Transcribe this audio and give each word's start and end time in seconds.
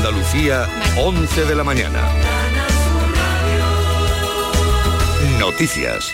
Andalucía, 0.00 0.66
11 0.96 1.44
de 1.44 1.54
la 1.54 1.62
mañana. 1.62 2.00
Noticias. 5.38 6.08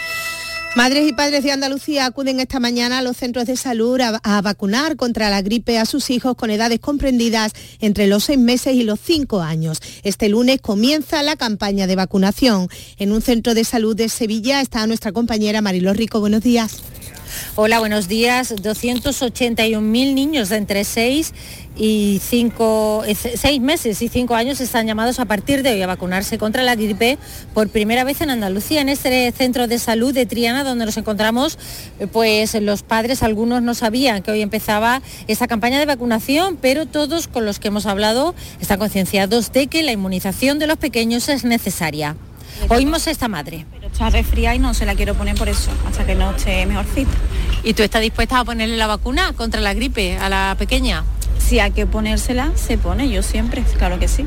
Madres 0.75 1.09
y 1.09 1.13
padres 1.13 1.45
de 1.45 1.53
Andalucía 1.53 2.07
acuden 2.07 2.41
esta 2.41 2.59
mañana 2.59 2.99
a 2.99 3.03
los 3.03 3.17
centros 3.17 3.47
de 3.47 3.57
salud 3.57 4.01
a, 4.01 4.41
vacunar 4.43 4.97
contra 4.97 5.31
la 5.31 5.41
gripe 5.41 5.79
a 5.79 5.87
sus 5.87 6.11
hijos 6.11 6.35
con 6.35 6.51
edades 6.51 6.81
comprendidas 6.81 7.53
entre 7.79 8.09
los 8.09 8.25
seis 8.25 8.41
meses 8.41 8.75
y 8.75 8.83
los 8.83 8.99
cinco 8.99 9.41
años. 9.41 9.81
Este 10.03 10.29
lunes 10.29 10.61
comienza 10.61 11.23
la 11.23 11.37
campaña 11.37 11.87
de 11.87 11.95
vacunación. 11.95 12.69
En 12.99 13.13
un 13.13 13.23
centro 13.23 13.55
de 13.55 13.63
salud 13.63 13.95
de 13.95 14.09
Sevilla 14.09 14.63
está 14.63 14.85
nuestra 14.89 15.13
compañera 15.13 15.63
Marilo 15.63 15.93
Rico. 15.93 16.19
Buenos 16.19 16.43
días. 16.43 16.83
Hola, 17.55 17.79
buenos 17.79 18.09
días. 18.09 18.55
281.000 18.55 19.81
niños 20.15 20.49
de 20.49 20.57
entre 20.57 20.85
6 20.85 21.33
y 21.77 22.21
5, 22.23 23.05
6 23.07 23.45
eh, 23.45 23.61
meses 23.61 24.01
y 24.03 24.09
5 24.09 24.35
años 24.35 24.61
están 24.61 24.87
llamados 24.87 25.21
a 25.21 25.25
partir 25.27 25.63
de 25.63 25.73
hoy 25.73 25.83
a 25.83 25.87
vacunarse 25.87 26.39
contra 26.39 26.63
la 26.63 26.75
gripe 26.75 27.19
por 27.55 27.69
primera 27.69 28.05
vez 28.05 28.21
en 28.21 28.31
Andalucía, 28.31 28.81
en 28.81 28.89
este 28.89 29.31
centro 29.33 29.67
de 29.67 29.79
salud 29.79 30.15
de 30.15 30.27
Triana, 30.27 30.65
donde 30.65 30.87
nos 30.87 30.97
encontramos, 30.97 31.59
eh, 31.99 32.07
pues 32.07 32.55
los 32.61 32.83
padres, 32.83 33.23
algunos 33.23 33.63
no 33.63 33.75
sabían 33.75 34.23
que 34.23 34.31
hoy 34.31 34.43
empezaba 34.43 35.03
esta 35.27 35.47
campaña 35.47 35.79
de 35.79 35.87
vacunación, 35.87 36.57
pero 36.61 36.87
todos 36.87 37.29
con 37.29 37.45
los 37.45 37.59
que 37.59 37.69
hemos 37.69 37.87
hablado 37.87 38.35
están 38.61 38.79
concienciados 38.79 39.53
de 39.53 39.67
que 39.67 39.83
la 39.83 39.93
inmunización 39.93 40.59
de 40.59 40.67
los 40.67 40.79
pequeños 40.79 41.29
es 41.29 41.45
necesaria. 41.45 42.17
Oímos 42.69 43.07
a 43.07 43.11
esta 43.11 43.29
madre. 43.29 43.67
Está 43.97 44.11
resfriada 44.11 44.55
y 44.55 44.59
no 44.59 44.75
se 44.75 44.85
la 44.85 44.95
quiero 44.95 45.15
poner 45.15 45.37
por 45.37 45.49
eso, 45.49 45.71
hasta 45.89 46.05
que 46.05 46.15
no 46.15 46.33
esté 46.33 46.67
mejorcita. 46.67 47.11
¿Y 47.63 47.73
tú 47.73 47.83
estás 47.83 48.03
dispuesta 48.03 48.39
a 48.39 48.45
ponerle 48.45 48.77
la 48.77 48.87
vacuna 48.87 49.33
contra 49.33 49.63
la 49.63 49.73
gripe 49.73 50.19
a 50.19 50.29
la 50.29 50.55
pequeña? 50.59 51.03
Si 51.39 51.61
hay 51.61 51.71
que 51.71 51.87
ponérsela, 51.87 52.53
se 52.57 52.77
pone, 52.77 53.09
yo 53.09 53.23
siempre, 53.23 53.65
claro 53.79 53.99
que 53.99 54.07
sí. 54.07 54.27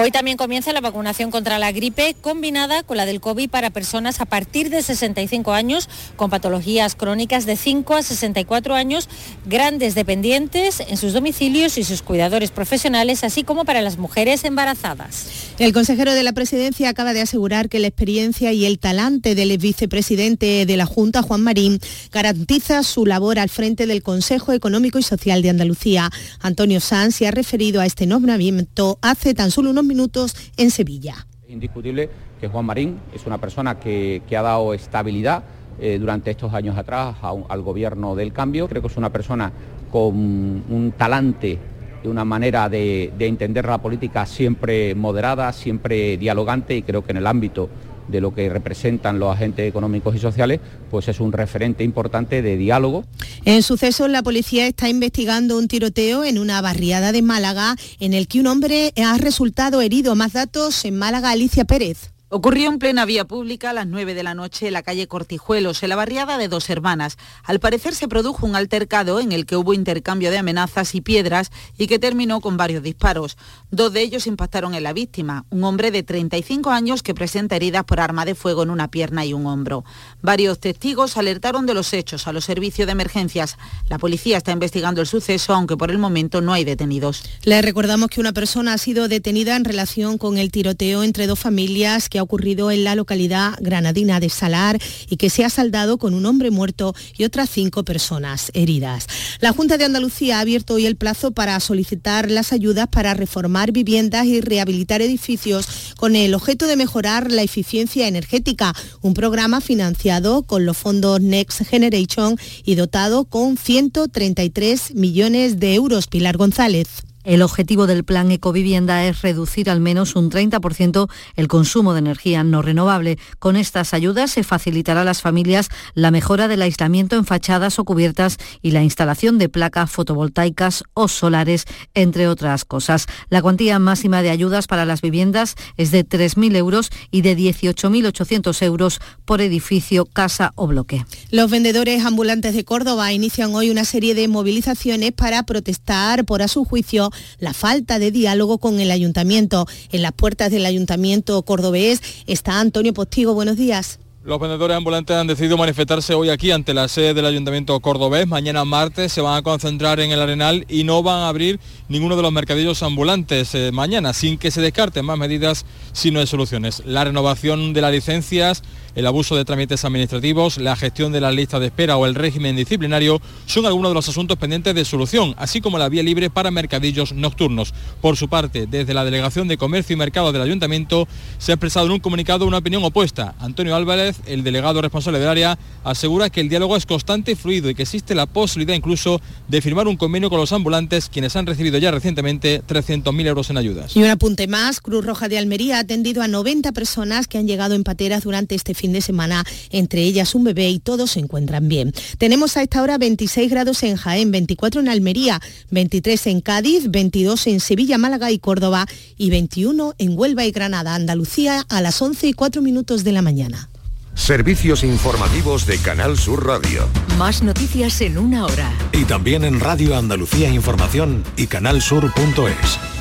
Hoy 0.00 0.12
también 0.12 0.36
comienza 0.36 0.72
la 0.72 0.80
vacunación 0.80 1.32
contra 1.32 1.58
la 1.58 1.72
gripe 1.72 2.14
combinada 2.20 2.84
con 2.84 2.96
la 2.96 3.04
del 3.04 3.20
COVID 3.20 3.50
para 3.50 3.70
personas 3.70 4.20
a 4.20 4.26
partir 4.26 4.70
de 4.70 4.80
65 4.80 5.52
años 5.52 5.88
con 6.14 6.30
patologías 6.30 6.94
crónicas 6.94 7.46
de 7.46 7.56
5 7.56 7.94
a 7.96 8.02
64 8.04 8.76
años, 8.76 9.08
grandes 9.44 9.96
dependientes 9.96 10.78
en 10.78 10.96
sus 10.98 11.14
domicilios 11.14 11.78
y 11.78 11.82
sus 11.82 12.02
cuidadores 12.02 12.52
profesionales, 12.52 13.24
así 13.24 13.42
como 13.42 13.64
para 13.64 13.82
las 13.82 13.98
mujeres 13.98 14.44
embarazadas. 14.44 15.26
El 15.58 15.72
consejero 15.72 16.14
de 16.14 16.22
la 16.22 16.32
presidencia 16.32 16.88
acaba 16.90 17.12
de 17.12 17.22
asegurar 17.22 17.68
que 17.68 17.80
la 17.80 17.88
experiencia 17.88 18.52
y 18.52 18.66
el 18.66 18.78
talante 18.78 19.34
del 19.34 19.58
vicepresidente 19.58 20.64
de 20.64 20.76
la 20.76 20.86
Junta, 20.86 21.22
Juan 21.22 21.42
Marín, 21.42 21.80
garantiza 22.12 22.84
su 22.84 23.04
labor 23.04 23.40
al 23.40 23.48
frente 23.48 23.88
del 23.88 24.04
Consejo 24.04 24.52
Económico 24.52 25.00
y 25.00 25.02
Social 25.02 25.42
de 25.42 25.50
Andalucía. 25.50 26.08
Antonio 26.38 26.78
Sanz 26.78 27.16
se 27.16 27.26
ha 27.26 27.32
referido 27.32 27.80
a 27.80 27.86
este 27.86 28.06
nombramiento 28.06 29.00
hace 29.02 29.34
tan 29.34 29.50
solo 29.50 29.70
unos 29.70 29.87
minutos 29.88 30.36
en 30.56 30.70
Sevilla. 30.70 31.26
Es 31.44 31.50
indiscutible 31.50 32.08
que 32.40 32.46
Juan 32.46 32.66
Marín 32.66 33.00
es 33.12 33.26
una 33.26 33.38
persona 33.38 33.80
que, 33.80 34.22
ha 34.30 34.42
dado 34.42 34.74
estabilidad 34.74 35.42
eh, 35.80 35.98
durante 35.98 36.30
estos 36.30 36.54
años 36.54 36.76
atrás 36.76 37.16
al 37.22 37.62
gobierno 37.62 38.14
del 38.14 38.32
cambio. 38.32 38.68
Creo 38.68 38.82
que 38.82 38.88
es 38.88 38.96
una 38.96 39.10
persona 39.10 39.50
con 39.90 40.14
un 40.14 40.92
talante 40.96 41.58
y 42.04 42.06
una 42.06 42.24
manera 42.24 42.68
de 42.68 43.12
entender 43.18 43.64
la 43.64 43.78
política 43.78 44.24
siempre 44.26 44.94
moderada, 44.94 45.52
siempre 45.52 46.16
dialogante 46.16 46.76
y 46.76 46.82
creo 46.82 47.02
que 47.02 47.10
en 47.10 47.16
el 47.16 47.26
ámbito 47.26 47.68
de 48.08 48.20
lo 48.20 48.34
que 48.34 48.48
representan 48.48 49.18
los 49.18 49.34
agentes 49.34 49.68
económicos 49.68 50.16
y 50.16 50.18
sociales, 50.18 50.60
pues 50.90 51.08
es 51.08 51.20
un 51.20 51.32
referente 51.32 51.84
importante 51.84 52.42
de 52.42 52.56
diálogo. 52.56 53.04
En 53.44 53.62
sucesos, 53.62 54.10
la 54.10 54.22
policía 54.22 54.66
está 54.66 54.88
investigando 54.88 55.56
un 55.58 55.68
tiroteo 55.68 56.24
en 56.24 56.38
una 56.38 56.60
barriada 56.60 57.12
de 57.12 57.22
Málaga 57.22 57.76
en 58.00 58.14
el 58.14 58.28
que 58.28 58.40
un 58.40 58.46
hombre 58.46 58.92
ha 58.96 59.16
resultado 59.18 59.80
herido. 59.80 60.14
Más 60.14 60.32
datos 60.32 60.84
en 60.84 60.96
Málaga, 60.96 61.30
Alicia 61.30 61.64
Pérez. 61.64 62.10
Ocurrió 62.30 62.68
en 62.68 62.78
plena 62.78 63.06
vía 63.06 63.24
pública 63.24 63.70
a 63.70 63.72
las 63.72 63.86
9 63.86 64.12
de 64.12 64.22
la 64.22 64.34
noche 64.34 64.66
en 64.66 64.74
la 64.74 64.82
calle 64.82 65.08
Cortijuelos, 65.08 65.82
en 65.82 65.88
la 65.88 65.96
barriada 65.96 66.36
de 66.36 66.48
Dos 66.48 66.68
Hermanas. 66.68 67.16
Al 67.42 67.58
parecer 67.58 67.94
se 67.94 68.06
produjo 68.06 68.44
un 68.44 68.54
altercado 68.54 69.18
en 69.18 69.32
el 69.32 69.46
que 69.46 69.56
hubo 69.56 69.72
intercambio 69.72 70.30
de 70.30 70.36
amenazas 70.36 70.94
y 70.94 71.00
piedras 71.00 71.50
y 71.78 71.86
que 71.86 71.98
terminó 71.98 72.42
con 72.42 72.58
varios 72.58 72.82
disparos. 72.82 73.38
Dos 73.70 73.94
de 73.94 74.02
ellos 74.02 74.26
impactaron 74.26 74.74
en 74.74 74.82
la 74.82 74.92
víctima, 74.92 75.46
un 75.48 75.64
hombre 75.64 75.90
de 75.90 76.02
35 76.02 76.68
años 76.68 77.02
que 77.02 77.14
presenta 77.14 77.56
heridas 77.56 77.84
por 77.84 77.98
arma 77.98 78.26
de 78.26 78.34
fuego 78.34 78.62
en 78.62 78.68
una 78.68 78.88
pierna 78.88 79.24
y 79.24 79.32
un 79.32 79.46
hombro. 79.46 79.86
Varios 80.20 80.60
testigos 80.60 81.16
alertaron 81.16 81.64
de 81.64 81.72
los 81.72 81.94
hechos 81.94 82.28
a 82.28 82.34
los 82.34 82.44
servicios 82.44 82.84
de 82.84 82.92
emergencias. 82.92 83.56
La 83.88 83.96
policía 83.96 84.36
está 84.36 84.52
investigando 84.52 85.00
el 85.00 85.06
suceso, 85.06 85.54
aunque 85.54 85.78
por 85.78 85.90
el 85.90 85.96
momento 85.96 86.42
no 86.42 86.52
hay 86.52 86.64
detenidos. 86.64 87.22
Le 87.44 87.62
recordamos 87.62 88.10
que 88.10 88.20
una 88.20 88.34
persona 88.34 88.74
ha 88.74 88.78
sido 88.78 89.08
detenida 89.08 89.56
en 89.56 89.64
relación 89.64 90.18
con 90.18 90.36
el 90.36 90.50
tiroteo 90.50 91.04
entre 91.04 91.26
dos 91.26 91.38
familias 91.38 92.10
que 92.10 92.17
ha 92.18 92.22
ocurrido 92.22 92.70
en 92.70 92.84
la 92.84 92.94
localidad 92.94 93.54
granadina 93.60 94.20
de 94.20 94.28
Salar 94.28 94.78
y 95.08 95.16
que 95.16 95.30
se 95.30 95.44
ha 95.44 95.50
saldado 95.50 95.98
con 95.98 96.14
un 96.14 96.26
hombre 96.26 96.50
muerto 96.50 96.94
y 97.16 97.24
otras 97.24 97.50
cinco 97.50 97.84
personas 97.84 98.50
heridas. 98.54 99.06
La 99.40 99.52
Junta 99.52 99.78
de 99.78 99.84
Andalucía 99.84 100.38
ha 100.38 100.40
abierto 100.40 100.74
hoy 100.74 100.86
el 100.86 100.96
plazo 100.96 101.32
para 101.32 101.58
solicitar 101.60 102.30
las 102.30 102.52
ayudas 102.52 102.88
para 102.88 103.14
reformar 103.14 103.72
viviendas 103.72 104.26
y 104.26 104.40
rehabilitar 104.40 105.02
edificios 105.02 105.94
con 105.96 106.16
el 106.16 106.34
objeto 106.34 106.66
de 106.66 106.76
mejorar 106.76 107.30
la 107.30 107.42
eficiencia 107.42 108.08
energética, 108.08 108.74
un 109.00 109.14
programa 109.14 109.60
financiado 109.60 110.42
con 110.42 110.66
los 110.66 110.76
fondos 110.76 111.20
Next 111.20 111.62
Generation 111.64 112.36
y 112.64 112.74
dotado 112.74 113.24
con 113.24 113.56
133 113.56 114.94
millones 114.94 115.58
de 115.58 115.74
euros. 115.74 116.06
Pilar 116.06 116.36
González. 116.36 116.88
El 117.28 117.42
objetivo 117.42 117.86
del 117.86 118.04
plan 118.04 118.30
Ecovivienda 118.30 119.04
es 119.04 119.20
reducir 119.20 119.68
al 119.68 119.80
menos 119.80 120.16
un 120.16 120.30
30% 120.30 121.10
el 121.36 121.46
consumo 121.46 121.92
de 121.92 121.98
energía 121.98 122.42
no 122.42 122.62
renovable. 122.62 123.18
Con 123.38 123.56
estas 123.56 123.92
ayudas 123.92 124.30
se 124.30 124.44
facilitará 124.44 125.02
a 125.02 125.04
las 125.04 125.20
familias 125.20 125.68
la 125.92 126.10
mejora 126.10 126.48
del 126.48 126.62
aislamiento 126.62 127.16
en 127.16 127.26
fachadas 127.26 127.78
o 127.78 127.84
cubiertas 127.84 128.38
y 128.62 128.70
la 128.70 128.82
instalación 128.82 129.36
de 129.36 129.50
placas 129.50 129.90
fotovoltaicas 129.90 130.84
o 130.94 131.06
solares, 131.06 131.66
entre 131.92 132.28
otras 132.28 132.64
cosas. 132.64 133.04
La 133.28 133.42
cuantía 133.42 133.78
máxima 133.78 134.22
de 134.22 134.30
ayudas 134.30 134.66
para 134.66 134.86
las 134.86 135.02
viviendas 135.02 135.54
es 135.76 135.90
de 135.90 136.08
3.000 136.08 136.56
euros 136.56 136.88
y 137.10 137.20
de 137.20 137.36
18.800 137.36 138.62
euros 138.62 139.00
por 139.26 139.42
edificio, 139.42 140.06
casa 140.06 140.52
o 140.54 140.66
bloque. 140.66 141.04
Los 141.30 141.50
vendedores 141.50 142.06
ambulantes 142.06 142.54
de 142.54 142.64
Córdoba 142.64 143.12
inician 143.12 143.54
hoy 143.54 143.68
una 143.68 143.84
serie 143.84 144.14
de 144.14 144.28
movilizaciones 144.28 145.12
para 145.12 145.42
protestar 145.42 146.24
por, 146.24 146.40
a 146.40 146.48
su 146.48 146.64
juicio, 146.64 147.10
la 147.38 147.52
falta 147.52 147.98
de 147.98 148.10
diálogo 148.10 148.58
con 148.58 148.80
el 148.80 148.90
ayuntamiento. 148.90 149.66
En 149.92 150.02
las 150.02 150.12
puertas 150.12 150.50
del 150.50 150.66
ayuntamiento 150.66 151.40
cordobés 151.42 152.00
está 152.26 152.60
Antonio 152.60 152.92
Postigo. 152.92 153.34
Buenos 153.34 153.56
días. 153.56 153.98
Los 154.28 154.40
vendedores 154.40 154.76
ambulantes 154.76 155.16
han 155.16 155.26
decidido 155.26 155.56
manifestarse 155.56 156.12
hoy 156.12 156.28
aquí 156.28 156.50
ante 156.50 156.74
la 156.74 156.86
sede 156.88 157.14
del 157.14 157.24
Ayuntamiento 157.24 157.80
cordobés. 157.80 158.26
Mañana 158.26 158.62
martes 158.66 159.10
se 159.10 159.22
van 159.22 159.38
a 159.38 159.42
concentrar 159.42 160.00
en 160.00 160.10
el 160.10 160.20
Arenal 160.20 160.66
y 160.68 160.84
no 160.84 161.02
van 161.02 161.20
a 161.20 161.28
abrir 161.28 161.58
ninguno 161.88 162.14
de 162.14 162.20
los 162.20 162.30
mercadillos 162.30 162.82
ambulantes 162.82 163.54
eh, 163.54 163.70
mañana, 163.72 164.12
sin 164.12 164.36
que 164.36 164.50
se 164.50 164.60
descarten 164.60 165.06
más 165.06 165.16
medidas 165.16 165.64
si 165.92 166.10
no 166.10 166.20
hay 166.20 166.26
soluciones. 166.26 166.82
La 166.84 167.04
renovación 167.04 167.72
de 167.72 167.80
las 167.80 167.90
licencias, 167.90 168.64
el 168.94 169.06
abuso 169.06 169.36
de 169.36 169.44
trámites 169.44 169.84
administrativos, 169.84 170.58
la 170.58 170.76
gestión 170.76 171.12
de 171.12 171.20
las 171.20 171.34
listas 171.34 171.60
de 171.60 171.66
espera 171.66 171.96
o 171.96 172.06
el 172.06 172.14
régimen 172.14 172.56
disciplinario 172.56 173.20
son 173.46 173.66
algunos 173.66 173.90
de 173.90 173.94
los 173.94 174.08
asuntos 174.08 174.38
pendientes 174.38 174.74
de 174.74 174.84
solución, 174.84 175.34
así 175.38 175.60
como 175.60 175.78
la 175.78 175.88
vía 175.88 176.02
libre 176.02 176.30
para 176.30 176.50
mercadillos 176.50 177.12
nocturnos. 177.12 177.74
Por 178.00 178.16
su 178.16 178.28
parte, 178.28 178.66
desde 178.66 178.94
la 178.94 179.04
Delegación 179.04 179.48
de 179.48 179.58
Comercio 179.58 179.94
y 179.94 179.96
Mercado 179.96 180.32
del 180.32 180.42
Ayuntamiento 180.42 181.06
se 181.38 181.52
ha 181.52 181.54
expresado 181.54 181.86
en 181.86 181.92
un 181.92 182.00
comunicado 182.00 182.46
una 182.46 182.58
opinión 182.58 182.84
opuesta. 182.84 183.34
Antonio 183.38 183.74
Álvarez, 183.74 184.16
el 184.26 184.42
delegado 184.42 184.82
responsable 184.82 185.18
del 185.18 185.28
área, 185.28 185.58
asegura 185.84 186.30
que 186.30 186.40
el 186.40 186.48
diálogo 186.48 186.76
es 186.76 186.86
constante 186.86 187.32
y 187.32 187.34
fluido 187.34 187.70
y 187.70 187.74
que 187.74 187.82
existe 187.82 188.14
la 188.14 188.26
posibilidad 188.26 188.74
incluso 188.74 189.20
de 189.48 189.60
firmar 189.60 189.88
un 189.88 189.96
convenio 189.96 190.30
con 190.30 190.38
los 190.38 190.52
ambulantes, 190.52 191.08
quienes 191.08 191.36
han 191.36 191.46
recibido 191.46 191.78
ya 191.78 191.90
recientemente 191.90 192.62
300.000 192.66 193.26
euros 193.26 193.50
en 193.50 193.58
ayudas. 193.58 193.96
Y 193.96 194.02
un 194.02 194.10
apunte 194.10 194.46
más, 194.46 194.80
Cruz 194.80 195.04
Roja 195.04 195.28
de 195.28 195.38
Almería 195.38 195.76
ha 195.76 195.80
atendido 195.80 196.22
a 196.22 196.28
90 196.28 196.72
personas 196.72 197.28
que 197.28 197.38
han 197.38 197.46
llegado 197.46 197.74
en 197.74 197.84
pateras 197.84 198.24
durante 198.24 198.54
este 198.54 198.74
fin 198.78 198.92
de 198.92 199.00
semana, 199.00 199.44
entre 199.70 200.02
ellas 200.02 200.34
un 200.34 200.44
bebé 200.44 200.70
y 200.70 200.78
todos 200.78 201.10
se 201.12 201.20
encuentran 201.20 201.68
bien. 201.68 201.92
Tenemos 202.16 202.56
a 202.56 202.62
esta 202.62 202.82
hora 202.82 202.98
26 202.98 203.50
grados 203.50 203.82
en 203.82 203.96
Jaén, 203.96 204.30
24 204.30 204.80
en 204.80 204.88
Almería, 204.88 205.40
23 205.70 206.26
en 206.28 206.40
Cádiz, 206.40 206.90
22 206.90 207.46
en 207.48 207.60
Sevilla, 207.60 207.98
Málaga 207.98 208.30
y 208.30 208.38
Córdoba 208.38 208.86
y 209.16 209.30
21 209.30 209.94
en 209.98 210.18
Huelva 210.18 210.46
y 210.46 210.50
Granada, 210.50 210.94
Andalucía 210.94 211.66
a 211.68 211.80
las 211.82 212.00
11 212.00 212.28
y 212.28 212.32
4 212.32 212.62
minutos 212.62 213.04
de 213.04 213.12
la 213.12 213.22
mañana. 213.22 213.68
Servicios 214.14 214.82
informativos 214.82 215.64
de 215.64 215.78
Canal 215.78 216.18
Sur 216.18 216.44
Radio. 216.44 216.88
Más 217.16 217.42
noticias 217.42 218.00
en 218.00 218.18
una 218.18 218.44
hora. 218.44 218.72
Y 218.92 219.04
también 219.04 219.44
en 219.44 219.60
Radio 219.60 219.96
Andalucía 219.96 220.50
Información 220.50 221.22
y 221.36 221.46
canalsur.es. 221.46 222.97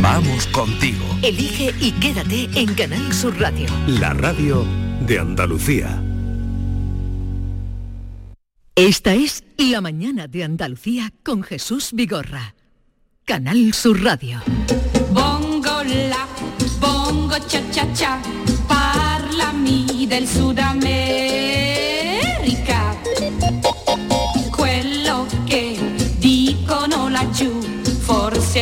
Vamos 0.00 0.46
contigo. 0.48 1.04
Elige 1.22 1.74
y 1.80 1.92
quédate 1.92 2.48
en 2.54 2.74
Canal 2.74 3.12
Sur 3.12 3.38
Radio. 3.38 3.66
La 3.86 4.14
radio 4.14 4.64
de 5.06 5.18
Andalucía. 5.18 6.02
Esta 8.74 9.14
es 9.14 9.44
La 9.58 9.80
mañana 9.80 10.26
de 10.28 10.44
Andalucía 10.44 11.12
con 11.22 11.42
Jesús 11.42 11.90
Vigorra. 11.92 12.54
Canal 13.24 13.72
Sur 13.74 14.02
Radio. 14.02 14.40
Bongo 15.12 15.82
la, 15.84 16.26
bongo 16.80 17.36
cha 17.46 17.60
cha 17.70 17.92
cha, 17.92 18.22
parlami 18.66 20.06
del 20.06 20.26
Sud 20.26 20.58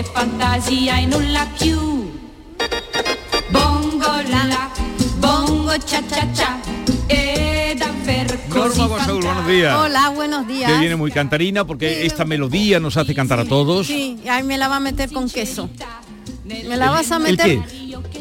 è 0.00 0.02
fantasia 0.02 0.98
e 0.98 1.06
nulla 1.06 1.46
più. 1.58 2.10
Bongo 3.50 4.06
la, 4.28 4.70
bongo 5.18 5.72
cha 5.84 6.02
cha 6.08 6.26
cha, 6.32 6.58
Norma 8.48 8.88
Basaur, 8.88 9.22
buenos 9.22 9.46
días. 9.46 9.76
Hola, 9.76 10.08
buenos 10.10 10.46
días. 10.46 10.70
Que 10.72 10.78
viene 10.78 10.96
muy 10.96 11.10
cantarina 11.10 11.66
porque 11.66 12.06
esta 12.06 12.24
melodía 12.24 12.80
nos 12.80 12.96
hace 12.96 13.14
cantar 13.14 13.40
a 13.40 13.44
todos. 13.44 13.86
Sí, 13.86 14.18
ahí 14.28 14.42
me 14.42 14.56
la 14.58 14.68
va 14.68 14.76
a 14.76 14.80
meter 14.80 15.10
con 15.12 15.28
queso. 15.28 15.68
Me 16.44 16.76
la 16.76 16.90
vas 16.90 17.12
a 17.12 17.16
¿El 17.16 17.22
meter 17.22 17.58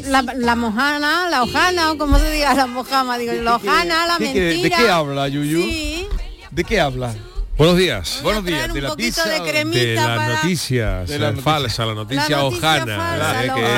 la, 0.06 0.22
la 0.22 0.56
mojana, 0.56 1.28
la 1.30 1.42
hojana 1.42 1.92
o 1.92 1.98
como 1.98 2.18
se 2.18 2.30
diga 2.30 2.54
la 2.54 2.66
mojama, 2.66 3.16
digo, 3.18 3.32
la 3.32 3.56
hojana, 3.56 4.06
la 4.06 4.18
¿Qué- 4.18 4.32
qué- 4.32 4.40
mentira. 4.40 4.76
¿De 4.78 4.84
qué 4.84 4.90
habla, 4.90 5.28
Yuyu? 5.28 5.62
Sí. 5.62 6.06
¿De 6.50 6.64
qué 6.64 6.80
habla? 6.80 7.14
Buenos 7.60 7.76
días. 7.76 8.20
Buenos 8.22 8.42
días. 8.42 8.72
De 8.72 8.80
la 8.80 8.88
poquito 8.88 9.22
pizza. 9.22 9.28
de 9.28 9.50
cremita 9.50 9.78
De 9.80 9.94
las 9.94 10.06
para- 10.16 10.34
noticias 10.36 11.08
De 11.10 11.18
la 11.18 11.26
noticia. 11.32 11.44
falsa, 11.52 11.84
la 11.84 11.94
noticia, 11.94 12.22
La 12.30 12.38
noticia 12.40 12.44
ojana. 12.44 12.96
falsa, 12.96 13.44
eh, 13.44 13.46
la 13.46 13.54
que 13.54 13.60
es- 13.60 13.68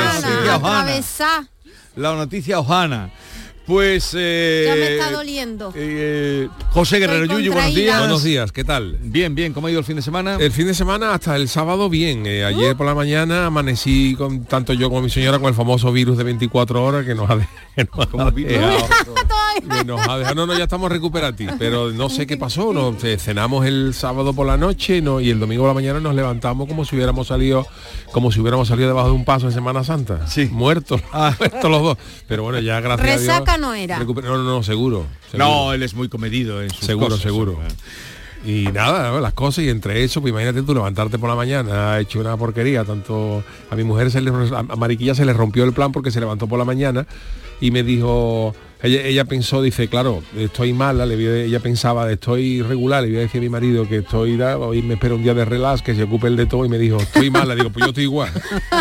ojana. 0.55 1.49
La 1.97 2.15
noticia 2.15 2.59
ojana. 2.61 3.11
Pues 3.67 4.11
eh, 4.17 4.65
Ya 4.69 4.75
me 4.77 4.93
está 4.95 5.11
doliendo. 5.13 5.73
eh, 5.77 6.49
José 6.71 6.99
Guerrero 7.01 7.25
Estoy 7.25 7.39
Yuyu, 7.45 7.53
buenos 7.53 7.75
días. 7.75 7.99
Buenos 7.99 8.23
días, 8.25 8.53
¿qué 8.53 8.63
tal? 8.65 8.99
Bien, 9.01 9.35
bien, 9.35 9.53
¿cómo 9.53 9.67
ha 9.67 9.71
ido 9.71 9.79
el 9.81 9.85
fin 9.85 9.97
de 9.97 10.03
semana? 10.03 10.37
El 10.39 10.51
fin 10.53 10.67
de 10.69 10.75
semana 10.75 11.13
hasta 11.15 11.35
el 11.37 11.49
sábado 11.49 11.89
bien. 11.89 12.25
Eh, 12.27 12.45
ayer 12.45 12.77
por 12.77 12.87
la 12.87 12.95
mañana 12.95 13.47
amanecí 13.47 14.15
con 14.17 14.45
tanto 14.45 14.73
yo 14.75 14.91
como 14.91 15.03
mi 15.03 15.11
señora 15.11 15.39
con 15.39 15.49
el 15.49 15.55
famoso 15.55 15.91
virus 15.93 16.19
de 16.19 16.25
24 16.25 16.85
horas 16.85 17.05
que 17.07 17.15
nos 17.15 17.29
ha, 17.31 17.37
de- 17.37 17.47
que 17.75 17.85
nos 17.85 17.99
ha 18.27 18.31
dejado. 18.31 18.87
que 19.79 19.85
nos 19.85 20.09
ha 20.09 20.19
dejado. 20.19 20.35
No, 20.35 20.47
no, 20.47 20.57
ya 20.57 20.65
estamos 20.65 20.91
recuperativos, 20.91 21.55
pero 21.59 21.91
no 21.91 22.09
sé 22.09 22.27
qué 22.27 22.37
pasó. 22.37 22.73
Nos 22.73 23.03
eh, 23.05 23.19
cenamos 23.19 23.65
el 23.67 23.95
sábado 23.95 24.33
por 24.35 24.47
la 24.47 24.57
noche 24.57 25.01
no, 25.01 25.21
y 25.21 25.31
el 25.31 25.41
domingo 25.41 25.63
por 25.63 25.71
la 25.71 25.75
mañana 25.75 26.01
nos 26.01 26.15
levantamos 26.15 26.69
como 26.69 26.85
si 26.85 26.97
hubiéramos 26.97 27.27
salido, 27.29 27.67
como 28.13 28.31
si 28.33 28.41
hubiéramos 28.41 28.69
salido 28.69 28.89
debajo 28.89 29.09
de 29.09 29.15
un 29.15 29.25
paso 29.25 29.47
en 29.47 29.53
Semana 29.53 29.85
Santa. 29.85 30.27
Sí. 30.27 30.49
Muertos, 30.53 31.01
muertos 31.39 31.71
los 31.71 31.83
dos. 31.83 31.99
Pero 32.29 32.43
bueno, 32.45 32.61
ya 32.61 32.81
gracias 32.81 33.09
a 33.09 33.19
Dios. 33.21 33.21
Resaca 33.33 33.59
no 33.59 33.75
era. 33.75 33.99
recuper- 33.99 34.25
No, 34.25 34.37
no, 34.37 34.45
no, 34.45 34.63
seguro. 34.63 35.07
seguro. 35.31 35.45
No, 35.45 35.73
él 35.73 35.83
es 35.83 35.95
muy 35.95 36.09
comedido 36.09 36.63
en 36.63 36.71
sus 36.71 36.85
Seguro, 36.87 37.09
cosas. 37.09 37.23
seguro. 37.23 37.59
Y 38.45 38.65
nada, 38.73 39.21
las 39.21 39.35
cosas 39.35 39.63
y 39.65 39.69
entre 39.69 40.03
eso, 40.03 40.21
pues 40.21 40.33
imagínate 40.33 40.63
tú 40.65 40.75
levantarte 40.75 41.17
por 41.17 41.29
la 41.29 41.37
mañana, 41.37 41.93
ha 41.93 42.01
hecho 42.01 42.19
una 42.19 42.37
porquería, 42.37 42.85
tanto 42.85 43.45
a 43.71 43.77
mi 43.77 43.85
mujer 43.85 44.11
se 44.11 44.21
le 44.21 44.33
a 44.33 44.63
Mariquilla 44.77 45.15
se 45.15 45.25
le 45.25 45.33
rompió 45.33 45.63
el 45.63 45.73
plan 45.73 45.93
porque 45.93 46.11
se 46.11 46.19
levantó 46.19 46.49
por 46.49 46.59
la 46.59 46.65
mañana 46.65 47.07
y 47.63 47.71
me 47.71 47.85
dijo, 47.85 48.57
ella, 48.83 49.01
ella 49.03 49.25
pensó, 49.25 49.63
dice, 49.63 49.89
claro, 49.89 50.23
estoy 50.37 50.73
mala, 50.73 51.07
le 51.07 51.15
voy 51.17 51.27
a- 51.27 51.45
ella 51.45 51.61
pensaba, 51.61 52.11
estoy 52.11 52.63
regular, 52.63 53.03
le 53.03 53.09
voy 53.11 53.19
a 53.19 53.21
decir 53.21 53.39
a 53.39 53.43
mi 53.43 53.49
marido 53.49 53.89
que 53.89 53.99
estoy, 53.99 54.37
da- 54.37 54.59
hoy 54.59 54.83
me 54.83 54.95
espera 54.95 55.15
un 55.15 55.23
día 55.23 55.35
de 55.35 55.45
relax, 55.45 55.83
que 55.83 55.95
se 55.95 56.03
ocupe 56.05 56.27
el 56.27 56.37
de 56.37 56.47
todo 56.47 56.65
y 56.65 56.69
me 56.69 56.79
dijo, 56.79 56.97
estoy 56.99 57.31
mala, 57.31 57.55
digo, 57.55 57.71
pues 57.71 57.85
yo 57.85 57.89
estoy 57.91 58.05
igual. 58.05 58.31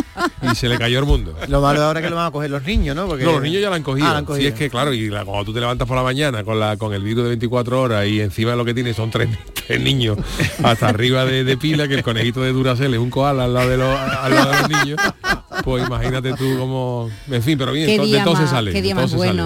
y 0.51 0.55
se 0.55 0.67
le 0.67 0.77
cayó 0.77 0.99
el 0.99 1.05
mundo. 1.05 1.35
Lo 1.47 1.61
malo 1.61 1.83
ahora 1.83 1.99
es 1.99 2.03
que 2.05 2.09
lo 2.09 2.15
van 2.15 2.27
a 2.27 2.31
coger 2.31 2.49
los 2.49 2.63
niños, 2.63 2.95
¿no? 2.95 3.07
Porque... 3.07 3.23
No, 3.23 3.33
los 3.33 3.41
niños 3.43 3.61
ya 3.61 3.69
la 3.69 3.75
han 3.75 3.83
cogido. 3.83 4.07
Ah, 4.07 4.13
la 4.13 4.17
han 4.19 4.27
Sí, 4.41 4.47
es 4.47 4.53
que 4.55 4.69
claro, 4.69 4.93
y 4.93 5.09
la- 5.09 5.23
cuando 5.25 5.45
tú 5.45 5.53
te 5.53 5.59
levantas 5.59 5.87
por 5.87 5.97
la 5.97 6.03
mañana 6.03 6.43
con 6.43 6.59
la 6.59 6.77
con 6.77 6.93
el 6.93 7.03
virus 7.03 7.23
de 7.23 7.29
24 7.29 7.81
horas 7.81 8.07
y 8.07 8.21
encima 8.21 8.55
lo 8.55 8.65
que 8.65 8.73
tienes 8.73 8.95
son 8.95 9.11
tres, 9.11 9.29
tres 9.67 9.79
niños 9.81 10.17
hasta 10.63 10.89
arriba 10.89 11.25
de, 11.25 11.43
de 11.43 11.57
pila, 11.57 11.87
que 11.87 11.95
el 11.95 12.03
conejito 12.03 12.41
de 12.41 12.51
Duracell 12.53 12.93
es 12.93 12.99
un 12.99 13.09
koala 13.09 13.43
al 13.45 13.53
lado 13.53 13.69
de 13.69 13.77
los, 13.77 13.99
al 13.99 14.33
lado 14.33 14.51
de 14.51 14.57
los 14.61 14.69
niños, 14.85 14.99
pues 15.63 15.85
imagínate 15.85 16.33
tú 16.33 16.57
como... 16.57 17.09
En 17.29 17.43
fin, 17.43 17.57
pero 17.57 17.71
bien, 17.71 17.87
de 17.87 18.19
todo 18.23 18.35
se 18.35 18.47
sale. 18.47 18.71
qué 18.71 18.81
día 18.81 18.95
más 18.95 19.11
se 19.11 19.17
sale, 19.17 19.41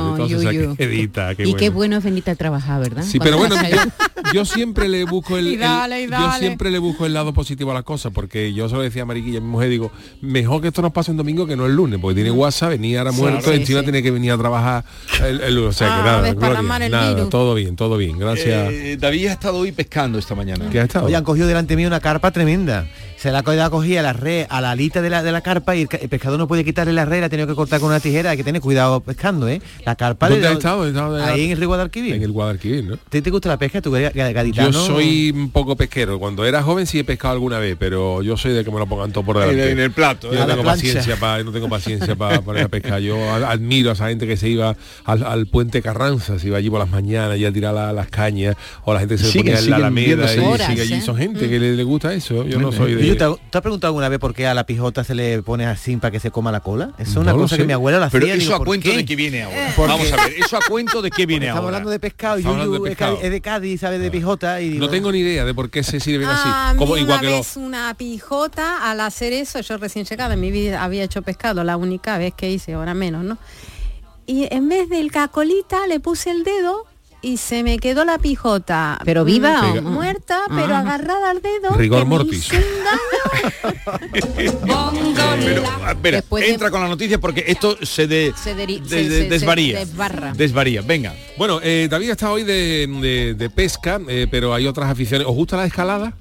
edita, 0.77 1.36
qué 1.36 1.44
y 1.44 1.45
bueno. 1.45 1.57
qué 1.57 1.69
bueno 1.69 1.97
es 1.97 2.03
venirte 2.03 2.31
a 2.31 2.36
trabajar, 2.36 2.81
¿verdad? 2.81 3.03
Sí, 3.03 3.19
pero 3.19 3.38
bueno, 3.38 3.56
yo, 4.33 4.45
siempre 4.45 4.88
le 4.89 5.03
busco 5.06 5.38
el, 5.38 5.47
Y 5.56 5.57
dale, 5.57 6.07
yo 6.07 6.31
siempre 6.39 6.71
le 6.71 6.80
busco 6.80 7.06
el 7.06 7.13
lado 7.13 7.33
positivo 7.33 7.71
a 7.71 7.74
las 7.74 7.83
cosas, 7.83 8.12
porque 8.13 8.53
yo 8.53 8.69
se 8.69 8.75
lo 8.75 8.81
decía 8.81 9.03
a 9.03 9.06
Mariquilla, 9.06 9.39
a 9.39 9.42
mi 9.42 9.47
mujer, 9.47 9.69
digo, 9.69 9.92
mejor 10.21 10.62
que 10.62 10.69
esto 10.69 10.81
nos 10.81 10.92
pase 10.92 11.12
un 11.12 11.18
domingo 11.18 11.45
que 11.45 11.56
no 11.56 11.65
el 11.65 11.75
lunes, 11.75 12.00
porque 12.00 12.15
tiene 12.15 12.31
WhatsApp, 12.31 12.69
venía 12.69 13.00
ahora 13.00 13.12
muerto, 13.12 13.51
sí, 13.51 13.57
encima 13.57 13.80
sí. 13.80 13.86
tiene 13.86 14.01
que 14.03 14.12
venir 14.12 14.31
a 14.31 14.38
trabajar 14.38 14.83
el, 15.24 15.42
el 15.42 15.56
lunes. 15.56 15.69
O 15.69 15.74
sea, 15.74 15.88
que 15.88 15.94
Ah, 15.95 16.03
nada, 16.03 16.33
gloria, 16.33 16.86
el 16.86 16.92
nada, 16.92 17.13
virus. 17.13 17.30
todo 17.30 17.56
bien, 17.56 17.75
todo 17.75 17.97
bien, 17.97 18.18
gracias. 18.18 18.71
Eh, 18.71 18.97
David 19.00 19.27
ha 19.27 19.31
estado 19.33 19.57
hoy 19.57 19.71
pescando 19.71 20.19
esta 20.19 20.36
mañana. 20.36 20.69
¿Qué 20.69 20.80
ha 20.80 20.83
estado? 20.83 21.06
Oye, 21.06 21.15
han 21.15 21.24
cogido 21.24 21.47
delante 21.47 21.75
mío 21.75 21.88
una 21.88 22.00
carpa 22.00 22.31
tremenda. 22.31 22.88
Se 23.25 23.31
la 23.31 23.39
ha 23.39 23.44
cogido 23.44 23.72
cogida 23.72 24.01
la 24.04 24.13
red 24.13 24.45
a 24.50 24.62
la 24.62 24.69
alita 24.69 25.01
de 25.01 25.10
la, 25.10 25.24
de 25.24 25.31
la 25.31 25.42
carpa 25.42 25.75
y 25.75 25.81
el, 25.81 25.88
el 26.00 26.10
pescador 26.10 26.38
no 26.38 26.48
puede 26.48 26.63
quitarle 26.63 26.94
la 26.94 27.06
red, 27.06 27.22
la 27.22 27.25
ha 27.25 27.30
tenido 27.30 27.48
que 27.48 27.56
cortar 27.56 27.80
con 27.80 27.89
una 27.89 28.00
tijera. 28.00 28.30
Hay 28.30 28.38
que 28.38 28.44
tener 28.44 28.62
cuidado 28.62 29.00
pescando, 29.00 29.48
¿eh? 29.50 29.60
La 29.83 29.95
carpa 29.95 30.30
¿Dónde 30.30 30.42
de- 30.44 30.48
has 30.50 30.57
estado? 30.57 30.83
¿Has 30.83 30.89
estado 30.89 31.16
de- 31.16 31.24
Ahí 31.24 31.45
en 31.45 31.51
el 31.54 31.57
río 31.57 31.68
Guadalquivir. 31.69 32.13
En 32.13 32.22
el 32.22 32.31
Guadalquivir, 32.31 32.83
¿no? 32.83 32.98
¿Te, 33.10 33.24
te 33.24 33.31
gusta 33.31 33.50
la 33.50 33.57
pesca? 33.57 33.81
¿Tú 33.81 33.95
eres 33.95 34.13
ga- 34.13 34.31
gaditano? 34.31 34.69
Yo 34.69 34.86
soy 34.86 35.31
un 35.36 35.50
poco 35.50 35.75
pesquero. 35.75 36.19
Cuando 36.19 36.45
era 36.45 36.62
joven 36.62 36.86
sí 36.86 37.00
he 37.00 37.04
pescado 37.04 37.33
alguna 37.33 37.57
vez, 37.57 37.75
pero 37.80 38.22
yo 38.22 38.38
soy 38.38 38.54
de 38.54 38.63
que 38.63 38.69
me 38.69 38.77
lo 38.77 38.86
pongan 38.86 39.12
todo 39.12 39.24
por 39.25 39.39
delante. 39.39 39.63
En- 39.71 39.71
en 39.71 39.80
el 39.80 39.92
plato, 39.92 40.28
Yo 40.31 40.36
¿eh? 40.38 40.42
no 40.42 40.45
tengo 40.48 40.63
paciencia 40.63 41.16
para 41.16 41.44
no 41.44 41.51
tengo 41.51 41.68
paciencia 41.68 42.16
para 42.16 42.42
poner 42.42 42.66
a 42.66 42.68
pescar. 42.68 43.00
Yo 43.01 43.18
admiro 43.33 43.89
a 43.89 43.94
esa 43.94 44.07
gente 44.10 44.28
que 44.28 44.38
se 44.38 44.50
iba 44.50 44.78
al, 45.04 45.24
al 45.24 45.48
puente 45.48 45.81
Carranza, 45.81 46.38
se 46.38 46.45
iba 46.45 46.60
allí 46.60 46.69
por 46.69 46.78
las 46.80 46.92
mañanas 46.92 47.39
y 47.39 47.45
a 47.45 47.51
tirar 47.51 47.74
la- 47.74 47.92
las 47.92 48.07
cañas, 48.07 48.56
o 48.83 48.94
la 48.94 49.00
gente 49.00 49.16
que 49.16 49.24
se 49.24 49.31
Siguen- 49.31 49.54
ponía 49.56 49.60
en 49.60 49.69
la 49.71 49.75
Alameda 49.78 50.36
y 50.36 50.39
Horas, 50.39 50.68
sigue 50.68 50.81
allí. 50.83 50.94
¿eh? 50.94 51.01
Son 51.01 51.18
gente 51.18 51.50
que 51.50 51.60
le, 51.60 51.75
le 51.75 51.83
gusta 51.83 52.13
eso. 52.13 52.45
Yo 52.45 52.60
no 52.60 52.71
soy 52.71 52.92
¿Y 52.92 52.95
de. 52.95 53.15
¿Te, 53.18 53.26
¿Te 53.50 53.58
has 53.58 53.62
preguntado 53.62 53.90
alguna 53.90 54.10
vez 54.10 54.20
por 54.20 54.34
qué 54.34 54.48
a 54.48 54.54
la 54.54 54.66
pijota 54.66 55.04
se 55.04 55.16
le 55.16 55.42
pone 55.44 55.66
así 55.66 55.98
para 55.98 56.12
que 56.12 56.20
se 56.20 56.32
coma 56.32 56.52
la 56.52 56.60
cola? 56.60 56.92
Eso 56.98 57.12
es 57.12 57.16
una 57.18 57.32
No 57.34 57.40
cosa 57.40 57.56
sé. 57.56 57.62
que 57.62 57.68
mi 57.68 57.74
abuela 57.74 58.00
la 58.00 58.06
hacía. 58.08 58.20
Pero 58.20 58.32
eso 58.32 58.40
digo, 58.40 58.54
a 58.56 58.58
¿por 58.58 58.68
cuento 58.68 58.90
qué? 58.92 58.98
de 58.98 59.06
qué 59.06 59.16
viene 59.16 59.44
ahora. 59.44 59.74
Porque- 59.76 59.92
Vamos 59.92 60.12
a 60.14 60.16
ver, 60.18 60.34
eso 60.38 60.58
a 60.58 60.60
cuento 60.70 61.02
de 61.02 61.12
qué 61.12 61.26
viene 61.26 61.46
Estamos 61.48 61.64
ahora. 61.66 61.78
hablando 61.78 61.90
de 61.92 62.00
pescado, 62.00 62.38
Estamos 62.38 62.56
hablando 62.56 62.74
Yuyu 62.74 62.84
de 62.86 62.92
es, 62.92 62.98
pescado. 62.98 63.20
Es 63.22 63.32
de 63.32 63.42
Cádiz, 63.42 63.82
sabe 63.82 64.00
de 64.00 64.12
pijota 64.12 64.62
y 64.62 64.70
digo, 64.70 64.86
No 64.86 64.92
tengo 64.92 65.12
ni 65.12 65.20
idea 65.20 65.46
de 65.46 65.54
por 65.54 65.70
qué 65.70 65.84
se 65.84 66.00
sirven 66.00 66.28
A 66.28 66.68
así. 66.70 66.74
mí 66.76 66.80
Como 66.80 66.98
igual 66.98 67.20
una 67.20 67.30
que 67.30 67.36
vez 67.36 67.58
una 67.58 67.94
pijota, 67.96 68.90
al 68.90 69.00
hacer 69.02 69.34
eso, 69.34 69.60
yo 69.62 69.78
recién 69.78 70.06
llegada 70.06 70.34
en 70.34 70.40
mi 70.42 70.52
vida 70.52 70.84
había 70.84 71.04
hecho 71.04 71.22
pescado, 71.22 71.64
la 71.64 71.78
única 71.78 72.18
vez 72.18 72.34
que 72.36 72.50
hice, 72.52 72.74
ahora 72.74 72.94
menos, 72.94 73.24
¿no? 73.24 73.38
Y 74.28 74.48
en 74.52 74.70
vez 74.70 74.90
del 74.90 75.12
cacolita 75.12 75.86
le 75.88 76.00
puse 76.00 76.32
el 76.32 76.44
dedo 76.44 76.86
y 77.22 77.38
se 77.38 77.64
me 77.64 77.80
quedó 77.80 78.06
la 78.06 78.18
pijota. 78.18 79.00
¿Pero 79.06 79.26
viva 79.26 79.62
Mm, 79.62 79.78
o- 79.88 79.90
Muerta, 79.92 80.42
pero 80.50 80.76
Ah. 80.76 80.80
agarrada 80.80 81.32
al 81.32 81.42
dedo. 81.42 81.72
Rigor 81.76 82.06
mortis. 82.06 82.50
Pero, 85.40 85.64
espera, 85.92 86.22
de- 86.22 86.50
entra 86.50 86.72
con 86.72 86.81
la 86.81 86.88
noticia 86.88 87.19
porque 87.19 87.44
esto 87.48 87.78
se, 87.86 88.07
de, 88.07 88.34
Se 88.36 88.56
se- 88.88 89.30
desvaría. 89.30 89.80
desbarra. 89.80 90.34
Desvaría, 90.36 90.81
venga. 90.81 91.14
Bueno, 91.38 91.60
eh, 91.64 91.88
David 91.90 92.12
está 92.12 92.31
hoy 92.31 92.44
de, 92.44 93.52
pesca, 93.56 94.00
eh, 94.07 94.28
pero 94.30 94.54
hay 94.54 94.68
otras 94.68 94.90
aficiones. 94.90 95.28
¿Os 95.28 95.36
gusta 95.36 95.57
la 95.57 95.66
escalada? 95.66 96.14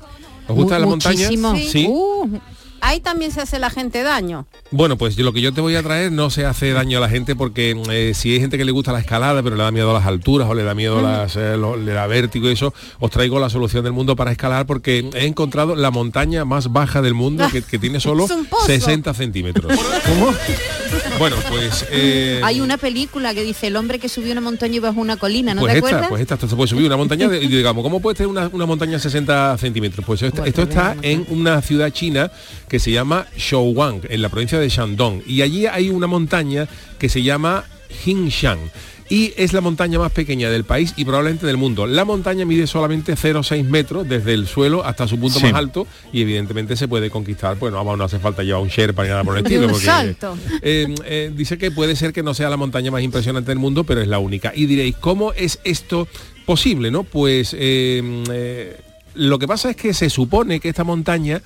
¿Os 0.48 0.54
gusta 0.54 0.74
Mu- 0.74 0.80
la 0.80 0.86
montaña? 0.86 1.28
muchísimo. 1.30 1.56
Sí. 1.56 1.86
Uh, 1.88 2.38
ahí 2.84 3.00
también 3.00 3.32
se 3.32 3.40
hace 3.40 3.58
la 3.58 3.70
gente 3.70 4.02
daño. 4.02 4.46
Bueno, 4.70 4.96
pues 4.96 5.16
yo- 5.16 5.24
lo 5.24 5.32
que 5.32 5.40
yo 5.40 5.52
te 5.52 5.60
voy 5.60 5.74
a 5.76 5.82
traer 5.82 6.12
no 6.12 6.30
se 6.30 6.44
hace 6.44 6.72
daño 6.72 6.98
a 6.98 7.00
la 7.00 7.08
gente 7.08 7.34
porque 7.34 7.76
eh, 7.90 8.12
si 8.14 8.32
hay 8.32 8.40
gente 8.40 8.58
que 8.58 8.64
le 8.64 8.72
gusta 8.72 8.92
la 8.92 9.00
escalada 9.00 9.42
pero 9.42 9.56
le 9.56 9.62
da 9.62 9.70
miedo 9.70 9.90
a 9.90 9.94
las 9.94 10.06
alturas 10.06 10.48
o 10.48 10.54
le 10.54 10.62
da 10.64 10.74
miedo 10.74 10.98
a 10.98 11.02
las, 11.02 11.36
eh, 11.36 11.56
lo- 11.56 11.76
le 11.76 11.92
da 11.92 12.06
vértigo 12.06 12.48
y 12.48 12.52
eso, 12.52 12.74
os 13.00 13.10
traigo 13.10 13.38
la 13.40 13.48
solución 13.50 13.84
del 13.84 13.92
mundo 13.92 14.16
para 14.16 14.32
escalar 14.32 14.66
porque 14.66 15.08
he 15.14 15.26
encontrado 15.26 15.74
la 15.76 15.90
montaña 15.90 16.44
más 16.44 16.72
baja 16.72 17.00
del 17.02 17.14
mundo 17.14 17.46
que, 17.52 17.62
que 17.62 17.78
tiene 17.78 18.00
solo 18.00 18.24
Es 18.26 18.30
un 18.30 18.44
pozo. 18.46 18.66
60 18.66 19.12
centímetros. 19.14 19.72
¿Cómo? 20.06 20.32
Bueno, 21.18 21.36
pues... 21.48 21.86
eh, 21.90 22.40
Hay 22.44 22.60
una 22.60 22.76
película 22.76 23.34
que 23.34 23.42
dice 23.42 23.68
el 23.68 23.76
hombre 23.76 23.98
que 23.98 24.08
subió 24.08 24.32
una 24.32 24.40
montaña 24.40 24.76
y 24.76 24.78
bajó 24.80 25.00
una 25.00 25.16
colina, 25.16 25.54
¿no 25.54 25.60
pues 25.62 25.72
te 25.72 25.78
esta, 25.78 25.88
acuerdas? 25.88 26.08
pues 26.10 26.22
esta, 26.22 26.34
esto 26.34 26.48
se 26.48 26.56
puede 26.56 26.68
subir 26.68 26.86
una 26.86 26.96
montaña 26.96 27.28
de- 27.28 27.42
y 27.42 27.46
digamos, 27.48 27.82
¿cómo 27.82 28.00
puede 28.00 28.16
tener 28.16 28.28
una, 28.28 28.48
una 28.52 28.66
montaña 28.66 28.92
de 28.92 28.98
60 29.00 29.56
centímetros? 29.58 30.04
Pues 30.04 30.22
esto, 30.22 30.44
esto 30.44 30.62
está 30.62 30.96
en 31.02 31.24
una 31.30 31.60
ciudad 31.62 31.90
china 31.90 32.30
que 32.68 32.73
se 32.78 32.90
llama 32.90 33.26
Shouwang, 33.36 34.02
en 34.08 34.22
la 34.22 34.28
provincia 34.28 34.58
de 34.58 34.68
Shandong. 34.68 35.22
Y 35.26 35.42
allí 35.42 35.66
hay 35.66 35.90
una 35.90 36.06
montaña 36.06 36.68
que 36.98 37.08
se 37.08 37.22
llama 37.22 37.64
Hingshan. 38.06 38.58
Y 39.10 39.34
es 39.36 39.52
la 39.52 39.60
montaña 39.60 39.98
más 39.98 40.12
pequeña 40.12 40.48
del 40.48 40.64
país 40.64 40.94
y 40.96 41.04
probablemente 41.04 41.46
del 41.46 41.58
mundo. 41.58 41.86
La 41.86 42.06
montaña 42.06 42.46
mide 42.46 42.66
solamente 42.66 43.12
0,6 43.16 43.62
metros 43.62 44.08
desde 44.08 44.32
el 44.32 44.46
suelo 44.46 44.82
hasta 44.82 45.06
su 45.06 45.18
punto 45.20 45.38
Sí. 45.38 45.44
más 45.44 45.54
alto 45.56 45.86
y 46.10 46.22
evidentemente 46.22 46.74
se 46.74 46.88
puede 46.88 47.10
conquistar. 47.10 47.58
Bueno, 47.58 47.76
vamos, 47.76 47.98
no 47.98 48.04
hace 48.04 48.18
falta 48.18 48.42
llevar 48.42 48.62
un 48.62 48.68
Sherpa 48.68 49.02
ni 49.02 49.10
nada 49.10 49.22
por 49.22 49.36
el 49.36 49.44
estilo. 49.44 49.66
un 49.66 49.72
porque, 49.72 49.84
salto. 49.84 50.38
eh, 50.62 50.94
eh, 51.04 51.30
dice 51.36 51.58
que 51.58 51.70
puede 51.70 51.96
ser 51.96 52.14
que 52.14 52.22
no 52.22 52.32
sea 52.32 52.48
la 52.48 52.56
montaña 52.56 52.90
más 52.90 53.02
impresionante 53.02 53.50
del 53.50 53.58
mundo, 53.58 53.84
pero 53.84 54.00
es 54.00 54.08
la 54.08 54.18
única. 54.18 54.52
Y 54.56 54.64
diréis, 54.64 54.96
¿cómo 54.96 55.34
es 55.34 55.60
esto 55.64 56.08
posible? 56.46 56.90
no 56.90 57.04
Pues 57.04 57.54
eh, 57.58 58.02
eh, 58.32 58.76
lo 59.16 59.38
que 59.38 59.46
pasa 59.46 59.68
es 59.68 59.76
que 59.76 59.92
se 59.92 60.08
supone 60.08 60.60
que 60.60 60.70
esta 60.70 60.82
montaña 60.82 61.42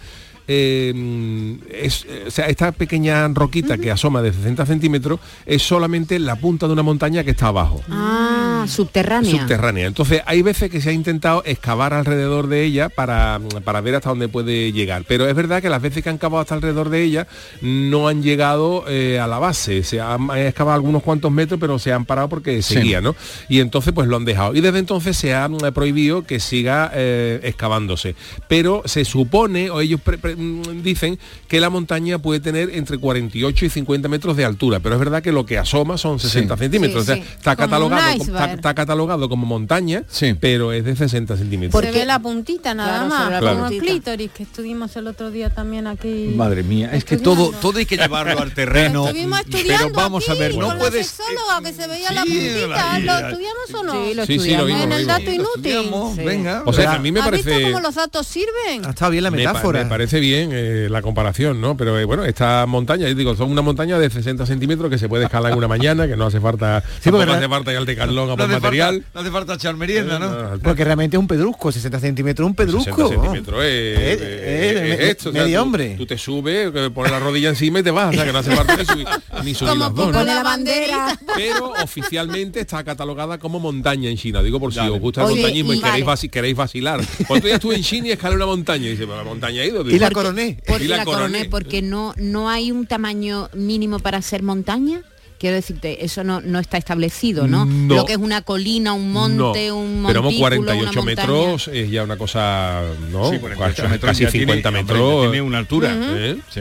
eh, 0.48 1.56
es, 1.70 2.04
eh, 2.08 2.24
o 2.26 2.30
sea, 2.30 2.46
esta 2.46 2.72
pequeña 2.72 3.28
roquita 3.28 3.78
que 3.78 3.90
asoma 3.90 4.22
de 4.22 4.32
60 4.32 4.66
centímetros 4.66 5.20
es 5.46 5.62
solamente 5.62 6.18
la 6.18 6.36
punta 6.36 6.66
de 6.66 6.72
una 6.72 6.82
montaña 6.82 7.22
que 7.22 7.30
está 7.32 7.48
abajo. 7.48 7.82
Ah, 7.90 8.64
subterránea. 8.66 9.30
Subterránea. 9.30 9.86
Entonces 9.86 10.22
hay 10.26 10.42
veces 10.42 10.70
que 10.70 10.80
se 10.80 10.90
ha 10.90 10.92
intentado 10.92 11.42
excavar 11.44 11.92
alrededor 11.94 12.48
de 12.48 12.64
ella 12.64 12.88
para, 12.88 13.38
para 13.64 13.80
ver 13.80 13.94
hasta 13.96 14.08
dónde 14.08 14.28
puede 14.28 14.72
llegar. 14.72 15.04
Pero 15.06 15.28
es 15.28 15.34
verdad 15.34 15.60
que 15.62 15.68
las 15.68 15.82
veces 15.82 16.02
que 16.02 16.08
han 16.10 16.18
cavado 16.18 16.40
hasta 16.40 16.54
alrededor 16.54 16.88
de 16.88 17.02
ella 17.02 17.26
no 17.60 18.08
han 18.08 18.22
llegado 18.22 18.84
eh, 18.88 19.20
a 19.20 19.26
la 19.26 19.38
base. 19.38 19.82
Se 19.82 20.00
han, 20.00 20.30
han 20.30 20.38
excavado 20.38 20.74
algunos 20.76 21.02
cuantos 21.02 21.30
metros, 21.30 21.60
pero 21.60 21.78
se 21.78 21.92
han 21.92 22.04
parado 22.04 22.28
porque 22.28 22.62
Sí. 22.62 22.74
seguía, 22.74 23.00
¿no? 23.00 23.14
Y 23.48 23.60
entonces 23.60 23.92
pues 23.92 24.08
lo 24.08 24.16
han 24.16 24.24
dejado. 24.24 24.54
Y 24.54 24.60
desde 24.60 24.78
entonces 24.78 25.16
se 25.16 25.34
ha 25.34 25.46
mm, 25.48 25.58
prohibido 25.74 26.22
que 26.24 26.40
siga 26.40 26.90
eh, 26.94 27.40
excavándose. 27.42 28.14
Pero 28.48 28.82
se 28.86 29.04
supone, 29.04 29.70
o 29.70 29.80
ellos 29.80 30.00
pre- 30.00 30.18
pre- 30.18 30.36
dicen, 30.82 31.18
que 31.48 31.60
la 31.60 31.70
montaña 31.70 32.18
puede 32.18 32.40
tener 32.40 32.70
entre 32.74 32.98
48 32.98 33.64
y 33.64 33.70
50 33.70 34.08
metros 34.08 34.36
de 34.36 34.44
altura. 34.44 34.80
Pero 34.80 34.94
es 34.94 34.98
verdad 34.98 35.22
que 35.22 35.32
lo 35.32 35.44
que 35.46 35.58
asoma 35.58 35.98
son 35.98 36.18
60 36.18 36.56
centímetros. 36.56 37.04
Sí, 37.06 37.10
o 37.12 37.14
sea, 37.14 37.24
sí. 37.24 37.30
está 37.36 37.56
Como 37.56 37.68
catalogado, 37.68 38.18
como- 38.18 38.24
está, 38.24 38.52
está 38.52 38.74
catalogado 38.74 39.28
como 39.28 39.46
montaña, 39.46 40.04
pero 40.40 40.72
es 40.72 40.84
de 40.84 40.96
60 40.96 41.36
centímetros. 41.36 41.82
Se 41.84 41.90
ve 41.92 42.04
la 42.06 42.18
puntita 42.18 42.74
nada 42.74 43.06
Claro, 43.06 43.08
más, 43.08 43.40
como 43.40 43.66
el 43.66 43.72
puntita. 43.72 43.92
clítoris 43.92 44.30
que 44.32 44.42
estuvimos 44.44 44.94
el 44.96 45.06
otro 45.06 45.30
día 45.30 45.50
también 45.50 45.86
aquí. 45.86 46.32
Madre 46.36 46.62
mía, 46.62 46.90
es 46.92 47.04
que 47.04 47.16
todo, 47.16 47.50
todo 47.60 47.78
hay 47.78 47.86
que 47.86 47.96
llevarlo 47.96 48.40
al 48.40 48.52
terreno. 48.54 49.06
Estuvimos 49.06 49.40
estudiando 49.40 49.86
Pero 49.88 49.94
vamos 49.94 50.28
a 50.28 50.34
ver, 50.34 50.54
no 50.56 50.68
con 50.68 50.78
puedes. 50.78 50.94
la 51.18 51.24
sexóloga 51.26 51.62
que 51.64 51.72
se 51.72 51.86
veía 51.88 52.12
la 52.12 52.22
sí, 52.24 52.28
puntita. 52.30 52.66
la- 52.66 52.98
¿Lo 52.98 53.28
estudiamos 53.28 53.74
o 53.74 53.82
no? 53.84 53.92
Sí, 54.08 54.14
lo 54.14 54.26
Sí, 54.26 54.38
sí, 54.38 54.56
lo 54.56 54.64
vimos, 54.66 54.82
En 54.82 54.90
lo 54.90 54.96
el 54.96 55.06
dato 55.06 55.32
inútil. 55.32 55.78
Sí. 56.16 56.22
venga. 56.24 56.62
O 56.66 56.72
sea, 56.72 56.92
a 56.94 56.98
mí 56.98 57.10
me 57.12 57.20
¿Has 57.20 57.30
visto 57.30 57.48
parece... 57.50 57.62
cómo 57.70 57.80
los 57.80 57.94
datos 57.94 58.26
sirven? 58.26 58.84
Ha 58.84 58.90
estado 58.90 59.10
bien 59.12 59.24
la 59.24 59.30
metáfora. 59.30 59.84
Me, 59.84 59.88
parece 59.90 60.20
bien 60.20 60.27
eh, 60.34 60.88
la 60.90 61.02
comparación, 61.02 61.60
¿no? 61.60 61.76
Pero 61.76 61.98
eh, 61.98 62.04
bueno, 62.04 62.24
esta 62.24 62.64
montaña, 62.66 63.08
yo 63.08 63.14
digo, 63.14 63.34
son 63.36 63.50
una 63.50 63.62
montaña 63.62 63.98
de 63.98 64.10
60 64.10 64.46
centímetros 64.46 64.90
que 64.90 64.98
se 64.98 65.08
puede 65.08 65.24
escalar 65.24 65.52
en 65.52 65.58
una 65.58 65.68
mañana, 65.68 66.06
que 66.06 66.16
no 66.16 66.26
hace 66.26 66.40
falta, 66.40 66.82
sí, 67.00 67.10
no 67.10 67.18
hace 67.20 67.48
falta 67.48 67.72
ir 67.72 67.78
al 67.78 67.86
decalón 67.86 68.24
a 68.30 68.32
No 68.32 68.36
por 68.36 68.44
hace, 68.46 68.54
material. 68.60 68.94
falta, 68.94 69.08
no 69.14 69.20
hace 69.20 69.30
falta 69.30 69.54
echar 69.54 69.76
merienda, 69.76 70.18
¿no? 70.18 70.58
Porque 70.62 70.84
realmente 70.84 71.16
es 71.16 71.20
un 71.20 71.28
pedrusco, 71.28 71.70
60 71.72 72.00
centímetros 72.00 72.46
un 72.46 72.54
pedrusco. 72.54 73.08
60 73.08 73.22
centímetros 73.22 73.60
eh, 73.64 74.96
me- 74.98 75.08
esto, 75.10 75.30
o 75.30 75.32
sea, 75.32 75.42
medio 75.44 75.58
tú- 75.58 75.62
hombre. 75.64 75.94
Tú 75.96 76.06
te 76.06 76.18
subes, 76.18 76.70
pones 76.90 77.12
la 77.12 77.18
rodilla 77.20 77.48
encima 77.50 77.80
y 77.80 77.82
te 77.82 77.90
vas, 77.90 78.10
o 78.10 78.12
sea 78.12 78.24
que 78.24 78.32
no 78.32 78.38
hace 78.38 78.54
falta 78.54 78.76
ni 78.76 78.84
subir, 78.84 79.06
ni 79.44 79.54
subir 79.54 79.76
las 79.76 79.94
dos. 79.94 80.06
¿no? 80.08 80.12
Pone 80.18 80.34
la 80.34 80.42
bandera. 80.42 81.18
Pero 81.36 81.72
oficialmente 81.82 82.60
está 82.60 82.82
catalogada 82.84 83.38
como 83.38 83.60
montaña 83.60 84.08
en 84.10 84.16
China. 84.16 84.42
Digo 84.42 84.58
por 84.60 84.72
si 84.72 84.80
os 84.80 84.98
gusta 85.00 85.22
el 85.22 85.28
Oye, 85.28 85.40
montañismo 85.42 85.72
y, 85.74 85.76
y- 85.78 85.80
queréis, 85.80 86.04
vale. 86.04 86.18
vaci- 86.20 86.30
queréis 86.30 86.56
vacilar. 86.56 87.00
Cuando 87.26 87.48
ya 87.48 87.54
estuve 87.54 87.76
en 87.76 87.82
China 87.82 88.08
y 88.08 88.10
escalé 88.12 88.36
una 88.36 88.46
montaña. 88.46 88.86
Y 88.86 88.90
dice, 88.90 89.04
"Pero 89.04 89.16
la 89.16 89.24
montaña 89.24 89.62
ha 89.62 89.64
ido. 89.64 89.88
Y 89.88 89.98
la 89.98 90.10
coroné. 90.22 90.58
Porque 90.66 90.84
Y 90.84 90.88
la, 90.88 90.96
la 90.98 91.04
coroné, 91.04 91.26
coroné. 91.28 91.44
porque 91.50 91.82
no, 91.82 92.14
no 92.16 92.48
hay 92.50 92.70
un 92.70 92.86
tamaño 92.86 93.48
mínimo 93.54 93.98
para 93.98 94.20
ser 94.22 94.42
montaña. 94.42 95.02
Quiero 95.38 95.54
decirte, 95.54 96.04
eso 96.04 96.24
no, 96.24 96.40
no 96.40 96.58
está 96.58 96.78
establecido, 96.78 97.46
¿no? 97.46 97.64
No. 97.64 97.94
Lo 97.94 98.04
que 98.04 98.12
es 98.14 98.18
una 98.18 98.42
colina, 98.42 98.92
un 98.92 99.12
monte, 99.12 99.68
No, 99.68 99.76
un 99.76 100.04
pero 100.06 100.22
montículo, 100.22 100.24
como 100.24 100.38
48 100.40 100.90
una 100.90 101.02
montaña. 101.02 101.04
metros 101.28 101.68
es 101.68 101.90
ya 101.92 102.02
una 102.02 102.16
cosa, 102.16 102.82
¿no? 103.12 103.30
Sí, 103.30 103.38
48 103.38 103.82
Casi- 103.82 103.88
metros 103.92 104.10
casi 104.10 104.24
ya 104.24 104.30
tiene- 104.32 104.46
50 104.54 104.68
hombre, 104.70 104.82
metros. 104.82 105.20
tiene 105.22 105.42
una 105.42 105.58
altura. 105.58 105.94
¿eh? 105.96 106.36
Sí. 106.52 106.60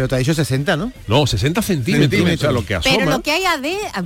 Pero 0.00 0.08
te 0.08 0.14
ha 0.14 0.18
dicho 0.18 0.32
60, 0.32 0.78
¿no? 0.78 0.92
No, 1.08 1.26
60 1.26 1.60
centímetros, 1.60 2.08
Centímetros. 2.10 2.38
o 2.38 2.40
sea, 2.40 2.52
lo 2.52 2.64
que 2.64 2.74
asoma. 2.74 2.96
Pero 2.96 3.10
lo 3.10 3.20
que 3.22 3.32
hay 3.32 3.42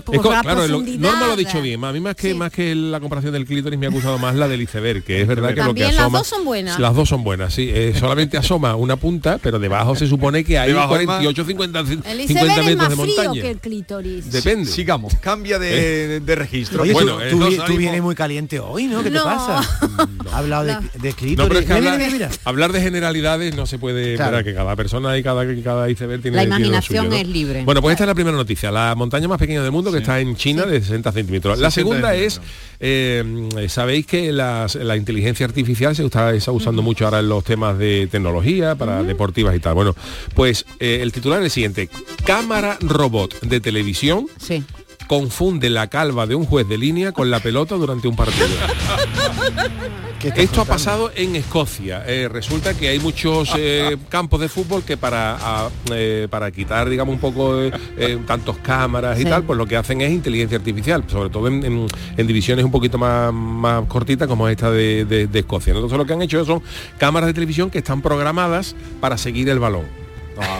por 0.04 0.16
Es 0.16 0.20
co- 0.20 0.32
la 0.32 0.40
claro, 0.40 0.62
lo- 0.62 0.66
profundidad. 0.66 0.98
Norma 1.12 1.26
lo 1.28 1.32
ha 1.34 1.36
dicho 1.36 1.62
bien. 1.62 1.84
A 1.84 1.92
mí 1.92 2.00
más 2.00 2.16
que 2.16 2.34
más 2.34 2.50
que 2.50 2.74
la 2.74 2.98
comparación 2.98 3.32
del 3.32 3.44
clítoris 3.46 3.78
me 3.78 3.86
ha 3.86 3.90
gustado 3.90 4.18
más 4.18 4.34
la 4.34 4.48
del 4.48 4.60
iceberg, 4.62 5.04
que 5.04 5.20
es 5.20 5.28
verdad 5.28 5.50
que 5.50 5.62
lo 5.62 5.72
que 5.72 5.82
También 5.82 5.94
las 5.94 6.10
dos 6.10 6.26
son 6.26 6.44
buenas. 6.44 6.80
Las 6.80 6.96
dos 6.96 7.08
son 7.08 7.22
buenas, 7.22 7.54
sí. 7.54 7.70
Eh, 7.72 7.94
solamente 7.96 8.36
asoma 8.36 8.74
una 8.74 8.96
punta, 8.96 9.38
pero 9.40 9.60
debajo 9.60 9.94
se 9.94 10.08
supone 10.08 10.42
que 10.42 10.58
hay 10.58 10.70
Debajo 10.70 10.96
hay 10.96 11.06
más. 11.06 11.18
48, 11.22 11.44
50, 11.46 11.78
El 11.78 11.86
50 11.86 12.22
iceberg 12.24 12.58
es 12.58 12.64
metros 12.64 12.76
más 12.76 12.88
de 12.88 12.96
frío 12.96 13.14
montaña. 13.16 13.42
que 13.42 13.50
el 13.50 13.58
clítoris. 13.58 14.32
Depende. 14.32 14.68
Sigamos, 14.68 15.14
cambia 15.20 15.60
de, 15.60 16.18
de 16.18 16.34
registro. 16.34 16.82
Oye, 16.82 16.92
Bueno, 16.92 17.18
tú, 17.30 17.44
eh, 17.46 17.58
tú 17.64 17.76
vienes 17.76 18.02
muy 18.02 18.16
caliente 18.16 18.58
hoy, 18.58 18.88
¿no? 18.88 18.98
¿Qué 19.04 19.10
te 19.12 19.16
No. 19.18 19.22
pasa? 19.24 19.60
Ha 20.32 20.38
hablado 20.38 20.64
de, 20.64 20.72
No. 20.72 20.80
de 20.80 21.12
clítoris. 21.12 21.38
No, 21.38 21.46
pero 21.46 21.60
es 21.60 21.66
que 21.66 21.74
Mira, 21.74 21.92
hablar, 21.92 22.10
mira, 22.12 22.26
mira. 22.28 22.30
hablar 22.44 22.72
de 22.72 22.80
generalidades 22.80 23.54
no 23.54 23.66
se 23.66 23.78
puede 23.78 24.16
Claro. 24.16 24.38
esperar 24.38 24.44
que 24.44 24.54
cada 24.54 24.74
persona 24.74 25.16
y 25.16 25.22
cada, 25.22 25.44
cada 25.62 25.83
iceberg 25.88 26.22
tiene 26.22 26.36
La 26.38 26.44
imaginación 26.44 27.04
suyo, 27.06 27.10
¿no? 27.10 27.16
es 27.16 27.28
libre. 27.28 27.64
Bueno, 27.64 27.80
pues 27.82 27.92
esta 27.94 28.04
es 28.04 28.08
la 28.08 28.14
primera 28.14 28.36
noticia, 28.36 28.70
la 28.70 28.94
montaña 28.94 29.28
más 29.28 29.38
pequeña 29.38 29.62
del 29.62 29.72
mundo 29.72 29.90
que 29.92 29.98
está 29.98 30.20
en 30.20 30.36
China 30.36 30.64
de 30.66 30.80
60 30.80 31.12
centímetros. 31.12 31.58
La 31.58 31.70
60 31.70 31.74
segunda 31.90 32.14
es, 32.14 32.40
eh, 32.80 33.48
sabéis 33.68 34.06
que 34.06 34.32
las- 34.32 34.74
la 34.74 34.96
inteligencia 34.96 35.46
artificial 35.46 35.94
se 35.96 36.04
está, 36.04 36.32
está 36.34 36.52
usando 36.52 36.82
mucho 36.82 37.04
ahora 37.04 37.20
en 37.20 37.28
los 37.28 37.44
temas 37.44 37.78
de 37.78 38.08
tecnología, 38.10 38.74
para 38.74 39.02
deportivas 39.02 39.54
y 39.56 39.60
tal. 39.60 39.74
Bueno, 39.74 39.94
pues 40.34 40.64
eh, 40.80 41.00
el 41.02 41.12
titular 41.12 41.40
es 41.40 41.44
el 41.46 41.50
siguiente. 41.50 41.88
Cámara 42.24 42.76
robot 42.80 43.40
de 43.40 43.60
televisión 43.60 44.26
Sí. 44.38 44.62
Confunde 45.06 45.70
la 45.70 45.88
calva 45.88 46.26
de 46.26 46.34
un 46.34 46.44
juez 46.46 46.66
de 46.68 46.78
línea 46.78 47.12
con 47.12 47.30
la 47.30 47.40
pelota 47.40 47.74
durante 47.76 48.08
un 48.08 48.16
partido. 48.16 48.46
¿Qué 50.18 50.28
estás 50.28 50.44
Esto 50.44 50.62
ha 50.62 50.64
pasado 50.64 51.10
en 51.14 51.36
Escocia. 51.36 52.02
Eh, 52.06 52.28
resulta 52.28 52.72
que 52.72 52.88
hay 52.88 52.98
muchos 52.98 53.50
eh, 53.58 53.98
campos 54.08 54.40
de 54.40 54.48
fútbol 54.48 54.82
que 54.82 54.96
para, 54.96 55.36
a- 55.38 55.68
eh, 55.92 56.28
para 56.30 56.50
quitar, 56.50 56.88
digamos, 56.88 57.14
un 57.14 57.20
poco 57.20 57.60
eh, 57.60 58.18
tantos 58.26 58.56
cámaras 58.58 59.18
y 59.18 59.24
Sí. 59.24 59.28
tal, 59.28 59.42
pues 59.44 59.58
lo 59.58 59.66
que 59.66 59.76
hacen 59.76 60.00
es 60.00 60.10
inteligencia 60.10 60.56
artificial, 60.56 61.04
sobre 61.08 61.28
todo 61.28 61.48
en, 61.48 61.62
en- 61.64 61.86
en 62.16 62.26
divisiones 62.26 62.64
un 62.64 62.70
poquito 62.70 62.96
más, 62.96 63.32
más 63.34 63.84
cortitas 63.86 64.26
como 64.26 64.48
esta 64.48 64.70
de, 64.70 65.04
de- 65.04 65.26
de 65.26 65.38
Escocia. 65.40 65.74
Entonces 65.74 65.98
lo 65.98 66.06
que 66.06 66.14
han 66.14 66.22
hecho 66.22 66.42
son 66.46 66.62
cámaras 66.96 67.26
de 67.26 67.34
televisión 67.34 67.68
que 67.68 67.78
están 67.78 68.00
programadas 68.00 68.74
para 69.02 69.18
seguir 69.18 69.50
el 69.50 69.58
balón. 69.58 70.03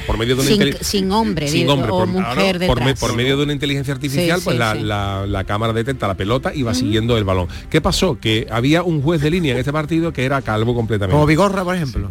Por 0.07 0.19
medio 0.19 0.37
de 0.37 0.43
una 0.43 0.78
Sin, 0.83 1.11
hombre, 1.12 1.49
sin 1.49 1.61
digo, 1.62 1.73
hombre, 1.75 1.90
o 1.90 1.99
por, 1.99 2.07
mujer 2.09 2.66
por 2.66 2.78
me- 2.81 2.87
detrás. 2.87 3.00
por 3.00 3.16
medio 3.16 3.37
de 3.37 3.43
una 3.45 3.52
inteligencia 3.52 3.93
artificial, 3.95 4.38
Sí, 4.38 4.45
pues 4.45 4.54
sí, 4.54 4.59
la, 4.59 4.73
sí. 4.75 4.81
la- 4.83 5.26
la 5.26 5.45
cámara 5.45 5.73
detecta 5.73 6.07
la 6.07 6.14
pelota 6.14 6.52
y 6.54 6.62
va 6.62 6.75
siguiendo 6.75 7.16
el 7.19 7.25
balón. 7.25 7.49
¿Qué 7.71 7.81
pasó? 7.81 8.19
Que 8.21 8.47
había 8.50 8.83
un 8.83 9.02
juez 9.02 9.21
de 9.21 9.31
línea 9.31 9.52
en 9.52 9.59
este 9.59 9.73
partido 9.73 10.12
que 10.12 10.25
era 10.25 10.40
calvo 10.43 10.75
completamente. 10.75 11.12
Como 11.14 11.26
Vigorra, 11.26 11.64
por 11.64 11.75
ejemplo. 11.75 12.11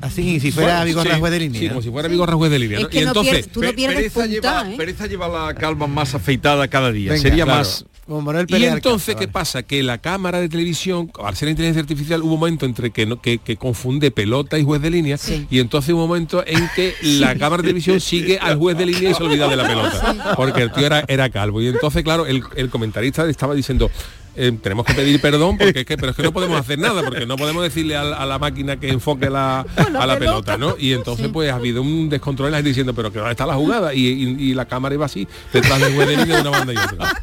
Así, 0.00 0.40
si 0.40 0.50
fuera 0.50 0.70
Bueno, 0.78 0.84
Vigorra 0.86 1.14
sí, 1.14 1.20
juez 1.20 1.32
de 1.32 1.38
línea. 1.38 1.60
Sí, 1.60 1.68
como 1.68 1.82
si 1.82 1.90
fuera 1.90 2.08
Vigorra 2.08 2.34
juez 2.34 2.50
de 2.50 2.58
línea. 2.58 2.78
Es 2.78 2.84
¿no? 2.84 2.88
que 2.90 2.98
y 2.98 3.02
no 3.02 3.08
entonces, 3.08 3.32
pierdes- 3.46 3.52
tú 3.52 3.62
no 3.62 3.72
pierdes 3.72 3.96
Pereza, 3.96 4.14
punta, 4.14 4.28
lleva, 4.32 4.70
¿eh? 4.72 4.74
Pereza 4.76 5.06
lleva 5.06 5.28
la 5.28 5.54
calva 5.54 5.86
más 5.86 6.14
afeitada 6.14 6.66
cada 6.68 6.90
día. 6.90 7.12
Venga, 7.12 7.22
Sería 7.22 7.44
claro. 7.44 7.58
más... 7.60 7.84
Como 8.06 8.20
Manuel 8.20 8.46
y 8.48 8.64
entonces, 8.64 9.14
¿qué 9.14 9.26
vale. 9.26 9.32
pasa? 9.32 9.62
Que 9.62 9.82
la 9.82 9.98
cámara 9.98 10.40
de 10.40 10.48
televisión, 10.48 11.10
al 11.22 11.36
ser 11.36 11.48
inteligencia 11.48 11.80
artificial, 11.82 12.20
hubo 12.22 12.34
un 12.34 12.40
momento 12.40 12.66
entre 12.66 12.90
que, 12.90 13.06
no- 13.06 13.20
que, 13.20 13.38
que 13.38 13.56
confunde 13.56 14.10
pelota 14.10 14.58
y 14.58 14.64
juez 14.64 14.82
de 14.82 14.90
línea, 14.90 15.16
y 15.48 15.60
entonces 15.60 15.94
hubo 15.94 16.02
un 16.02 16.08
momento 16.08 16.42
en 16.46 16.68
que 16.74 16.94
la 17.02 17.36
cámara 17.36 17.62
de 17.62 17.68
televisión 17.68 18.00
sigue 18.00 18.38
al 18.40 18.58
juez 18.58 18.76
de 18.76 18.86
línea 18.86 19.10
y 19.10 19.14
se 19.14 19.22
olvida 19.22 19.48
de 19.48 19.56
la 19.56 19.66
pelota. 19.68 20.34
Porque 20.36 20.62
el 20.62 20.72
tío 20.72 20.84
era, 20.86 21.04
era 21.06 21.30
calvo. 21.30 21.62
Y 21.62 21.68
entonces, 21.68 22.02
claro, 22.02 22.26
el, 22.26 22.42
el 22.56 22.70
comentarista 22.70 23.24
estaba 23.28 23.54
diciendo, 23.54 23.88
eh, 24.36 24.52
tenemos 24.62 24.86
que 24.86 24.94
pedir 24.94 25.20
perdón 25.20 25.58
porque 25.58 25.80
es 25.80 25.86
que, 25.86 25.96
pero 25.96 26.10
es 26.10 26.16
que 26.16 26.22
no 26.22 26.32
podemos 26.32 26.58
hacer 26.58 26.78
nada, 26.78 27.02
porque 27.02 27.26
no 27.26 27.36
podemos 27.36 27.62
decirle 27.62 27.96
a, 27.96 28.02
la- 28.04 28.16
a 28.16 28.26
la 28.26 28.38
máquina 28.38 28.78
que 28.78 28.88
enfoque 28.88 29.28
la, 29.30 29.60
a 29.60 30.06
la 30.06 30.18
pelota, 30.18 30.56
¿no? 30.56 30.74
Y 30.78 30.92
entonces 30.92 31.28
pues 31.32 31.50
ha 31.50 31.56
habido 31.56 31.82
un 31.82 32.08
descontrol 32.08 32.48
en 32.48 32.52
la 32.52 32.58
gente 32.58 32.68
diciendo, 32.70 32.94
pero 32.94 33.12
que 33.12 33.18
dónde 33.18 33.32
está 33.32 33.46
la 33.46 33.54
jugada, 33.54 33.92
y, 33.94 34.06
y- 34.06 34.36
y 34.50 34.54
la 34.54 34.64
cámara 34.64 34.94
iba 34.94 35.06
así, 35.06 35.26
detrás 35.52 35.80
del 35.80 35.94
juez 35.94 36.08
de 36.08 36.16
línea 36.16 36.36
de 36.36 36.40
una 36.42 36.50
banda 36.50 36.72
y 36.72 36.76
otra. 36.76 37.16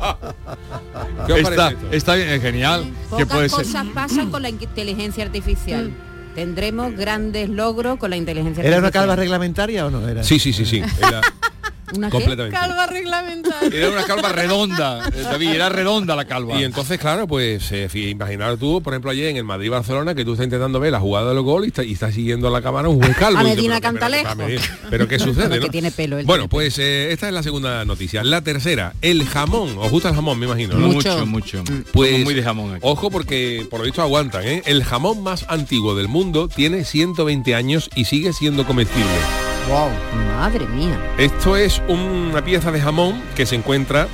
¿Qué 1.26 1.32
os 1.34 1.38
Está, 1.40 1.68
esto? 1.70 1.86
está 1.92 2.14
bien, 2.14 2.28
es 2.30 2.42
genial. 2.42 2.84
que 2.84 3.08
Pocas 3.10 3.26
puede 3.28 3.48
ser. 3.48 3.58
cosas 3.64 3.86
pasan 3.94 4.30
con 4.30 4.42
la 4.42 4.48
inteligencia 4.50 5.24
artificial. 5.24 5.90
Tendremos 6.34 6.94
grandes 6.94 7.48
logros 7.48 7.98
con 7.98 8.10
la 8.10 8.16
inteligencia 8.16 8.62
¿Era 8.62 8.78
una 8.78 8.86
artificial. 8.86 9.02
calva 9.08 9.16
reglamentaria 9.16 9.86
o 9.86 9.90
no? 9.90 10.06
Era? 10.08 10.22
Sí, 10.22 10.38
sí, 10.38 10.52
sí, 10.52 10.64
sí. 10.64 10.78
Era 10.98 11.20
¿Una 11.96 12.10
completamente. 12.10 12.56
Calva 12.58 12.86
reglamentaria. 12.86 13.78
Era 13.78 13.90
una 13.90 14.04
calva 14.04 14.30
redonda, 14.32 15.08
eh, 15.08 15.22
David, 15.22 15.48
era 15.50 15.68
redonda 15.68 16.16
la 16.16 16.24
calva. 16.24 16.58
Y 16.60 16.64
entonces, 16.64 16.98
claro, 16.98 17.26
pues 17.26 17.70
eh, 17.72 17.88
imaginar 17.94 18.56
tú, 18.56 18.80
por 18.82 18.92
ejemplo, 18.92 19.10
ayer 19.10 19.28
en 19.28 19.36
el 19.36 19.44
Madrid-Barcelona, 19.44 20.14
que 20.14 20.24
tú 20.24 20.32
estás 20.32 20.44
intentando 20.44 20.80
ver 20.80 20.92
la 20.92 21.00
jugada 21.00 21.32
del 21.32 21.42
gol 21.42 21.64
y 21.64 21.68
está, 21.68 21.84
y 21.84 21.92
está 21.92 22.10
siguiendo 22.12 22.48
a 22.48 22.50
la 22.50 22.62
cámara 22.62 22.88
un 22.88 23.00
juez 23.02 23.16
calvo. 23.16 23.38
A 23.38 23.42
Medina 23.42 23.80
pero- 23.80 23.98
pero- 23.98 24.14
pero- 24.14 24.24
Cantalejo. 24.24 24.64
pero- 24.90 25.08
¿qué 25.08 25.18
sucede? 25.18 25.60
No? 25.60 25.68
tiene 25.68 25.90
pelo, 25.90 26.16
Bueno, 26.16 26.26
tiene 26.26 26.48
pues 26.48 26.78
eh, 26.78 27.12
esta 27.12 27.28
es 27.28 27.34
la 27.34 27.42
segunda 27.42 27.84
noticia. 27.84 28.22
La 28.24 28.42
tercera, 28.42 28.94
el 29.02 29.24
jamón. 29.26 29.76
¿Os 29.78 29.90
gusta 29.90 30.08
el 30.10 30.14
jamón, 30.14 30.38
me 30.38 30.46
imagino? 30.46 30.74
¿no? 30.74 30.88
mucho, 30.88 31.26
mucho. 31.26 31.62
Pues 31.92 32.10
Somos 32.10 32.24
muy 32.24 32.34
de 32.34 32.42
jamón 32.42 32.70
aquí. 32.74 32.80
Ojo 32.82 33.10
porque 33.10 33.66
por 33.70 33.80
lo 33.80 33.84
visto 33.86 34.02
aguantan, 34.02 34.46
¿eh? 34.46 34.62
El 34.66 34.84
jamón 34.84 35.22
más 35.22 35.44
antiguo 35.48 35.94
del 35.94 36.08
mundo 36.08 36.48
tiene 36.48 36.84
120 36.84 37.54
años 37.54 37.90
y 37.94 38.04
sigue 38.04 38.32
siendo 38.32 38.66
comestible. 38.66 39.49
Wow. 39.70 39.88
Madre 40.26 40.66
mía. 40.66 41.00
Esto 41.16 41.56
es 41.56 41.80
una 41.86 42.42
pieza 42.44 42.72
de 42.72 42.80
jamón 42.80 43.22
que 43.36 43.46
se 43.46 43.54
encuentra, 43.54 44.08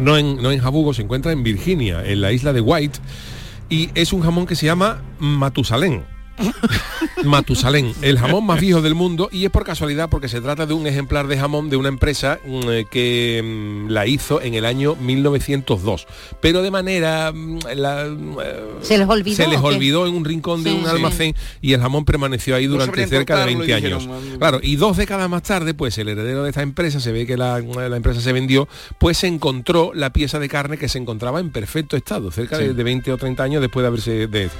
no 0.00 0.16
en, 0.16 0.42
no 0.42 0.50
en 0.50 0.58
Jabugo, 0.58 0.92
se 0.94 1.02
encuentra 1.02 1.30
en 1.30 1.44
Virginia, 1.44 2.04
en 2.04 2.20
la 2.20 2.32
isla 2.32 2.52
de 2.52 2.60
White, 2.60 2.98
y 3.68 3.90
es 3.94 4.12
un 4.12 4.20
jamón 4.22 4.46
que 4.46 4.56
se 4.56 4.66
llama 4.66 5.00
Matusalén. 5.20 6.04
Matusalén, 7.24 7.92
el 8.02 8.18
jamón 8.18 8.44
más 8.46 8.60
viejo 8.60 8.80
del 8.82 8.94
mundo 8.94 9.28
y 9.32 9.44
es 9.44 9.50
por 9.50 9.64
casualidad 9.64 10.08
porque 10.08 10.28
se 10.28 10.40
trata 10.40 10.66
de 10.66 10.74
un 10.74 10.86
ejemplar 10.86 11.26
de 11.26 11.38
jamón 11.38 11.68
de 11.70 11.76
una 11.76 11.88
empresa 11.88 12.38
mm, 12.44 12.60
eh, 12.70 12.86
que 12.90 13.42
mm, 13.44 13.90
la 13.90 14.06
hizo 14.06 14.40
en 14.40 14.54
el 14.54 14.64
año 14.64 14.96
1902, 14.96 16.06
pero 16.40 16.62
de 16.62 16.70
manera 16.70 17.32
mm, 17.32 17.58
la, 17.76 18.06
eh, 18.06 18.64
Se 18.82 18.96
les 18.98 19.08
olvidó, 19.08 19.36
se 19.36 19.46
les 19.48 19.58
¿o 19.58 19.62
qué? 19.62 19.66
olvidó 19.74 20.06
en 20.06 20.14
un 20.14 20.24
rincón 20.24 20.62
de 20.64 20.70
Sí, 20.70 20.76
un 20.76 20.84
sí. 20.84 20.90
almacén 20.90 21.34
y 21.60 21.72
el 21.72 21.80
jamón 21.80 22.04
permaneció 22.04 22.54
ahí 22.56 22.66
durante 22.66 22.86
sabrían 22.86 23.08
cerca 23.10 23.34
de 23.34 23.40
cortarlo 23.54 23.64
y 23.64 23.68
20 23.68 23.88
dijeron, 23.88 24.12
años. 24.24 24.38
Claro, 24.38 24.60
y 24.62 24.76
dos 24.76 24.96
décadas 24.96 25.28
más 25.28 25.42
tarde, 25.42 25.74
pues 25.74 25.98
el 25.98 26.08
heredero 26.08 26.42
de 26.44 26.50
esta 26.50 26.62
empresa, 26.62 27.00
se 27.00 27.12
ve 27.12 27.26
que 27.26 27.36
la, 27.36 27.60
la 27.60 27.96
empresa 27.96 28.20
se 28.20 28.32
vendió, 28.32 28.68
pues 28.98 29.18
se 29.18 29.26
encontró 29.26 29.92
la 29.94 30.10
pieza 30.12 30.38
de 30.38 30.48
carne 30.48 30.78
que 30.78 30.88
se 30.88 30.98
encontraba 30.98 31.40
en 31.40 31.50
perfecto 31.50 31.96
estado, 31.96 32.30
cerca 32.30 32.56
de, 32.58 32.68
Sí. 32.68 32.74
de 32.74 32.84
20 32.84 33.12
o 33.12 33.16
30 33.16 33.42
años 33.42 33.60
después 33.62 33.82
de 33.82 33.86
haberse 33.88 34.26
de 34.26 34.50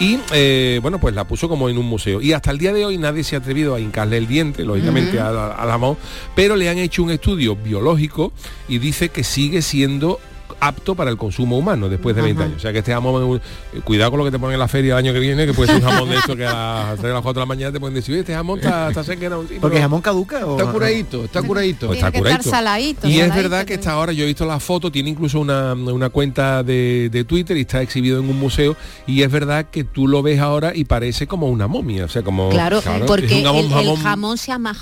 y 0.00 0.18
eh, 0.32 0.78
bueno 0.82 0.98
pues 0.98 1.14
la 1.14 1.23
puso 1.24 1.48
como 1.48 1.68
en 1.68 1.78
un 1.78 1.86
museo. 1.86 2.20
Y 2.20 2.32
hasta 2.32 2.50
el 2.50 2.58
día 2.58 2.72
de 2.72 2.84
hoy 2.84 2.98
nadie 2.98 3.24
se 3.24 3.36
ha 3.36 3.38
atrevido 3.38 3.74
a 3.74 3.80
hincarle 3.80 4.18
el 4.18 4.26
diente 4.26 4.64
lógicamente 4.64 5.20
al, 5.20 5.36
al 5.36 5.68
jamón 5.68 5.96
pero 6.34 6.56
le 6.56 6.68
han 6.68 6.78
hecho 6.78 7.02
un 7.02 7.10
estudio 7.10 7.56
biológico 7.56 8.32
y 8.68 8.78
dice 8.78 9.08
que 9.08 9.24
sigue 9.24 9.62
siendo 9.62 10.20
apto 10.60 10.94
para 10.94 11.10
el 11.10 11.16
consumo 11.16 11.58
humano 11.58 11.88
después 11.88 12.14
de 12.16 12.22
20 12.22 12.40
Ajá. 12.42 12.46
años. 12.48 12.58
O 12.58 12.60
sea 12.60 12.72
que 12.72 12.78
este 12.78 12.92
jamón, 12.92 13.40
eh, 13.74 13.80
cuidado 13.84 14.10
con 14.10 14.18
lo 14.18 14.24
que 14.24 14.30
te 14.30 14.38
ponen 14.38 14.54
en 14.54 14.60
la 14.60 14.68
feria 14.68 14.92
el 14.94 14.98
año 14.98 15.12
que 15.12 15.20
viene, 15.20 15.46
que 15.46 15.52
puede 15.54 15.72
ser 15.72 15.82
un 15.84 15.90
jamón 15.90 16.08
de 16.10 16.16
esto 16.16 16.36
que 16.36 16.46
a 16.46 16.86
las 16.90 16.98
3 17.00 17.10
o 17.10 17.14
las 17.14 17.22
4 17.22 17.32
de 17.32 17.40
la 17.40 17.46
mañana 17.46 17.72
te 17.72 17.80
pueden 17.80 17.94
decir, 17.94 18.12
"Oye, 18.12 18.20
este 18.20 18.34
jamón 18.34 18.58
está, 18.60 18.88
está 18.88 19.04
sí, 19.04 19.12
Porque 19.60 19.80
jamón 19.80 20.00
caduca 20.00 20.44
o 20.46 20.58
Está 20.58 20.70
curadito, 20.72 21.24
está 21.24 21.42
curadito. 21.42 21.86
pues 21.88 21.98
está 21.98 22.10
Tiene 22.10 22.26
que 22.26 22.32
estar 22.32 22.50
saladito, 22.50 23.08
Y 23.08 23.20
es 23.20 23.34
verdad 23.34 23.64
que 23.64 23.74
está 23.74 23.92
ahora, 23.92 24.12
yo 24.12 24.24
he 24.24 24.26
visto 24.26 24.44
la 24.46 24.60
foto, 24.60 24.90
tiene 24.90 25.10
incluso 25.10 25.40
una, 25.40 25.74
una 25.74 26.08
cuenta 26.10 26.62
de, 26.62 27.08
de 27.10 27.24
Twitter 27.24 27.56
y 27.56 27.60
está 27.62 27.82
exhibido 27.82 28.18
en 28.20 28.28
un 28.28 28.38
museo. 28.38 28.76
Y 29.06 29.22
es 29.22 29.30
verdad 29.30 29.66
que 29.70 29.84
tú 29.84 30.08
lo 30.08 30.22
ves 30.22 30.40
ahora 30.40 30.72
y 30.74 30.84
parece 30.84 31.26
como 31.26 31.48
una 31.48 31.66
momia. 31.66 32.04
O 32.04 32.08
sea, 32.08 32.22
como. 32.22 32.48
Claro, 32.50 32.80
porque 33.06 33.26
un 33.34 33.40
el, 33.40 33.44
jamón- 33.46 33.64
el 33.64 33.70
jamón- 33.70 34.02
jamón 34.02 34.38
se 34.38 34.52
ama 34.52 34.74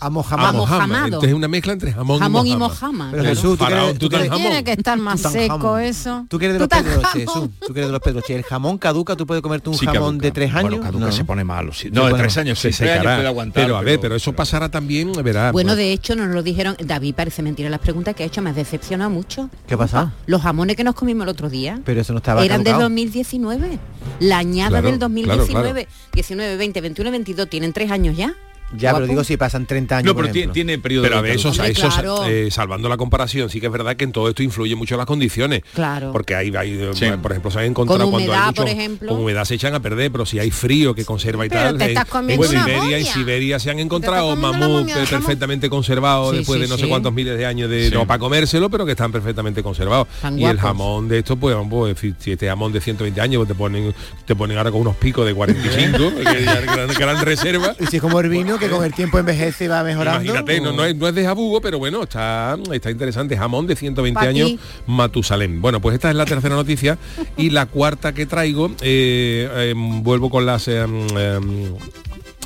amojamado. 0.00 0.66
Entonces 1.04 1.28
es 1.30 1.34
una 1.34 1.48
mezcla 1.48 1.72
entre 1.72 1.92
jamón, 1.92 2.18
Jamón 2.18 2.46
y 2.46 2.52
y 2.52 2.56
mojama. 2.56 3.08
Pero 3.10 3.22
claro. 3.22 3.36
Jesús, 3.36 3.58
tú 3.98 4.08
tú 4.08 4.16
que 4.64 4.72
estar 4.72 4.98
más 5.06 5.20
seco 5.32 5.78
eso. 5.78 6.26
Tú 6.28 6.38
que 6.38 6.44
eres 6.46 6.54
de 6.54 6.58
los 6.60 6.68
pedroches, 6.68 7.12
Jesús. 7.12 7.48
Tú 7.66 7.72
que 7.72 7.80
eres 7.80 7.88
de 7.88 7.92
los 7.92 8.00
pedroches. 8.02 8.36
El 8.36 8.42
jamón 8.42 8.76
caduca, 8.78 9.16
tú 9.16 9.26
puedes 9.26 9.42
comerte 9.42 9.70
un 9.70 9.76
Sí, 9.78 9.86
jamón 9.86 10.18
caduca. 10.18 10.22
de 10.22 10.30
tres 10.32 10.50
años. 10.54 10.62
Bueno, 10.70 10.82
caduca 10.84 11.06
No. 11.06 11.12
se 11.12 11.24
pone 11.24 11.44
malo. 11.44 11.72
sí. 11.72 11.88
No, 11.90 12.06
de 12.06 12.14
tres 12.14 12.36
años, 12.38 12.58
se 12.58 12.68
años 12.68 12.76
secará. 12.76 13.16
puede 13.16 13.26
aguantar. 13.28 13.64
pero 13.64 13.76
a 13.76 13.82
ver, 13.82 13.98
pero 14.00 14.14
eso 14.16 14.32
pasará 14.34 14.68
también, 14.70 15.12
verá. 15.24 15.52
Bueno, 15.52 15.68
pues, 15.70 15.78
de 15.78 15.92
hecho 15.92 16.14
nos 16.16 16.28
lo 16.28 16.42
dijeron, 16.42 16.76
David 16.84 17.14
parece 17.14 17.42
mentira 17.42 17.70
las 17.70 17.80
preguntas 17.80 18.14
que 18.14 18.22
ha 18.22 18.26
hecho, 18.26 18.42
me 18.42 18.50
ha 18.50 18.52
decepcionado 18.52 19.10
mucho. 19.10 19.48
¿Qué 19.66 19.76
pasa? 19.76 20.12
Los 20.26 20.42
jamones 20.42 20.76
que 20.76 20.84
nos 20.84 20.94
comimos 20.94 21.22
el 21.24 21.28
otro 21.30 21.48
día 21.48 21.80
Pero 21.84 22.00
eso 22.00 22.12
no 22.12 22.18
estaba 22.18 22.44
eran 22.44 22.58
del 22.64 22.72
caducado. 22.72 22.88
2019. 22.90 23.78
La 24.20 24.38
añada 24.38 24.70
Claro, 24.70 24.88
del 24.90 24.98
2019, 24.98 25.72
claro, 25.84 25.88
19, 26.12 26.56
20, 26.56 26.80
21, 26.80 27.10
22, 27.10 27.48
tienen 27.48 27.72
tres 27.72 27.90
años 27.90 28.16
ya. 28.16 28.34
Ya, 28.76 28.92
pero 28.94 29.06
digo 29.06 29.22
si 29.22 29.36
pasan 29.36 29.64
30 29.66 29.98
años. 29.98 30.06
No, 30.06 30.16
pero 30.20 30.32
tiene, 30.32 30.52
tiene 30.52 30.78
periodo 30.78 31.04
Pero 31.04 31.18
a 31.18 31.22
de 31.22 31.28
ver, 31.28 31.36
eso, 31.38 31.52
claro. 31.52 32.24
eh, 32.26 32.50
salvando 32.50 32.88
la 32.88 32.96
comparación, 32.96 33.48
sí 33.48 33.60
que 33.60 33.66
es 33.66 33.72
verdad 33.72 33.96
que 33.96 34.04
en 34.04 34.12
todo 34.12 34.28
esto 34.28 34.42
influye 34.42 34.74
mucho 34.74 34.96
las 34.96 35.06
condiciones. 35.06 35.62
Claro. 35.74 36.10
Porque 36.12 36.34
hay, 36.34 36.52
hay, 36.56 36.72
eh, 36.72 37.18
por 37.22 37.30
ejemplo, 37.32 37.50
se 37.50 37.60
han 37.60 37.66
encontrado 37.66 38.02
Con 38.02 38.10
cuando 38.10 38.32
hay 38.32 38.38
humedad, 38.38 38.46
mucho, 38.48 38.62
por 38.62 38.70
ejemplo. 38.70 39.08
con 39.08 39.20
humedad 39.20 39.44
se 39.44 39.54
echan 39.54 39.74
a 39.74 39.80
perder, 39.80 40.10
pero 40.10 40.26
si 40.26 40.38
hay 40.40 40.50
frío 40.50 40.94
que 40.94 41.04
conserva 41.04 41.46
y 41.46 41.48
Pero 41.48 41.62
tal. 41.62 41.78
te 41.78 41.84
en- 41.84 41.90
estás 41.90 42.08
en, 42.28 42.38
una 42.38 42.48
Siberia, 42.48 42.98
en. 42.98 43.04
Siberia 43.04 43.58
se 43.60 43.70
han 43.70 43.78
encontrado 43.78 44.34
mamut 44.34 44.90
perfectamente 45.10 45.70
conservados 45.70 46.32
Sí, 46.32 46.38
después 46.38 46.56
sí, 46.58 46.62
de 46.62 46.68
no 46.68 46.76
sé 46.76 46.88
cuántos 46.88 47.12
miles 47.12 47.38
de 47.38 47.46
años 47.46 47.70
de 47.70 47.88
Sí. 47.88 47.94
no 47.94 48.06
para 48.06 48.18
comérselo, 48.18 48.68
pero 48.68 48.84
que 48.84 48.92
están 48.92 49.12
perfectamente 49.12 49.62
conservados. 49.62 50.08
Tan 50.20 50.38
y 50.38 50.44
el 50.44 50.58
jamón 50.58 51.08
de 51.08 51.18
esto, 51.18 51.36
pues, 51.36 51.56
pues, 51.70 51.98
si, 52.00 52.14
si 52.18 52.32
este 52.32 52.48
jamón 52.48 52.72
de 52.72 52.80
120 52.80 53.20
años 53.20 53.38
pues, 53.40 53.48
te 53.48 53.54
ponen 53.54 53.94
te 54.26 54.34
ponen 54.34 54.58
ahora 54.58 54.70
con 54.72 54.80
unos 54.80 54.96
picos 54.96 55.24
de 55.24 55.34
45, 55.34 55.98
que 56.16 56.94
gran 56.98 57.20
reserva. 57.24 57.74
Y 57.80 57.86
si 57.86 57.96
es 57.96 58.02
como 58.02 58.18
el 58.20 58.28
vino, 58.28 58.55
que 58.58 58.68
con 58.68 58.84
el 58.84 58.94
tiempo 58.94 59.18
envejece 59.18 59.64
y 59.64 59.68
va 59.68 59.82
mejorando. 59.82 60.24
Imagínate, 60.24 60.60
no, 60.60 60.72
no 60.72 60.84
es, 60.84 60.96
no 60.96 61.08
es 61.08 61.14
de 61.14 61.24
jabugo, 61.24 61.60
pero 61.60 61.78
bueno, 61.78 62.02
está, 62.02 62.56
está 62.72 62.90
interesante. 62.90 63.36
Jamón 63.36 63.66
de 63.66 63.76
120 63.76 64.18
Pa' 64.18 64.26
años. 64.26 64.54
Matusalén. 64.86 65.60
Bueno, 65.60 65.80
pues 65.80 65.94
esta 65.94 66.10
es 66.10 66.16
la 66.16 66.26
tercera 66.26 66.54
noticia 66.54 66.98
y 67.36 67.50
la 67.50 67.66
cuarta 67.66 68.12
que 68.12 68.26
traigo, 68.26 68.70
eh, 68.80 69.70
em, 69.70 70.02
vuelvo 70.02 70.30
con 70.30 70.46
las 70.46 70.68
em, 70.68 71.06
em, 71.16 71.74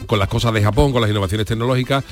con 0.07 0.19
las 0.19 0.29
cosas 0.29 0.53
de 0.53 0.63
Japón, 0.63 0.93
con 0.93 1.01
las 1.01 1.11
innovaciones 1.11 1.47
tecnológicas. 1.47 2.05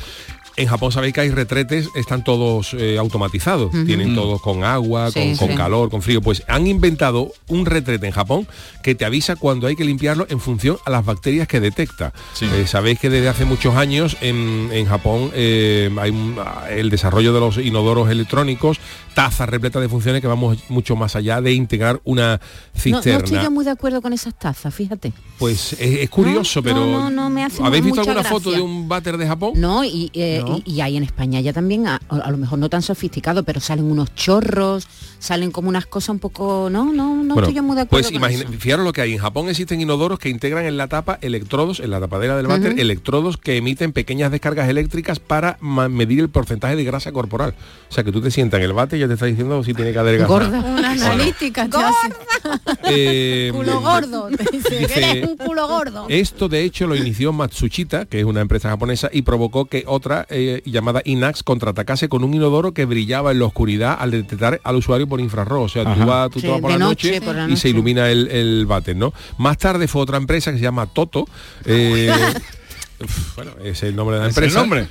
En 0.58 0.66
Japón 0.66 0.90
sabéis 0.92 1.14
que 1.14 1.20
hay 1.20 1.30
retretes, 1.30 1.88
están 1.94 2.24
todos 2.24 2.74
eh, 2.74 2.98
automatizados, 2.98 3.70
tienen 3.86 4.12
Mm. 4.12 4.14
todos 4.16 4.42
con 4.42 4.64
agua, 4.64 5.10
Sí, 5.10 5.20
con, 5.20 5.36
con 5.36 5.48
sí. 5.50 5.54
calor, 5.54 5.88
con 5.88 6.02
frío. 6.02 6.20
Pues 6.20 6.42
han 6.48 6.66
inventado 6.66 7.30
un 7.46 7.64
retrete 7.64 8.06
en 8.06 8.12
Japón 8.12 8.46
que 8.82 8.94
te 8.94 9.04
avisa 9.04 9.36
cuando 9.36 9.66
hay 9.68 9.76
que 9.76 9.84
limpiarlo 9.84 10.26
en 10.28 10.40
función 10.40 10.76
a 10.84 10.90
las 10.90 11.04
bacterias 11.04 11.46
que 11.48 11.60
detecta. 11.60 12.12
Sí. 12.34 12.46
Eh, 12.52 12.66
sabéis 12.66 12.98
que 12.98 13.08
desde 13.08 13.28
hace 13.28 13.44
muchos 13.44 13.76
años 13.76 14.16
en, 14.20 14.68
en 14.72 14.86
Japón 14.86 15.30
eh, 15.32 15.90
hay 16.00 16.10
un- 16.10 16.36
el 16.70 16.90
desarrollo 16.90 17.32
de 17.32 17.40
los 17.40 17.58
inodoros 17.58 18.10
electrónicos, 18.10 18.78
tazas 19.14 19.48
repletas 19.48 19.80
de 19.82 19.88
funciones 19.88 20.20
que 20.20 20.26
vamos 20.28 20.58
mucho 20.68 20.96
más 20.96 21.14
allá 21.16 21.40
de 21.40 21.52
integrar 21.52 22.00
una 22.04 22.32
No, 22.32 22.38
no 22.38 22.80
cisterna. 22.80 23.24
estoy 23.24 23.42
yo 23.42 23.50
muy 23.50 23.64
de 23.64 23.70
acuerdo 23.70 24.02
con 24.02 24.12
esas 24.12 24.34
tazas, 24.38 24.74
fíjate. 24.74 25.12
Pues 25.38 25.72
es, 25.74 25.80
es 25.80 26.10
curioso, 26.10 26.60
No, 26.60 26.64
pero 26.64 26.76
no, 26.86 26.86
no, 26.86 27.10
no 27.10 27.30
me 27.30 27.44
hace 27.44 27.62
¿habéis 27.62 27.84
visto 27.84 28.00
alguna 28.00 28.24
foto 28.24 28.50
de 28.50 28.60
un 28.60 28.88
váter 28.88 29.16
de 29.16 29.26
Japón? 29.26 29.52
No, 29.56 29.84
y, 29.84 30.10
eh, 30.14 30.42
No. 30.48 30.62
y, 30.64 30.72
y 30.74 30.80
hay 30.80 30.96
en 30.96 31.02
España 31.02 31.40
ya 31.40 31.52
también, 31.52 31.86
a, 31.86 32.00
a 32.08 32.30
lo 32.30 32.36
mejor 32.38 32.58
no 32.58 32.68
tan 32.68 32.82
sofisticado, 32.82 33.42
pero 33.44 33.60
salen 33.60 33.84
unos 33.90 34.14
chorros, 34.14 34.86
salen 35.18 35.50
como 35.50 35.68
unas 35.68 35.86
cosas 35.86 36.10
un 36.10 36.18
poco... 36.18 36.68
No, 36.70 36.92
no, 36.92 37.14
no 37.16 37.34
Bueno, 37.34 37.40
estoy 37.42 37.54
yo 37.54 37.62
muy 37.62 37.76
de 37.76 37.82
acuerdo 37.82 38.02
pues 38.02 38.06
con 38.06 38.14
imagina, 38.16 38.42
eso. 38.48 38.52
fijaros 38.58 38.84
lo 38.84 38.92
que 38.92 39.00
hay. 39.02 39.12
En 39.12 39.18
Japón 39.18 39.48
existen 39.48 39.80
inodoros 39.80 40.18
que 40.18 40.28
integran 40.28 40.64
en 40.66 40.76
la 40.76 40.88
tapa 40.88 41.18
electrodos, 41.22 41.80
en 41.80 41.90
la 41.90 42.00
tapadera 42.00 42.36
del 42.36 42.46
váter, 42.46 42.78
electrodos 42.78 43.36
que 43.36 43.56
emiten 43.56 43.92
pequeñas 43.92 44.30
descargas 44.30 44.68
eléctricas 44.68 45.18
para 45.18 45.58
medir 45.60 46.20
el 46.20 46.28
porcentaje 46.28 46.76
de 46.76 46.84
grasa 46.84 47.12
corporal. 47.12 47.54
O 47.90 47.92
sea, 47.94 48.04
que 48.04 48.12
tú 48.12 48.20
te 48.20 48.30
sientas 48.30 48.58
en 48.58 48.64
el 48.66 48.72
váter 48.72 48.98
y 48.98 49.00
ya 49.00 49.08
te 49.08 49.14
está 49.14 49.26
diciendo 49.26 49.62
si 49.64 49.74
tiene 49.74 49.92
que 49.92 49.98
adelgazar. 49.98 50.28
Gorda. 50.28 50.58
Una 50.60 50.90
analítica 50.92 51.62
hace. 51.72 52.14
Eh, 52.90 53.50
Culo 53.52 53.80
gordo. 53.80 54.28
Te 54.28 54.44
dice, 54.50 54.68
que 54.70 54.78
Dice- 54.78 55.10
eres 55.10 55.28
un 55.28 55.36
culo 55.36 55.68
gordo. 55.68 56.06
Esto 56.08 56.48
de 56.48 56.62
hecho 56.64 56.86
lo 56.86 56.94
inició 56.96 57.32
Matsushita, 57.32 58.06
que 58.06 58.20
es 58.20 58.24
una 58.24 58.40
empresa 58.40 58.68
japonesa, 58.70 59.10
y 59.12 59.22
provocó 59.22 59.66
que 59.66 59.84
otra 59.86 60.26
eh, 60.30 60.37
llamada 60.64 61.02
Inax 61.04 61.42
contraatacase 61.42 62.08
con 62.08 62.24
un 62.24 62.34
inodoro 62.34 62.72
que 62.72 62.84
brillaba 62.84 63.32
en 63.32 63.38
la 63.40 63.46
oscuridad 63.46 63.96
al 63.98 64.10
detectar 64.10 64.60
al 64.64 64.76
usuario 64.76 65.06
por 65.06 65.20
infrarrojo. 65.20 65.64
O 65.64 65.68
sea, 65.68 65.84
tú 65.94 66.04
vas, 66.06 66.30
tú 66.30 66.40
te 66.40 66.46
Sí, 66.46 66.52
vas 66.52 66.60
por 66.60 66.70
la 66.70 66.78
noche, 66.78 67.08
noche, 67.12 67.20
por 67.20 67.34
la 67.34 67.48
y 67.48 67.56
se 67.56 67.68
ilumina 67.68 68.10
el, 68.10 68.28
el 68.28 68.66
váter, 68.66 68.96
¿no? 68.96 69.12
Más 69.38 69.58
tarde 69.58 69.88
fue 69.88 70.02
otra 70.02 70.16
empresa 70.16 70.50
que 70.52 70.58
se 70.58 70.64
llama 70.64 70.86
Toto. 70.86 71.26
eh, 71.64 72.12
bueno, 73.36 73.52
es 73.64 73.82
el 73.82 73.94
nombre 73.96 74.16
de 74.16 74.22
la 74.24 74.28
¿Es 74.28 74.36
el 74.36 74.44
empresa. 74.44 74.60
nombre? 74.60 74.86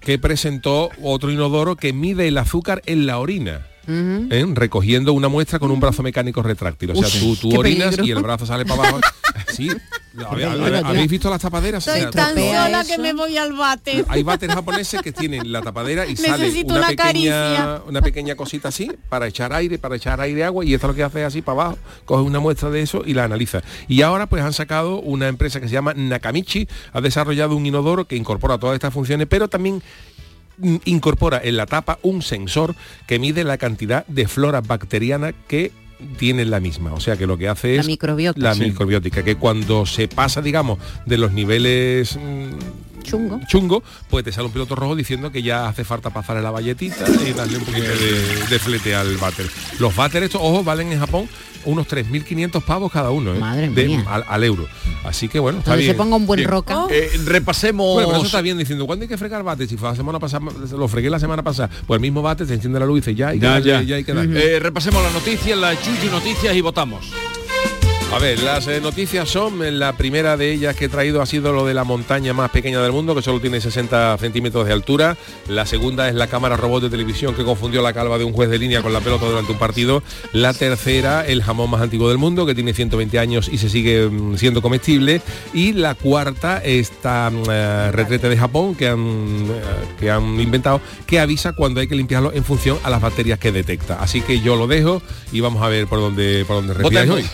Que 0.00 0.18
presentó 0.18 0.90
otro 1.02 1.30
inodoro 1.30 1.76
que 1.76 1.92
mide 1.92 2.28
el 2.28 2.38
azúcar 2.38 2.82
en 2.86 3.06
la 3.06 3.18
orina. 3.18 3.66
¿Eh? 3.88 4.46
recogiendo 4.54 5.12
una 5.12 5.28
muestra 5.28 5.58
con 5.58 5.70
un 5.70 5.80
brazo 5.80 6.02
mecánico 6.02 6.42
retráctil. 6.42 6.90
O 6.92 6.94
sea, 6.94 7.22
Uy, 7.22 7.36
tú, 7.36 7.58
orinas 7.58 7.96
peligro. 7.96 8.04
y 8.06 8.10
el 8.10 8.22
brazo 8.22 8.46
sale 8.46 8.64
para 8.64 8.82
abajo. 8.82 9.00
Sí. 9.48 9.70
¿Habéis, 10.26 11.10
visto 11.10 11.30
las 11.30 11.40
tapaderas? 11.40 11.86
O 11.86 11.90
Estoy 11.90 12.02
sea, 12.02 12.10
tan 12.10 12.34
tropea 12.34 12.64
sola 12.64 12.80
eso. 12.80 12.90
que 12.90 12.98
me 12.98 13.12
voy 13.12 13.36
al 13.36 13.52
bate. 13.52 14.04
hay 14.08 14.22
váteres 14.22 14.54
japoneses 14.54 15.00
que 15.00 15.12
tienen 15.12 15.52
la 15.52 15.62
tapadera 15.62 16.06
y 16.06 16.16
sale 16.16 16.44
Necesito 16.44 16.74
una, 16.74 16.88
una 16.88 16.88
pequeña 16.88 17.80
una 17.86 18.02
pequeña 18.02 18.34
cosita 18.34 18.68
así 18.68 18.90
para 19.08 19.26
echar 19.26 19.52
aire, 19.52 19.78
para 19.78 19.96
echar 19.96 20.20
aire 20.20 20.44
agua 20.44 20.64
y 20.64 20.74
esto 20.74 20.88
lo 20.88 20.94
que 20.94 21.02
hace 21.04 21.20
es 21.20 21.26
así 21.26 21.42
para 21.42 21.62
abajo, 21.62 21.78
coge 22.04 22.22
una 22.22 22.40
muestra 22.40 22.70
de 22.70 22.82
eso 22.82 23.02
y 23.04 23.14
la 23.14 23.24
analiza. 23.24 23.62
Y 23.86 24.02
ahora 24.02 24.26
pues 24.26 24.42
han 24.42 24.52
sacado 24.52 25.00
una 25.00 25.28
empresa 25.28 25.60
que 25.60 25.68
se 25.68 25.74
llama 25.74 25.94
Nakamichi, 25.94 26.68
ha 26.92 27.00
desarrollado 27.00 27.56
un 27.56 27.66
inodoro 27.66 28.06
que 28.06 28.16
incorpora 28.16 28.58
todas 28.58 28.74
estas 28.74 28.92
funciones, 28.92 29.26
pero 29.28 29.48
también 29.48 29.82
incorpora 30.84 31.40
en 31.42 31.56
la 31.56 31.66
tapa 31.66 31.98
un 32.02 32.22
sensor 32.22 32.74
que 33.06 33.18
mide 33.18 33.44
la 33.44 33.58
cantidad 33.58 34.06
de 34.06 34.26
flora 34.28 34.60
bacteriana 34.60 35.32
que 35.32 35.72
tiene 36.16 36.44
la 36.44 36.60
misma. 36.60 36.92
O 36.94 37.00
sea 37.00 37.16
que 37.16 37.26
lo 37.26 37.36
que 37.38 37.48
hace 37.48 37.74
La 37.74 37.80
es 37.80 37.86
microbiota. 37.86 38.40
la 38.40 38.54
Sí. 38.54 38.60
microbiótica, 38.62 39.24
que 39.24 39.36
cuando 39.36 39.84
se 39.86 40.06
pasa, 40.08 40.40
digamos, 40.42 40.78
de 41.06 41.18
los 41.18 41.32
niveles 41.32 42.16
mm, 42.16 42.50
Chungo. 43.10 43.40
chungo, 43.48 43.82
pues 44.08 44.24
te 44.24 44.32
sale 44.32 44.46
un 44.46 44.52
piloto 44.52 44.74
rojo 44.74 44.94
diciendo 44.96 45.30
que 45.32 45.42
ya 45.42 45.68
hace 45.68 45.84
falta 45.84 46.10
pasarle 46.10 46.42
la 46.42 46.50
valletita 46.50 47.04
y 47.26 47.32
darle 47.32 47.58
un 47.58 47.64
poquito 47.64 47.86
de, 47.88 48.46
de 48.50 48.58
flete 48.58 48.94
al 48.94 49.16
váter. 49.16 49.46
Los 49.78 49.94
váteres, 49.96 50.26
estos, 50.28 50.40
ojo, 50.42 50.62
valen 50.64 50.92
en 50.92 50.98
Japón 51.00 51.28
unos 51.64 51.86
3.500 51.88 52.62
pavos 52.62 52.90
cada 52.92 53.10
uno, 53.10 53.34
¿eh? 53.34 53.38
Madre 53.38 53.68
De- 53.68 53.86
mía. 53.88 54.04
al, 54.08 54.24
al 54.28 54.44
euro. 54.44 54.66
Así 55.04 55.28
que 55.28 55.38
bueno, 55.38 55.58
está 55.58 55.74
bien. 55.74 55.90
se 55.90 55.94
ponga 55.96 56.16
un 56.16 56.26
buen 56.26 56.38
Bien. 56.38 56.48
roca. 56.48 56.86
Eh, 56.90 57.10
repasemos. 57.24 57.94
Bueno, 57.94 58.08
pero 58.08 58.18
eso 58.18 58.26
está 58.26 58.40
bien 58.40 58.56
diciendo, 58.58 58.86
¿cuándo 58.86 59.02
hay 59.02 59.08
que 59.08 59.18
fregar 59.18 59.42
váter? 59.42 59.66
Si 59.68 59.76
fue 59.76 59.88
la 59.90 59.96
semana 59.96 60.18
pasada, 60.18 60.46
lo 60.76 60.88
fregué 60.88 61.10
la 61.10 61.18
semana 61.18 61.42
pasada, 61.42 61.68
pues 61.86 61.96
el 61.98 62.00
mismo 62.02 62.22
váter 62.22 62.46
se 62.46 62.54
enciende 62.54 62.78
la 62.80 62.86
luz 62.86 62.98
y 62.98 63.00
dice, 63.00 63.14
ya 63.14 63.28
hay 63.28 63.38
que 63.38 63.44
Ya, 63.44 63.50
darle, 63.54 63.66
ya. 63.72 63.82
ya 63.82 63.96
hay 63.96 64.04
que 64.04 64.14
darle. 64.14 64.56
Eh, 64.56 64.60
repasemos 64.60 65.02
las 65.02 65.12
noticias, 65.12 65.58
las 65.58 65.76
Yuyu 65.84 66.10
noticias 66.10 66.54
y 66.56 66.60
votamos. 66.60 67.04
A 68.10 68.18
ver, 68.18 68.42
las 68.42 68.66
eh, 68.68 68.80
noticias 68.80 69.28
son, 69.28 69.62
eh, 69.62 69.70
la 69.70 69.92
primera 69.92 70.38
de 70.38 70.50
ellas 70.50 70.74
que 70.74 70.86
he 70.86 70.88
traído 70.88 71.20
ha 71.20 71.26
sido 71.26 71.52
lo 71.52 71.66
de 71.66 71.74
la 71.74 71.84
montaña 71.84 72.32
más 72.32 72.50
pequeña 72.50 72.80
del 72.80 72.90
mundo, 72.90 73.14
que 73.14 73.20
solo 73.20 73.38
tiene 73.38 73.60
60 73.60 74.16
centímetros 74.16 74.66
de 74.66 74.72
altura. 74.72 75.18
La 75.46 75.66
segunda 75.66 76.08
es 76.08 76.14
la 76.14 76.26
cámara 76.26 76.56
robot 76.56 76.84
de 76.84 76.90
televisión 76.90 77.34
que 77.34 77.44
confundió 77.44 77.82
la 77.82 77.92
calva 77.92 78.16
de 78.16 78.24
un 78.24 78.32
juez 78.32 78.48
de 78.48 78.58
línea 78.58 78.80
con 78.80 78.94
la 78.94 79.00
pelota 79.00 79.26
durante 79.26 79.52
un 79.52 79.58
partido. 79.58 80.02
La 80.32 80.54
tercera, 80.54 81.26
el 81.26 81.42
jamón 81.42 81.68
más 81.68 81.82
antiguo 81.82 82.08
del 82.08 82.16
mundo, 82.16 82.46
que 82.46 82.54
tiene 82.54 82.72
120 82.72 83.18
años 83.18 83.50
y 83.52 83.58
se 83.58 83.68
sigue 83.68 84.08
mm, 84.08 84.38
siendo 84.38 84.62
comestible. 84.62 85.20
Y 85.52 85.74
la 85.74 85.94
cuarta, 85.94 86.62
esta 86.64 87.28
mm, 87.30 87.42
eh, 87.50 87.90
retrete 87.92 88.30
de 88.30 88.38
Japón 88.38 88.74
que 88.74 88.88
han, 88.88 89.46
que 90.00 90.10
han 90.10 90.40
inventado, 90.40 90.80
que 91.06 91.20
avisa 91.20 91.52
cuando 91.52 91.80
hay 91.80 91.86
que 91.86 91.94
limpiarlo 91.94 92.32
en 92.32 92.42
función 92.42 92.78
a 92.84 92.90
las 92.90 93.02
bacterias 93.02 93.38
que 93.38 93.52
detecta. 93.52 94.00
Así 94.00 94.22
que 94.22 94.40
yo 94.40 94.56
lo 94.56 94.66
dejo 94.66 95.02
y 95.30 95.40
vamos 95.40 95.62
a 95.62 95.68
ver 95.68 95.86
por 95.86 96.00
dónde, 96.00 96.46
por 96.46 96.56
dónde 96.56 96.72
respiráis 96.72 97.10
hoy. 97.10 97.24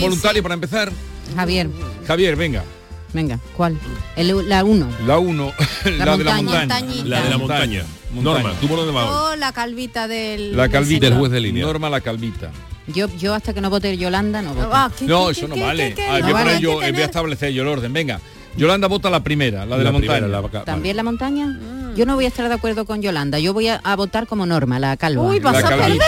Voluntario 0.00 0.42
para 0.42 0.54
empezar. 0.54 0.92
Javier, 1.36 1.68
Javier, 2.06 2.36
venga. 2.36 2.64
venga, 3.12 3.38
¿cuál? 3.56 3.78
El- 4.16 4.48
la 4.48 4.64
1. 4.64 4.88
La 5.06 5.18
1, 5.18 5.52
la, 5.98 6.16
de 6.16 6.24
la 6.24 6.42
montaña. 6.42 6.94
La 7.04 7.22
de 7.22 7.30
la 7.30 7.38
montaña. 7.38 7.84
Norma, 8.14 8.52
¿tú 8.60 8.68
por 8.68 8.78
dónde 8.78 8.92
vas? 8.92 9.06
Oh, 9.08 9.36
la 9.36 9.52
calvita 9.52 10.08
del... 10.08 10.56
La 10.56 10.68
calvita. 10.70 11.06
del 11.10 11.18
juez 11.18 11.30
de 11.30 11.40
línea. 11.40 11.64
Norma 11.66 11.90
la 11.90 12.00
calvita. 12.00 12.50
Yo, 12.86 13.06
yo 13.18 13.34
hasta 13.34 13.52
que 13.52 13.60
no 13.60 13.68
vote 13.68 13.94
Yolanda 13.98 14.40
no 14.40 14.54
voto. 14.54 14.70
Ah, 14.72 14.90
¿qué, 14.98 15.04
No, 15.04 15.26
qué, 15.26 15.32
eso 15.32 15.42
qué, 15.42 15.48
no 15.48 15.54
qué, 15.56 15.60
vale. 15.62 15.88
qué, 15.90 15.94
qué? 15.96 16.06
Ah, 16.08 16.18
No 16.20 16.32
vale. 16.32 16.44
poner 16.46 16.60
yo, 16.60 16.74
voy 16.76 16.84
a 17.02 17.04
establecer 17.04 17.52
yo 17.52 17.62
el 17.62 17.68
orden. 17.68 17.92
Venga. 17.92 18.18
Yolanda 18.56 18.88
vota 18.88 19.10
la 19.10 19.22
primera, 19.22 19.66
la 19.66 19.76
de 19.76 19.84
la, 19.84 19.92
montaña. 19.92 20.26
la 20.26 20.40
vaca- 20.40 20.64
¿También 20.64 20.96
la 20.96 21.02
montaña? 21.02 21.58
Yo 21.98 22.06
no 22.06 22.14
voy 22.14 22.26
a 22.26 22.28
estar 22.28 22.46
de 22.48 22.54
acuerdo 22.54 22.84
con 22.84 23.02
Yolanda. 23.02 23.40
Yo 23.40 23.52
voy 23.52 23.66
a, 23.66 23.80
a 23.82 23.96
votar 23.96 24.28
como 24.28 24.46
Norma, 24.46 24.78
la 24.78 24.96
calva. 24.96 25.20
Uy, 25.24 25.40
vas 25.40 25.54
La 25.60 25.66
a 25.66 25.68
perder. 25.68 25.98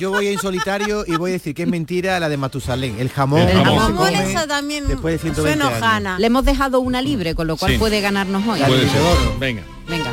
Yo 0.00 0.10
voy 0.10 0.28
en 0.28 0.38
solitario 0.38 1.04
y 1.06 1.16
voy 1.16 1.32
a 1.32 1.34
decir 1.34 1.54
que 1.54 1.64
es 1.64 1.68
mentira 1.68 2.18
la 2.18 2.30
de 2.30 2.38
Matusalén. 2.38 2.98
El 2.98 3.10
jamón. 3.10 3.40
El 3.42 3.62
jamón. 3.62 3.78
Jamón 3.78 4.14
esa 4.14 4.46
también 4.46 4.88
después 4.88 5.12
de 5.12 5.18
soy 5.18 5.34
120 5.34 5.62
años. 5.64 5.70
enojana. 5.76 6.18
Le 6.18 6.26
hemos 6.28 6.46
dejado 6.46 6.80
una 6.80 7.02
libre, 7.02 7.34
con 7.34 7.46
lo 7.46 7.58
cual 7.58 7.72
Sí. 7.72 7.78
puede 7.78 8.00
ganarnos 8.00 8.42
hoy. 8.48 8.60
Puede 8.60 8.88
ser. 8.88 9.00
Venga. 9.38 9.62
Venga. 9.86 10.12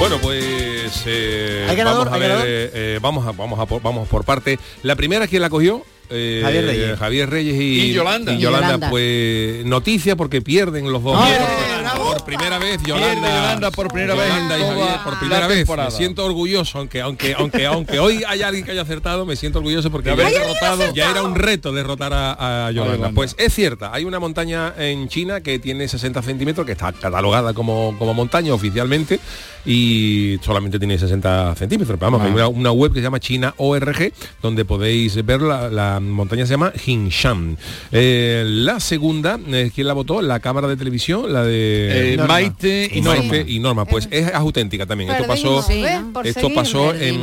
Bueno, 0.00 0.16
pues 0.22 1.02
eh, 1.04 1.66
¿Hay 1.68 1.76
ganador? 1.76 2.06
vamos 2.08 2.12
a 2.12 2.14
¿Hay 2.14 2.20
ver, 2.20 2.28
ganador? 2.30 2.48
eh, 2.48 2.70
eh, 2.72 2.98
vamos 3.02 3.26
a 3.26 3.32
vamos 3.32 3.60
a 3.60 3.66
por, 3.66 3.82
vamos 3.82 4.08
por 4.08 4.24
parte. 4.24 4.58
La 4.82 4.96
primera 4.96 5.26
quién 5.28 5.42
la 5.42 5.50
cogió. 5.50 5.84
Eh, 6.12 6.40
Javier 6.42 6.64
Reyes. 6.66 6.98
Javier 6.98 7.30
Reyes 7.30 7.54
y, 7.56 7.80
Y 7.90 7.92
Yolanda. 7.92 8.32
y 8.32 8.36
Y 8.36 8.38
Yolanda, 8.40 8.66
Yolanda. 8.68 8.90
pues 8.90 9.64
noticia 9.64 10.16
porque 10.16 10.42
pierden 10.42 10.92
los 10.92 11.02
dos. 11.02 11.18
Por, 11.18 12.12
por 12.14 12.24
primera 12.24 12.58
vez 12.58 12.80
Yolanda, 12.86 13.12
Pierde 13.12 13.28
Yolanda 13.36 13.70
por 13.70 13.88
primera 13.88 14.14
vez 14.14 14.24
en 14.28 14.34
Yolanda 14.34 14.58
y 14.58 14.60
toda 14.60 14.74
Javier 14.76 15.04
por 15.04 15.18
primera 15.18 15.46
vez. 15.46 15.68
Me 15.68 15.90
siento 15.90 16.24
orgulloso, 16.24 16.78
aunque 16.78 17.00
aunque 17.00 17.34
aunque 17.36 17.66
aunque 17.66 17.98
hoy 17.98 18.22
hay 18.26 18.42
alguien 18.42 18.64
que 18.64 18.70
haya 18.72 18.82
acertado, 18.82 19.26
me 19.26 19.36
siento 19.36 19.58
orgulloso 19.58 19.90
porque 19.90 20.10
haber 20.10 20.28
derrotado. 20.30 20.92
ya 20.94 21.10
era 21.10 21.22
un 21.22 21.34
reto 21.34 21.72
derrotar 21.72 22.12
a, 22.12 22.66
a 22.66 22.70
Yolanda. 22.70 22.96
Yolanda. 22.96 23.14
Pues 23.14 23.34
es 23.38 23.54
cierta, 23.54 23.92
hay 23.92 24.04
una 24.04 24.18
montaña 24.20 24.74
en 24.78 25.08
China 25.08 25.40
que 25.40 25.58
tiene 25.58 25.88
60 25.88 26.22
centímetros, 26.22 26.64
que 26.66 26.72
está 26.72 26.92
catalogada 26.92 27.52
como, 27.54 27.96
como 27.98 28.14
montaña 28.14 28.54
oficialmente 28.54 29.18
y 29.64 30.38
solamente 30.42 30.78
tiene 30.78 30.98
60 30.98 31.54
centímetros. 31.56 31.98
Pero 31.98 32.10
vamos, 32.10 32.20
Ah. 32.22 32.26
hay 32.28 32.32
una, 32.32 32.48
una 32.48 32.72
web 32.72 32.92
que 32.92 32.98
se 32.98 33.04
llama 33.04 33.20
China 33.20 33.54
ORG, 33.56 34.12
donde 34.42 34.64
podéis 34.64 35.24
ver 35.24 35.40
la, 35.40 35.68
la 35.70 36.00
montaña 36.00 36.44
se 36.46 36.52
llama 36.52 36.72
Hinshan. 36.84 37.56
Eh, 37.90 38.44
la 38.46 38.80
segunda, 38.80 39.38
eh, 39.48 39.70
¿quién 39.74 39.86
la 39.86 39.92
votó? 39.94 40.22
La 40.22 40.40
cámara 40.40 40.68
de 40.68 40.76
televisión, 40.76 41.32
la 41.32 41.44
de 41.44 42.12
Eh, 42.12 42.16
Norma. 42.16 42.34
Maite 42.34 42.90
y 42.92 43.02
Maite 43.02 43.26
Norma. 43.28 43.50
y 43.50 43.58
Norma. 43.58 43.84
Pues 43.84 44.08
es 44.10 44.32
auténtica 44.34 44.86
también. 44.86 45.10
Esto 45.10 45.26
pasó 45.26 45.58
esto 45.60 46.40
seguir. 46.40 46.54
pasó 46.54 46.94
en 46.94 47.20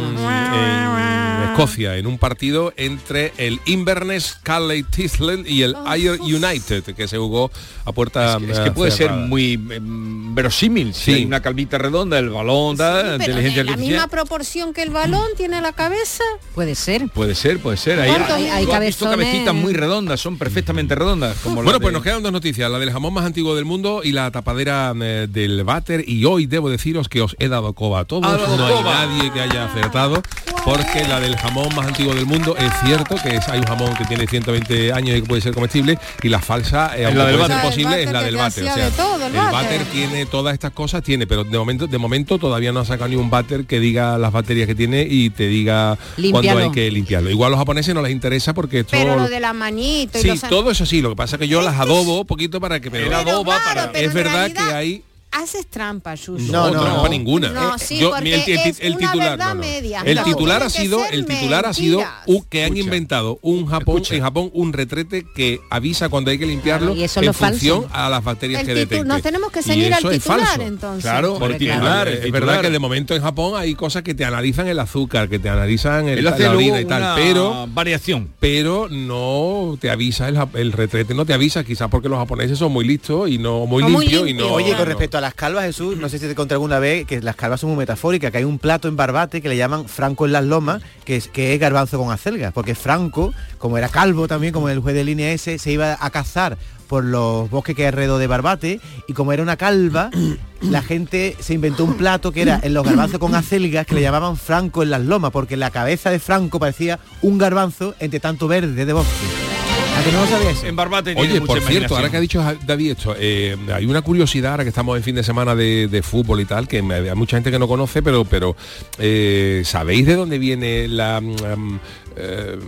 Escocia, 1.64 1.98
en 1.98 2.08
un 2.08 2.18
partido 2.18 2.74
entre 2.78 3.34
el 3.38 3.60
Inverness 3.66 4.38
Calais 4.44 4.86
Thistle 4.90 5.44
y 5.46 5.64
el 5.64 5.76
Ayr 5.86 6.20
United, 6.22 6.84
que 6.96 7.08
se 7.08 7.18
jugó 7.18 7.52
a 7.86 7.92
puerta 7.92 8.38
Es 8.50 8.60
que 8.60 8.70
eh, 8.70 8.72
puede 8.72 8.92
ser 8.92 9.12
muy 9.12 9.54
em, 9.54 10.34
verosímil. 10.34 10.94
Si 10.94 11.06
Sí. 11.06 11.14
hay 11.14 11.26
una 11.26 11.42
calvita 11.42 11.78
redonda, 11.78 12.18
el 12.20 12.30
balón, 12.30 12.78
da, 12.78 13.16
inteligencia 13.16 13.60
de 13.62 13.64
la 13.66 13.72
artificial. 13.72 13.78
misma 14.02 14.08
proporción 14.08 14.74
que 14.74 14.84
el 14.84 14.90
balón 14.92 15.26
tiene 15.36 15.60
la 15.62 15.74
cabeza. 15.74 16.24
Puede 16.56 16.76
ser. 16.76 17.10
Puede 17.10 17.36
ser, 17.36 17.60
puede 17.60 17.78
ser. 17.78 18.00
Ahí 18.00 18.10
¿Cuánto 18.12 18.34
hay? 18.36 18.46
Hay 18.48 18.66
visto 18.66 18.72
cabezones- 19.06 19.10
cabecitas 19.12 19.54
muy 19.56 19.74
redondas, 19.74 20.20
son 20.22 20.38
perfectamente 20.38 20.96
redondas. 20.96 21.38
Como 21.44 21.56
Bueno, 21.64 21.80
pues 21.80 21.92
de- 21.92 21.94
nos 21.94 22.04
quedan 22.04 22.24
dos 22.24 22.32
noticias, 22.32 22.70
la 22.72 22.80
del 22.80 22.92
jamón 22.92 23.14
más 23.14 23.26
antiguo 23.26 23.56
del 23.56 23.66
mundo 23.66 24.02
y 24.04 24.12
la 24.12 24.32
tapadera 24.32 24.94
eh, 25.02 25.28
del 25.30 25.64
váter. 25.64 26.04
Y 26.08 26.24
hoy 26.26 26.46
debo 26.46 26.70
deciros 26.70 27.10
que 27.10 27.22
os 27.22 27.36
he 27.40 27.48
dado 27.50 27.74
coba 27.74 28.00
a 28.02 28.06
todos. 28.06 28.22
No 28.24 28.38
coba. 28.48 28.68
hay 29.02 29.08
nadie 29.08 29.32
que 29.34 29.42
haya 29.42 29.66
acertado, 29.66 30.22
porque 30.64 31.06
la 31.08 31.20
del 31.20 31.36
jamón 31.36 31.49
más 31.54 31.88
antiguo 31.88 32.14
del 32.14 32.26
mundo 32.26 32.56
es 32.58 32.72
cierto 32.86 33.16
que 33.22 33.36
es, 33.36 33.48
hay 33.48 33.60
un 33.60 33.66
jamón 33.66 33.94
que 33.96 34.06
tiene 34.06 34.28
120 34.28 34.94
años 34.94 35.18
y 35.18 35.22
que 35.22 35.28
puede 35.28 35.42
ser 35.42 35.54
comestible 35.54 35.98
y 36.22 36.30
la 36.30 36.40
falsa, 36.40 36.98
eh, 36.98 37.06
aunque 37.06 37.18
la 37.20 37.26
del 37.26 37.38
puede 37.38 37.54
ser 37.54 37.62
posible, 37.62 38.04
es 38.04 38.12
la 38.12 38.22
del 38.24 38.36
váter. 38.38 38.64
O 38.64 38.74
sea, 38.74 38.86
de 38.86 38.92
todo, 38.92 39.16
el 39.26 39.36
el 39.36 39.42
váter 39.42 39.80
váter. 39.80 39.84
tiene 39.88 40.26
todas 40.26 40.54
estas 40.54 40.72
cosas, 40.72 41.04
tiene, 41.04 41.28
pero 41.28 41.44
de 41.44 41.58
momento, 41.58 41.88
de 41.88 41.98
momento 41.98 42.38
todavía 42.38 42.72
no 42.72 42.80
ha 42.82 42.86
sacado 42.86 43.10
ni 43.10 43.16
un 43.16 43.30
váter 43.30 43.66
que 43.66 43.80
diga 43.80 44.18
las 44.18 44.32
baterías 44.32 44.68
que 44.68 44.76
tiene 44.76 45.06
y 45.10 45.30
te 45.32 45.48
diga 45.48 45.98
cuándo 46.32 46.58
hay 46.58 46.72
que 46.72 46.90
limpiarlo. 46.92 47.30
Igual 47.30 47.48
a 47.48 47.52
los 47.52 47.60
japoneses 47.60 47.94
no 47.96 48.02
les 48.02 48.12
interesa 48.12 48.54
porque 48.54 48.80
esto 48.80 48.92
Pero 48.92 49.16
lo 49.16 49.28
de 49.28 49.40
la 49.40 49.54
manito 49.54 50.18
y 50.20 50.22
Sí, 50.22 50.28
los 50.28 50.42
todo 50.42 50.72
eso 50.72 50.86
sí, 50.86 51.02
lo 51.02 51.10
que 51.10 51.16
pasa 51.16 51.36
es 51.36 51.40
que 51.40 51.48
yo 51.48 51.62
las 51.62 51.80
adobo 51.80 52.22
un 52.22 52.28
poquito 52.28 52.60
para 52.62 52.80
que... 52.80 52.92
Pero, 52.92 53.08
Él 53.08 53.14
adoba 53.14 53.56
claro, 53.56 53.64
para- 53.82 53.92
pero 53.92 54.08
es 54.08 54.14
verdad 54.14 54.34
realidad 54.54 54.68
que 54.70 54.74
hay... 54.76 55.04
Haces 55.32 55.68
trampa, 55.68 56.18
Suso. 56.18 56.52
No, 56.52 56.72
no, 56.72 56.82
trampa 56.82 57.04
no. 57.04 57.10
ninguna. 57.10 57.50
No, 57.50 57.78
sí, 57.78 58.00
yo- 58.00 58.10
porque 58.10 58.24
mi- 58.24 58.32
el, 58.34 58.42
el- 58.50 58.58
es 58.70 58.80
el 58.80 58.96
una 58.96 59.00
titular, 59.12 59.30
verdad 59.32 59.48
no, 59.50 59.54
no. 59.56 59.62
media. 59.62 60.02
El 60.04 60.16
No, 60.16 60.24
titular 60.24 60.64
ha 60.64 60.70
sido, 60.72 61.06
el 61.06 61.26
titular 61.26 61.66
ha 61.68 61.74
sido 61.74 62.04
un- 62.26 62.44
que 62.46 62.62
han 62.64 62.66
Escucha. 62.70 62.82
inventado 62.84 63.40
un 63.44 63.66
Japón, 63.68 63.98
Escucha. 63.98 64.16
en 64.16 64.22
Japón 64.24 64.50
un 64.54 64.74
retrete 64.74 65.26
que 65.36 65.60
avisa 65.70 66.10
cuando 66.10 66.32
hay 66.32 66.40
que 66.40 66.48
limpiarlo 66.48 66.88
Claro, 66.88 67.00
y 67.00 67.04
eso 67.04 67.20
es 67.20 67.24
en 67.24 67.28
lo 67.28 67.34
función 67.34 67.82
falso. 67.84 67.96
a 67.96 68.10
las 68.10 68.24
bacterias 68.24 68.62
El 68.62 68.66
que 68.68 68.74
titu- 68.74 68.76
detecte. 68.78 69.06
nos 69.06 69.22
tenemos 69.22 69.52
que 69.52 69.62
ceñir 69.62 69.94
al 69.94 70.10
titular, 70.10 70.40
falso. 70.48 70.62
entonces. 70.64 71.04
Claro, 71.04 71.36
Porque, 71.38 71.54
el 71.54 71.60
titular, 71.60 71.80
claro, 71.82 72.10
es 72.12 72.32
verdad 72.32 72.62
que 72.62 72.70
de 72.72 72.80
momento 72.80 73.16
en 73.16 73.22
Japón 73.22 73.54
hay 73.56 73.76
cosas 73.76 74.02
que 74.02 74.16
te 74.16 74.26
analizan 74.26 74.68
el 74.68 74.80
azúcar, 74.80 75.30
que 75.30 75.38
te 75.38 75.48
analizan 75.50 76.08
el, 76.10 76.24
la 76.24 76.32
orina 76.52 76.82
y 76.82 76.86
tal, 76.86 77.16
pero 77.16 77.68
variación. 77.68 78.30
pero 78.40 78.88
no 78.90 79.78
te 79.80 79.92
avisa 79.92 80.28
el, 80.28 80.72
retrete 80.72 81.14
no 81.14 81.26
te 81.26 81.34
avisa 81.34 81.64
quizás 81.64 81.88
porque 81.90 82.10
los 82.10 82.18
japoneses 82.18 82.58
son 82.58 82.72
muy 82.72 82.86
listos 82.86 83.30
y 83.30 83.38
no 83.38 83.66
muy 83.68 83.84
limpios 83.84 84.28
y 84.28 84.34
no 84.34 84.48
Oye, 84.54 84.74
con 84.76 84.86
respecto 84.88 85.19
a 85.20 85.22
las 85.22 85.34
calvas, 85.34 85.66
Jesús, 85.66 85.98
no 85.98 86.10
sé 86.10 86.18
si 86.18 86.28
te 86.28 86.36
conté 86.36 86.56
alguna 86.56 86.80
vez 86.80 87.06
que 87.06 87.22
las 87.22 87.36
calvas 87.36 87.60
son 87.60 87.70
muy 87.70 87.78
metafóricas, 87.78 88.32
que 88.32 88.40
hay 88.40 88.44
un 88.44 88.58
plato 88.58 88.88
en 88.88 88.96
Barbate 88.96 89.42
que 89.42 89.50
le 89.50 89.58
llaman 89.58 89.88
Franco 89.88 90.26
en 90.26 90.32
las 90.32 90.44
lomas, 90.44 90.82
que 91.06 91.18
es, 91.18 91.28
que 91.28 91.54
es 91.54 91.60
garbanzo 91.60 92.00
con 92.00 92.12
acelgas, 92.12 92.54
porque 92.54 92.74
Franco, 92.74 93.34
como 93.58 93.78
era 93.78 93.90
calvo 93.90 94.28
también, 94.28 94.54
como 94.54 94.70
el 94.70 94.80
juez 94.80 94.96
de 94.96 95.04
línea 95.04 95.32
ese, 95.32 95.60
se 95.60 95.72
iba 95.72 95.98
a 96.00 96.10
cazar 96.10 96.58
por 96.88 97.04
los 97.04 97.50
bosques 97.50 97.76
que 97.76 97.84
hay 97.84 97.90
alrededor 97.90 98.20
de 98.20 98.28
Barbate 98.28 98.82
y 99.08 99.14
como 99.14 99.32
era 99.34 99.44
una 99.44 99.58
calva, 99.58 100.10
la 100.62 100.82
gente 100.82 101.36
se 101.40 101.54
inventó 101.54 101.84
un 101.84 101.96
plato 101.96 102.32
que 102.32 102.42
era 102.42 102.60
en 102.64 102.74
los 102.74 102.86
garbanzos 102.86 103.20
con 103.20 103.36
acelgas 103.36 103.86
que 103.86 103.96
le 103.96 104.02
llamaban 104.02 104.38
Franco 104.38 104.84
en 104.84 104.90
las 104.90 105.02
lomas, 105.02 105.32
porque 105.32 105.58
la 105.58 105.70
cabeza 105.70 106.10
de 106.10 106.20
Franco 106.20 106.60
parecía 106.60 107.00
un 107.22 107.38
garbanzo 107.38 107.94
entre 108.00 108.20
tanto 108.20 108.48
verde 108.48 108.86
de 108.86 108.94
bosque. 108.94 109.69
¿A 110.00 110.04
que 110.04 110.12
no 110.14 110.22
lo 110.22 110.28
sabías? 110.28 110.64
En 110.64 110.76
Barbate 110.78 111.14
tiene 111.14 111.22
Oye, 111.30 111.40
mucha 111.42 111.54
por 111.54 111.62
cierto, 111.62 111.96
ahora 111.98 112.10
que 112.10 112.18
ha 112.18 112.20
dicho 112.22 112.42
David 112.66 112.92
esto, 112.92 113.16
eh, 113.20 113.58
hay 113.74 113.86
una 113.86 114.02
curiosidad 114.02 114.52
ahora 114.52 114.64
que 114.64 114.70
estamos 114.70 114.96
en 114.96 115.04
fin 115.04 115.14
de 115.16 115.24
semana 115.24 115.56
de, 115.56 115.88
de 115.90 116.02
fútbol 116.02 116.40
y 116.40 116.46
tal, 116.46 116.68
que 116.70 116.82
me- 116.82 117.10
hay 117.10 117.16
mucha 117.16 117.36
gente 117.36 117.52
que 117.52 117.60
no 117.60 117.68
conoce, 117.68 118.02
pero, 118.02 118.24
pero 118.24 118.56
eh, 118.98 119.62
¿sabéis 119.66 120.06
de 120.06 120.16
dónde 120.16 120.38
viene 120.40 120.88
la, 120.88 121.20
mm, 121.20 121.80
eh, 122.20 122.60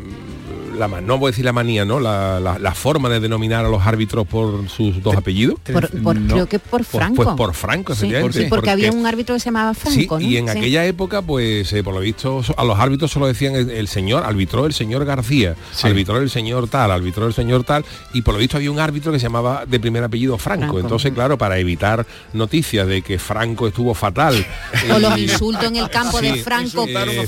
la 0.78 0.88
no 0.88 1.18
voy 1.20 1.28
a 1.28 1.32
decir 1.32 1.44
la 1.46 1.52
manía, 1.54 1.84
¿no? 1.86 2.00
La, 2.00 2.40
la- 2.40 2.58
la 2.58 2.74
forma 2.74 3.10
de 3.10 3.20
denominar 3.20 3.66
a 3.66 3.70
los 3.70 3.86
árbitros 3.86 4.26
por 4.26 4.68
sus 4.70 5.04
dos 5.04 5.16
apellidos? 5.16 5.60
Por- 5.72 5.90
por- 6.02 6.16
No. 6.16 6.34
Creo 6.34 6.46
que 6.48 6.60
por 6.60 6.80
Pues- 6.84 6.88
Franco. 6.88 7.16
Pues, 7.24 7.36
por 7.36 7.54
Franco, 7.54 7.94
Sí, 7.94 8.06
efectivamente. 8.06 8.44
sí, 8.44 8.46
porque, 8.50 8.70
había 8.72 8.92
un 8.92 9.06
árbitro 9.06 9.36
que 9.36 9.40
se 9.42 9.46
llamaba 9.46 9.74
Sí, 9.74 9.82
Franco, 10.08 10.20
¿no? 10.20 10.26
y 10.26 10.38
en 10.38 10.50
aquella 10.50 10.86
época, 10.86 11.22
pues, 11.22 11.72
eh, 11.74 11.84
por 11.84 11.94
lo 11.94 12.00
visto, 12.00 12.42
a 12.58 12.64
los 12.64 12.80
árbitros 12.80 13.12
solo 13.12 13.28
decían 13.28 13.56
el, 13.56 13.70
el 13.70 13.88
señor, 13.90 14.24
arbitró 14.24 14.66
el 14.66 14.74
señor 14.74 15.04
García, 15.06 15.56
arbitró 15.84 16.18
el 16.18 16.30
señor 16.30 16.68
tal, 16.70 16.90
arbitró 16.90 17.28
el 17.28 17.34
señor 17.34 17.64
tal, 17.64 17.84
y 18.14 18.22
por 18.22 18.34
lo 18.34 18.40
visto 18.40 18.58
había 18.58 18.72
un 18.72 18.80
árbitro 18.80 19.12
que 19.12 19.20
se 19.20 19.24
llamaba 19.24 19.66
de 19.68 19.80
primer 19.80 20.04
apellido 20.04 20.38
Franco. 20.38 20.62
Franco. 20.64 20.80
Entonces, 20.80 21.12
claro, 21.14 21.38
para 21.38 21.60
evitar 21.60 22.06
noticias 22.34 22.88
de 22.88 23.02
que 23.02 23.20
Franco 23.20 23.68
estuvo 23.68 23.94
fatal. 23.94 24.44
O 24.96 25.00
los 25.00 25.18
insultos 25.18 25.66
en 25.66 25.76
el 25.76 25.90
campo 25.90 26.20
de 26.22 26.36
Franco, 26.44 26.86
eh. 26.88 27.28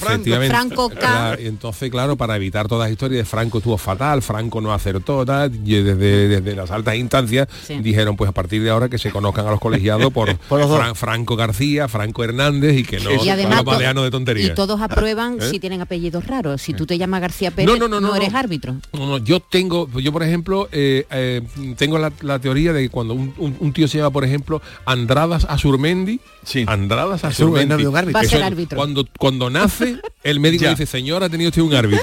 Franco 0.50 0.90
K. 0.90 1.36
Entonces, 1.40 1.90
claro, 1.92 2.13
para 2.16 2.36
evitar 2.36 2.68
todas 2.68 2.86
las 2.88 2.92
historias 2.92 3.20
de 3.20 3.26
Franco 3.26 3.58
estuvo 3.60 3.78
fatal, 3.78 4.22
Franco 4.22 4.62
no 4.62 4.74
acertó, 4.74 5.26
tal, 5.26 5.52
y 5.66 5.76
desde, 5.82 6.28
desde 6.28 6.56
las 6.56 6.72
altas 6.72 6.96
instancias 6.96 7.48
Sí. 7.66 7.76
dijeron, 7.82 8.16
pues 8.16 8.30
a 8.30 8.34
partir 8.34 8.62
de 8.64 8.70
ahora 8.70 8.90
que 8.90 8.98
se 8.98 9.12
conozcan 9.12 9.48
a 9.48 9.52
los 9.52 9.60
colegiados 9.60 10.12
por, 10.14 10.36
Por 10.50 10.60
los 10.60 10.70
dos. 10.70 10.80
Fran- 10.80 10.96
Franco 10.96 11.36
García, 11.36 11.88
Franco 11.88 12.24
Hernández 12.24 12.78
y 12.78 12.84
que 12.84 13.00
no 13.00 13.12
y 13.24 13.30
además 13.30 13.64
los 13.66 14.04
de 14.04 14.12
tontería. 14.12 14.48
y 14.48 14.54
todos 14.56 14.82
aprueban 14.82 15.38
¿Eh? 15.42 15.50
si 15.50 15.60
tienen 15.60 15.82
apellidos 15.82 16.28
raros. 16.28 16.62
Si 16.62 16.74
tú 16.74 16.86
te 16.86 16.98
llamas 16.98 17.22
García 17.22 17.52
Pérez, 17.52 17.78
no, 17.80 18.16
eres 18.16 18.34
árbitro. 18.34 18.76
No, 18.94 19.08
no, 19.08 19.18
yo 19.18 19.40
tengo, 19.40 19.90
yo 20.00 20.12
por 20.12 20.24
ejemplo, 20.24 20.68
eh, 20.72 21.06
eh, 21.12 21.42
tengo 21.78 21.98
la, 22.00 22.12
la 22.22 22.40
teoría 22.40 22.74
de 22.74 22.84
que 22.84 22.90
cuando 22.90 23.14
un, 23.14 23.34
un- 23.38 23.58
un 23.60 23.74
tío 23.74 23.88
se 23.88 23.98
llama, 23.98 24.12
por 24.12 24.24
ejemplo, 24.24 24.62
Andradas 24.86 25.46
Azurmendi, 25.50 26.20
Sí. 26.46 26.66
Andradas 26.68 27.24
Azurmendi, 27.24 27.74
árbitro. 27.74 27.92
Va 28.14 28.20
a 28.20 28.24
ser 28.26 28.40
eso, 28.40 28.46
árbitro. 28.46 28.76
Cuando, 28.78 29.06
cuando 29.18 29.50
nace, 29.50 29.98
el 30.24 30.40
médico 30.42 30.64
Ya. 30.66 30.72
dice, 30.72 30.86
señor, 30.86 31.24
ha 31.24 31.30
tenido 31.30 31.50
usted 31.50 31.62
un 31.62 31.74
árbitro. 31.74 32.03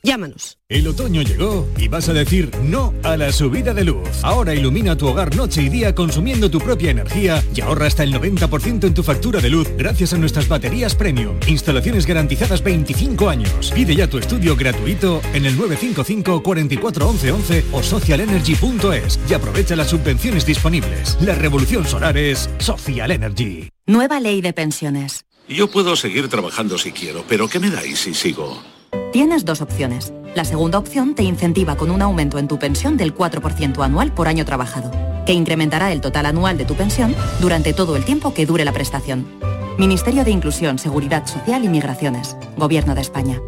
Llámanos. 0.03 0.57
El 0.67 0.87
otoño 0.87 1.21
llegó 1.21 1.67
y 1.77 1.87
vas 1.87 2.09
a 2.09 2.13
decir 2.13 2.49
no 2.63 2.93
a 3.03 3.17
la 3.17 3.31
subida 3.31 3.73
de 3.73 3.83
luz. 3.83 4.09
Ahora 4.23 4.55
ilumina 4.55 4.97
tu 4.97 5.07
hogar 5.07 5.35
noche 5.35 5.61
y 5.61 5.69
día 5.69 5.93
consumiendo 5.93 6.49
tu 6.49 6.59
propia 6.59 6.89
energía 6.89 7.43
y 7.53 7.61
ahorra 7.61 7.85
hasta 7.85 8.03
el 8.03 8.13
90% 8.13 8.87
en 8.87 8.93
tu 8.95 9.03
factura 9.03 9.39
de 9.41 9.49
luz 9.49 9.67
gracias 9.77 10.13
a 10.13 10.17
nuestras 10.17 10.47
baterías 10.47 10.95
premium. 10.95 11.37
Instalaciones 11.47 12.07
garantizadas 12.07 12.63
25 12.63 13.29
años. 13.29 13.71
Pide 13.75 13.95
ya 13.95 14.09
tu 14.09 14.17
estudio 14.17 14.55
gratuito 14.55 15.21
en 15.33 15.45
el 15.45 15.55
955 15.55 16.41
44 16.41 17.07
11 17.07 17.31
11 17.31 17.65
o 17.71 17.83
socialenergy.es 17.83 19.19
y 19.29 19.33
aprovecha 19.33 19.75
las 19.75 19.89
subvenciones 19.89 20.45
disponibles. 20.47 21.17
La 21.21 21.35
revolución 21.35 21.85
solar 21.85 22.17
es 22.17 22.49
Social 22.57 23.11
Energy. 23.11 23.69
Nueva 23.85 24.19
ley 24.19 24.41
de 24.41 24.53
pensiones. 24.53 25.25
Yo 25.47 25.69
puedo 25.69 25.95
seguir 25.95 26.27
trabajando 26.27 26.77
si 26.77 26.91
quiero, 26.91 27.23
pero 27.27 27.47
¿qué 27.47 27.59
me 27.59 27.69
dais 27.69 27.99
si 27.99 28.13
sigo? 28.13 28.63
Tienes 29.11 29.43
dos 29.43 29.59
opciones. 29.59 30.13
La 30.35 30.45
segunda 30.45 30.77
opción 30.77 31.15
te 31.15 31.23
incentiva 31.23 31.75
con 31.75 31.91
un 31.91 32.01
aumento 32.01 32.39
en 32.39 32.47
tu 32.47 32.57
pensión 32.57 32.95
del 32.95 33.13
4% 33.13 33.83
anual 33.83 34.13
por 34.13 34.29
año 34.29 34.45
trabajado, 34.45 34.89
que 35.25 35.33
incrementará 35.33 35.91
el 35.91 35.99
total 35.99 36.27
anual 36.27 36.57
de 36.57 36.63
tu 36.63 36.75
pensión 36.75 37.13
durante 37.41 37.73
todo 37.73 37.97
el 37.97 38.05
tiempo 38.05 38.33
que 38.33 38.45
dure 38.45 38.63
la 38.63 38.71
prestación. 38.71 39.27
Ministerio 39.77 40.23
de 40.23 40.31
Inclusión, 40.31 40.79
Seguridad 40.79 41.27
Social 41.27 41.65
y 41.65 41.67
Migraciones. 41.67 42.37
Gobierno 42.55 42.95
de 42.95 43.01
España. 43.01 43.41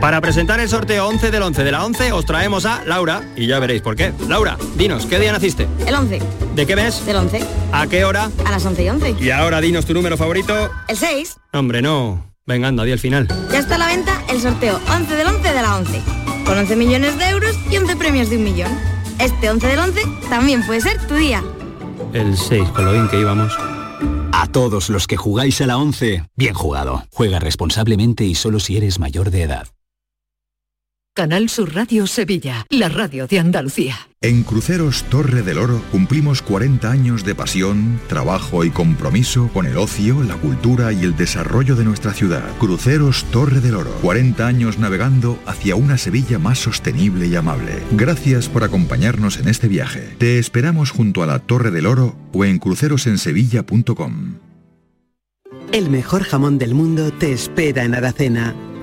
Para 0.00 0.20
presentar 0.20 0.58
el 0.58 0.68
sorteo 0.68 1.06
11 1.06 1.30
del 1.30 1.42
11 1.42 1.62
de 1.62 1.70
la 1.70 1.84
11 1.84 2.12
os 2.12 2.26
traemos 2.26 2.66
a 2.66 2.84
Laura 2.84 3.22
y 3.36 3.46
ya 3.46 3.60
veréis 3.60 3.80
por 3.80 3.94
qué. 3.94 4.12
Laura, 4.28 4.58
dinos, 4.76 5.06
¿qué 5.06 5.20
día 5.20 5.30
naciste? 5.30 5.68
El 5.86 5.94
11. 5.94 6.20
¿De 6.56 6.66
qué 6.66 6.74
mes? 6.74 7.06
Del 7.06 7.16
11. 7.16 7.44
¿A 7.70 7.86
qué 7.86 8.04
hora? 8.04 8.30
A 8.44 8.50
las 8.50 8.66
11 8.66 8.82
y 8.82 8.88
11. 8.88 9.16
Y 9.20 9.30
ahora 9.30 9.60
dinos 9.60 9.86
tu 9.86 9.94
número 9.94 10.16
favorito. 10.16 10.70
El 10.88 10.96
6. 10.96 11.36
Hombre, 11.52 11.80
no. 11.80 12.33
Venga, 12.46 12.68
anda, 12.68 12.84
di 12.84 12.92
el 12.92 12.98
final. 12.98 13.26
Ya 13.50 13.58
está 13.58 13.76
a 13.76 13.78
la 13.78 13.86
venta 13.86 14.22
el 14.28 14.38
sorteo 14.38 14.78
11 14.90 15.16
del 15.16 15.26
11 15.28 15.48
de 15.48 15.62
la 15.62 15.78
11. 15.78 16.02
Con 16.44 16.58
11 16.58 16.76
millones 16.76 17.18
de 17.18 17.28
euros 17.30 17.56
y 17.70 17.78
11 17.78 17.96
premios 17.96 18.28
de 18.28 18.36
un 18.36 18.44
millón. 18.44 18.70
Este 19.18 19.48
11 19.48 19.66
del 19.66 19.78
11 19.78 20.02
también 20.28 20.64
puede 20.66 20.82
ser 20.82 20.98
tu 21.06 21.14
día. 21.14 21.42
El 22.12 22.36
6, 22.36 22.68
con 22.70 22.84
lo 22.84 22.92
bien 22.92 23.08
que 23.08 23.18
íbamos. 23.18 23.56
A 24.32 24.46
todos 24.52 24.90
los 24.90 25.06
que 25.06 25.16
jugáis 25.16 25.62
a 25.62 25.66
la 25.66 25.78
11, 25.78 26.24
bien 26.36 26.52
jugado. 26.52 27.04
Juega 27.10 27.38
responsablemente 27.38 28.24
y 28.24 28.34
solo 28.34 28.60
si 28.60 28.76
eres 28.76 28.98
mayor 28.98 29.30
de 29.30 29.42
edad. 29.44 29.68
Canal 31.16 31.48
Sur 31.48 31.72
Radio 31.76 32.08
Sevilla, 32.08 32.66
la 32.70 32.88
radio 32.88 33.28
de 33.28 33.38
Andalucía. 33.38 33.94
En 34.20 34.42
Cruceros 34.42 35.04
Torre 35.04 35.42
del 35.42 35.58
Oro 35.58 35.80
cumplimos 35.92 36.42
40 36.42 36.90
años 36.90 37.24
de 37.24 37.36
pasión, 37.36 38.00
trabajo 38.08 38.64
y 38.64 38.70
compromiso 38.70 39.48
con 39.54 39.64
el 39.64 39.78
ocio, 39.78 40.24
la 40.24 40.34
cultura 40.34 40.92
y 40.92 41.04
el 41.04 41.16
desarrollo 41.16 41.76
de 41.76 41.84
nuestra 41.84 42.12
ciudad. 42.14 42.42
Cruceros 42.58 43.22
Torre 43.30 43.60
del 43.60 43.76
Oro, 43.76 43.92
40 44.02 44.44
años 44.44 44.80
navegando 44.80 45.38
hacia 45.46 45.76
una 45.76 45.98
Sevilla 45.98 46.40
más 46.40 46.58
sostenible 46.58 47.28
y 47.28 47.36
amable. 47.36 47.80
Gracias 47.92 48.48
por 48.48 48.64
acompañarnos 48.64 49.38
en 49.38 49.46
este 49.46 49.68
viaje. 49.68 50.16
Te 50.18 50.40
esperamos 50.40 50.90
junto 50.90 51.22
a 51.22 51.26
la 51.26 51.38
Torre 51.38 51.70
del 51.70 51.86
Oro 51.86 52.16
o 52.32 52.44
en 52.44 52.58
crucerosensevilla.com. 52.58 54.34
El 55.70 55.90
mejor 55.90 56.24
jamón 56.24 56.58
del 56.58 56.74
mundo 56.74 57.12
te 57.12 57.32
espera 57.32 57.84
en 57.84 57.94
Aracena. 57.94 58.56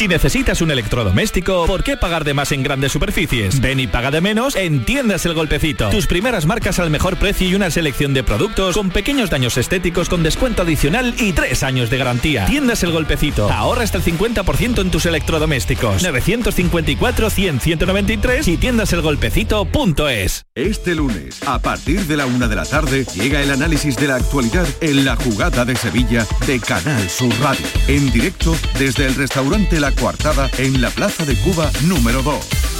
Si 0.00 0.08
necesitas 0.08 0.62
un 0.62 0.70
electrodoméstico, 0.70 1.66
¿por 1.66 1.84
qué 1.84 1.98
pagar 1.98 2.24
de 2.24 2.32
más 2.32 2.52
en 2.52 2.62
grandes 2.62 2.90
superficies? 2.90 3.60
Ven 3.60 3.80
y 3.80 3.86
paga 3.86 4.10
de 4.10 4.22
menos 4.22 4.56
en 4.56 4.86
Tiendas 4.86 5.26
El 5.26 5.34
Golpecito. 5.34 5.90
Tus 5.90 6.06
primeras 6.06 6.46
marcas 6.46 6.78
al 6.78 6.88
mejor 6.88 7.18
precio 7.18 7.46
y 7.46 7.54
una 7.54 7.70
selección 7.70 8.14
de 8.14 8.24
productos 8.24 8.78
con 8.78 8.88
pequeños 8.88 9.28
daños 9.28 9.58
estéticos 9.58 10.08
con 10.08 10.22
descuento 10.22 10.62
adicional 10.62 11.14
y 11.18 11.34
tres 11.34 11.62
años 11.62 11.90
de 11.90 11.98
garantía. 11.98 12.46
Tiendas 12.46 12.82
El 12.82 12.92
Golpecito. 12.92 13.52
Ahorra 13.52 13.82
hasta 13.82 13.98
el 13.98 14.04
50% 14.04 14.80
en 14.80 14.90
tus 14.90 15.04
electrodomésticos. 15.04 16.02
954-100-193 16.02 18.48
y 18.48 18.56
tiendaselgolpecito.es. 18.56 20.46
Este 20.54 20.94
lunes, 20.94 21.46
a 21.46 21.58
partir 21.58 22.06
de 22.06 22.16
la 22.16 22.24
una 22.24 22.48
de 22.48 22.56
la 22.56 22.64
tarde, 22.64 23.04
llega 23.14 23.42
el 23.42 23.50
análisis 23.50 23.98
de 23.98 24.08
la 24.08 24.14
actualidad 24.14 24.66
en 24.80 25.04
la 25.04 25.16
jugada 25.16 25.66
de 25.66 25.76
Sevilla 25.76 26.26
de 26.46 26.58
Canal 26.58 27.10
Sur 27.10 27.34
Radio. 27.42 27.66
En 27.86 28.10
directo 28.10 28.56
desde 28.78 29.04
el 29.04 29.14
restaurante 29.14 29.78
La 29.78 29.89
Coartada 29.94 30.50
en 30.58 30.80
la 30.80 30.90
Plaza 30.90 31.24
de 31.24 31.36
Cuba 31.36 31.70
número 31.84 32.22
2. 32.22 32.36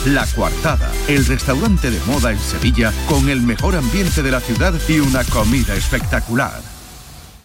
La 0.07 0.27
Coartada, 0.27 0.91
el 1.09 1.27
restaurante 1.27 1.91
de 1.91 2.01
moda 2.07 2.33
en 2.33 2.39
Sevilla 2.39 2.93
con 3.07 3.29
el 3.29 3.43
mejor 3.43 3.77
ambiente 3.77 4.23
de 4.23 4.31
la 4.31 4.41
ciudad 4.41 4.75
y 4.89 5.01
una 5.01 5.25
comida 5.25 5.75
espectacular. 5.75 6.70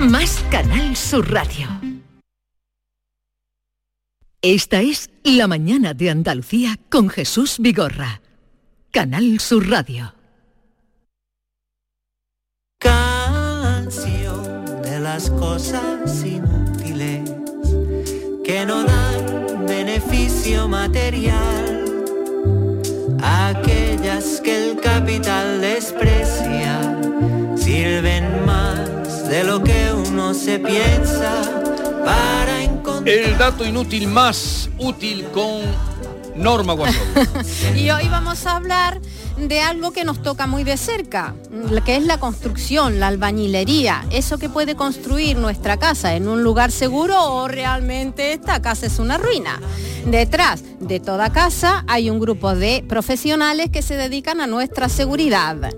más 0.00 0.44
Canal 0.50 0.96
Sur 0.96 1.30
Radio. 1.30 1.68
Esta 4.40 4.80
es 4.80 5.10
La 5.22 5.46
mañana 5.46 5.94
de 5.94 6.10
Andalucía 6.10 6.78
con 6.88 7.08
Jesús 7.08 7.58
Vigorra. 7.58 8.20
Canal 8.90 9.38
Sur 9.40 9.68
Radio. 9.68 10.14
canción 12.82 14.64
de 14.82 14.98
las 14.98 15.30
cosas 15.30 16.24
inútiles 16.24 17.30
que 18.44 18.66
no 18.66 18.84
dan 18.84 19.66
beneficio 19.66 20.68
material, 20.68 21.84
aquellas 23.22 24.40
que 24.40 24.70
el 24.70 24.80
capital 24.80 25.60
desprecia, 25.60 26.98
sirven 27.56 28.44
más 28.44 28.90
de 29.32 29.44
lo 29.44 29.64
que 29.64 29.90
uno 29.94 30.34
se 30.34 30.58
piensa 30.58 31.40
para 32.04 32.64
encontrar. 32.64 33.08
El 33.08 33.38
dato 33.38 33.64
inútil 33.64 34.06
más 34.06 34.68
útil 34.78 35.24
con 35.32 35.62
Norma 36.36 36.74
Guasón. 36.74 37.00
Y 37.74 37.88
hoy 37.88 38.08
vamos 38.08 38.44
a 38.44 38.56
hablar 38.56 39.00
de 39.38 39.60
algo 39.62 39.90
que 39.92 40.04
nos 40.04 40.20
toca 40.20 40.46
muy 40.46 40.64
de 40.64 40.76
cerca, 40.76 41.34
que 41.86 41.96
es 41.96 42.04
la 42.04 42.18
construcción, 42.18 43.00
la 43.00 43.08
albañilería, 43.08 44.04
eso 44.10 44.36
que 44.36 44.50
puede 44.50 44.74
construir 44.74 45.38
nuestra 45.38 45.78
casa 45.78 46.14
en 46.14 46.28
un 46.28 46.42
lugar 46.42 46.70
seguro 46.70 47.18
o 47.32 47.48
realmente 47.48 48.34
esta 48.34 48.60
casa 48.60 48.84
es 48.84 48.98
una 48.98 49.16
ruina. 49.16 49.58
Detrás 50.04 50.62
de 50.78 51.00
toda 51.00 51.32
casa 51.32 51.84
hay 51.86 52.10
un 52.10 52.20
grupo 52.20 52.54
de 52.54 52.84
profesionales 52.86 53.70
que 53.70 53.80
se 53.80 53.96
dedican 53.96 54.42
a 54.42 54.46
nuestra 54.46 54.90
seguridad. 54.90 55.70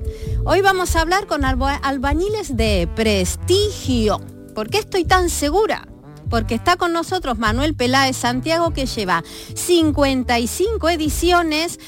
Hoy 0.46 0.60
vamos 0.60 0.94
a 0.94 1.00
hablar 1.00 1.26
con 1.26 1.44
alba- 1.44 1.76
albañiles 1.76 2.56
de 2.56 2.88
prestigio. 2.94 4.20
¿Por 4.54 4.68
qué 4.68 4.78
estoy 4.78 5.04
tan 5.04 5.30
segura? 5.30 5.88
porque 6.30 6.54
está 6.56 6.76
con 6.76 6.92
nosotros 6.92 7.38
Manuel 7.38 7.76
Peláez 7.76 8.16
Santiago 8.16 8.72
que 8.72 8.86
lleva 8.86 9.22
55 9.54 10.88
ediciones 10.88 11.78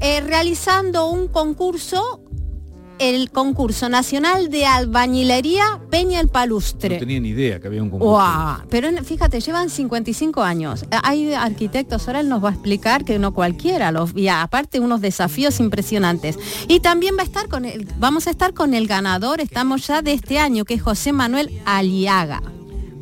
eh, 0.00 0.20
realizando 0.22 1.08
un 1.08 1.26
concurso 1.28 2.19
el 3.00 3.30
concurso 3.30 3.88
nacional 3.88 4.50
de 4.50 4.66
albañilería 4.66 5.80
Peña 5.90 6.20
el 6.20 6.28
Palustre. 6.28 6.96
No 6.96 7.00
tenía 7.00 7.18
ni 7.18 7.30
idea 7.30 7.58
que 7.58 7.66
había 7.66 7.82
un 7.82 7.88
concurso. 7.88 8.62
Pero 8.68 8.88
fíjate, 9.02 9.40
llevan 9.40 9.70
55 9.70 10.42
años. 10.42 10.82
Eh, 10.82 10.96
Hay 11.02 11.32
arquitectos, 11.32 12.06
ahora 12.06 12.20
él 12.20 12.28
nos 12.28 12.44
va 12.44 12.50
a 12.50 12.52
explicar 12.52 13.04
que 13.04 13.18
no 13.18 13.32
cualquiera 13.32 13.90
los 13.90 14.14
y 14.14 14.28
aparte 14.28 14.80
unos 14.80 15.00
desafíos 15.00 15.60
impresionantes. 15.60 16.38
Y 16.68 16.80
también 16.80 17.16
va 17.16 17.22
a 17.22 17.24
estar 17.24 17.48
con 17.48 17.64
el, 17.64 17.88
vamos 17.98 18.26
a 18.26 18.30
estar 18.30 18.52
con 18.52 18.74
el 18.74 18.86
ganador, 18.86 19.40
estamos 19.40 19.86
ya 19.86 20.02
de 20.02 20.12
este 20.12 20.38
año, 20.38 20.66
que 20.66 20.74
es 20.74 20.82
José 20.82 21.12
Manuel 21.12 21.50
Aliaga. 21.64 22.42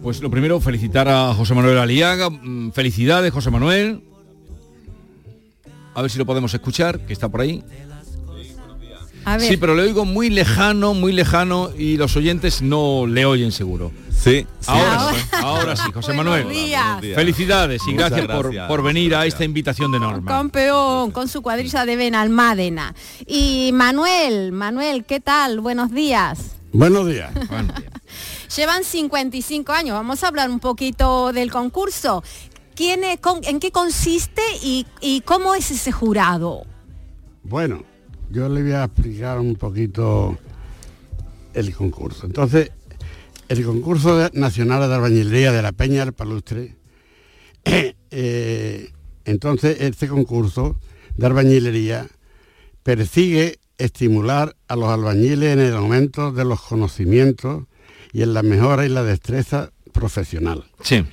Pues 0.01 0.23
lo 0.23 0.31
primero, 0.31 0.61
felicitar 0.61 1.09
a 1.09 1.35
José 1.35 1.55
Manuel 1.55 1.77
Aliaga. 1.77 2.31
Mm, 2.31 2.71
Felicidades, 2.71 3.33
José 3.33 3.51
Manuel. 3.51 4.05
A 5.95 6.03
ver 6.03 6.11
si 6.13 6.19
lo 6.19 6.25
podemos 6.25 6.55
escuchar, 6.55 7.01
que 7.05 7.13
está 7.13 7.29
por 7.29 7.41
ahí. 7.41 7.65
A 9.33 9.37
ver. 9.37 9.49
Sí, 9.49 9.57
pero 9.57 9.75
le 9.75 9.83
oigo 9.83 10.05
muy 10.05 10.31
lejano, 10.31 10.95
muy 10.95 11.13
lejano 11.13 11.71
y 11.77 11.97
los 11.97 12.17
oyentes 12.17 12.63
no 12.63 13.07
le 13.07 13.27
oyen 13.27 13.53
seguro. 13.53 13.93
Sí, 14.19 14.47
Ahora, 14.67 15.13
sí, 15.15 15.29
ahora 15.33 15.77
sí, 15.77 15.93
José 15.95 16.13
Manuel. 16.13 16.43
Buenos 16.45 16.63
días. 16.65 17.01
días. 17.01 17.15
Felicidades 17.15 17.83
y 17.87 17.93
Muchas 17.93 18.11
gracias, 18.11 18.37
por, 18.37 18.67
por 18.67 18.83
venir 18.83 19.15
a 19.15 19.25
esta 19.27 19.45
invitación 19.45 19.93
de 19.93 20.01
Norma. 20.01 20.29
Campeón, 20.31 21.13
con 21.13 21.29
su 21.29 21.41
cuadrilla 21.41 21.87
de 21.87 21.95
Benalmádena. 21.97 22.95
Y 23.27 23.71
Manuel, 23.75 24.51
Manuel, 24.51 25.05
¿qué 25.05 25.21
tal? 25.21 25.61
Buenos 25.61 25.93
días. 25.93 26.57
Buenos 26.73 27.07
días. 27.09 27.31
Llevan 28.57 28.83
55 28.83 29.73
años. 29.73 29.95
Vamos 29.95 30.25
a 30.25 30.29
hablar 30.29 30.51
un 30.51 30.59
poquito 30.61 31.33
del 31.33 31.51
concurso. 31.53 32.25
¿Quién 32.75 33.05
es- 33.05 33.21
con- 33.21 33.45
¿En 33.45 33.61
qué 33.61 33.71
consiste 33.71 34.43
y, 34.63 34.85
y 35.01 35.21
cómo 35.21 35.55
es 35.55 35.71
ese 35.71 35.93
jurado? 35.93 36.65
Bueno, 37.45 37.85
yo 38.31 38.49
le 38.49 38.63
voy 38.63 38.73
a 38.73 38.85
explicar 38.85 39.39
un 39.39 39.57
poquito 39.57 40.39
el 41.55 41.75
concurso. 41.75 42.27
Entonces, 42.27 42.71
el 43.49 43.65
concurso 43.65 44.29
nacional 44.35 44.89
de 44.89 44.95
albañilería 44.95 45.53
de 45.53 45.63
la 45.63 45.73
Peña 45.73 46.05
del 46.05 46.13
Palustre, 46.13 46.77
eh, 48.11 48.91
entonces 49.25 49.79
este 49.81 50.09
concurso 50.09 50.79
de 51.17 51.27
albañilería 51.27 52.07
persigue 52.83 53.59
estimular 53.79 54.57
a 54.67 54.77
los 54.77 54.89
albañiles 54.89 55.53
en 55.53 55.61
el 55.61 55.75
aumento 55.75 56.33
de 56.33 56.45
los 56.45 56.61
conocimientos 56.61 57.65
y 58.13 58.23
en 58.23 58.35
la 58.35 58.43
mejora 58.43 58.85
y 58.85 58.89
la 58.89 59.03
destreza 59.03 59.71
profesional. 59.93 60.65
Sí. 60.83 61.05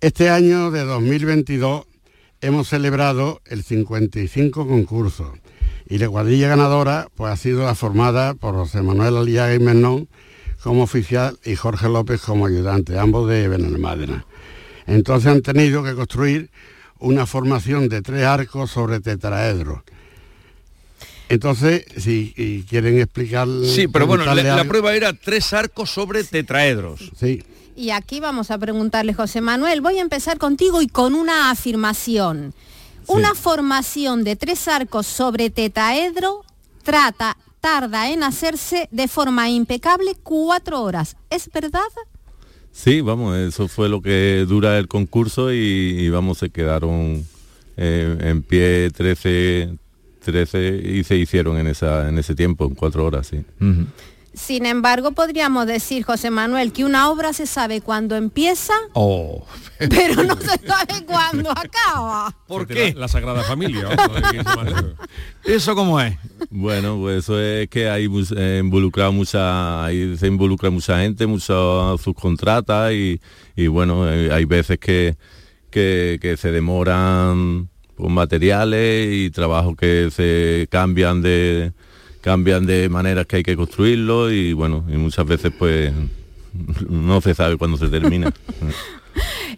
Este 0.00 0.28
año 0.28 0.70
de 0.70 0.84
2022 0.84 1.86
hemos 2.40 2.68
celebrado 2.68 3.40
el 3.46 3.62
55 3.62 4.66
concurso 4.66 5.34
y 5.88 5.98
la 5.98 6.08
cuadrilla 6.08 6.48
ganadora 6.48 7.08
pues 7.14 7.32
ha 7.32 7.36
sido 7.36 7.64
la 7.64 7.74
formada 7.74 8.34
por 8.34 8.54
José 8.54 8.82
Manuel 8.82 9.16
Aliaga 9.16 9.54
y 9.54 9.58
Menón 9.58 10.08
como 10.62 10.82
oficial 10.82 11.38
y 11.44 11.56
Jorge 11.56 11.88
López 11.88 12.22
como 12.22 12.46
ayudante, 12.46 12.98
ambos 12.98 13.28
de 13.28 13.48
Benalmádena. 13.48 14.24
Entonces 14.86 15.30
han 15.30 15.42
tenido 15.42 15.82
que 15.84 15.94
construir 15.94 16.50
una 16.98 17.26
formación 17.26 17.88
de 17.88 18.00
tres 18.00 18.24
arcos 18.24 18.70
sobre 18.70 19.00
tetraedros. 19.00 19.82
Entonces, 21.28 21.84
si 21.96 22.32
y 22.36 22.62
quieren 22.62 22.98
explicar... 22.98 23.48
Sí, 23.64 23.88
pero 23.88 24.06
bueno, 24.06 24.24
la, 24.24 24.34
la 24.34 24.64
prueba 24.64 24.94
era 24.94 25.12
tres 25.12 25.52
arcos 25.52 25.90
sobre 25.90 26.22
tetraedros. 26.22 27.12
Sí. 27.18 27.42
Y 27.76 27.90
aquí 27.90 28.20
vamos 28.20 28.50
a 28.50 28.58
preguntarle, 28.58 29.14
José 29.14 29.40
Manuel, 29.40 29.80
voy 29.80 29.98
a 29.98 30.02
empezar 30.02 30.38
contigo 30.38 30.80
y 30.80 30.86
con 30.86 31.14
una 31.14 31.50
afirmación. 31.50 32.54
Una 33.06 33.34
formación 33.34 34.24
de 34.24 34.36
tres 34.36 34.68
arcos 34.68 35.06
sobre 35.06 35.50
tetaedro 35.50 36.44
trata, 36.82 37.36
tarda 37.60 38.10
en 38.10 38.22
hacerse 38.22 38.88
de 38.90 39.08
forma 39.08 39.48
impecable 39.50 40.14
cuatro 40.22 40.82
horas. 40.82 41.16
¿Es 41.30 41.50
verdad? 41.52 41.80
Sí, 42.72 43.00
vamos, 43.00 43.36
eso 43.36 43.68
fue 43.68 43.88
lo 43.88 44.02
que 44.02 44.44
dura 44.48 44.78
el 44.78 44.88
concurso 44.88 45.52
y, 45.52 45.56
y 45.56 46.08
vamos, 46.10 46.38
se 46.38 46.50
quedaron 46.50 47.24
eh, 47.76 48.16
en 48.20 48.42
pie 48.42 48.90
13, 48.90 49.76
13 50.24 50.82
y 50.84 51.04
se 51.04 51.16
hicieron 51.16 51.56
en, 51.56 51.66
esa, 51.66 52.08
en 52.08 52.18
ese 52.18 52.34
tiempo, 52.34 52.64
en 52.66 52.74
cuatro 52.74 53.04
horas, 53.04 53.28
sí. 53.28 53.44
Sin 54.34 54.66
embargo, 54.66 55.12
podríamos 55.12 55.66
decir, 55.66 56.02
José 56.04 56.30
Manuel, 56.30 56.72
que 56.72 56.84
una 56.84 57.08
obra 57.08 57.32
se 57.32 57.46
sabe 57.46 57.80
cuándo 57.80 58.16
empieza, 58.16 58.74
Oh. 58.92 59.46
pero 59.78 60.24
no 60.24 60.36
se 60.36 60.58
sabe 60.66 61.04
cuándo 61.06 61.50
acaba. 61.50 62.36
¿Por 62.48 62.66
qué? 62.66 62.92
La, 62.94 63.00
la 63.02 63.08
Sagrada 63.08 63.44
Familia. 63.44 63.88
¿Eso 65.44 65.74
cómo 65.74 66.00
es? 66.00 66.16
Bueno, 66.50 66.98
pues 67.00 67.18
eso 67.24 67.40
es 67.40 67.68
que 67.68 67.88
hay 67.88 68.08
eh, 68.36 68.60
involucrado 68.62 69.12
mucha, 69.12 69.84
ahí 69.84 70.16
se 70.16 70.26
involucra 70.26 70.70
mucha 70.70 70.98
gente, 71.00 71.26
muchas 71.26 72.00
subcontratas 72.00 72.92
y, 72.92 73.20
y 73.56 73.66
bueno, 73.68 74.10
eh, 74.10 74.32
hay 74.32 74.44
veces 74.46 74.78
que, 74.78 75.16
que, 75.70 76.18
que 76.20 76.36
se 76.36 76.50
demoran 76.50 77.68
con 77.96 78.12
materiales 78.12 79.08
y 79.12 79.30
trabajos 79.30 79.76
que 79.76 80.08
se 80.10 80.66
cambian 80.70 81.22
de 81.22 81.72
cambian 82.24 82.64
de 82.64 82.88
maneras 82.88 83.26
que 83.26 83.36
hay 83.36 83.42
que 83.42 83.54
construirlo 83.54 84.32
y 84.32 84.54
bueno, 84.54 84.82
y 84.88 84.96
muchas 84.96 85.26
veces 85.26 85.52
pues 85.58 85.92
no 86.88 87.20
se 87.20 87.34
sabe 87.34 87.58
cuándo 87.58 87.76
se 87.76 87.88
termina. 87.88 88.32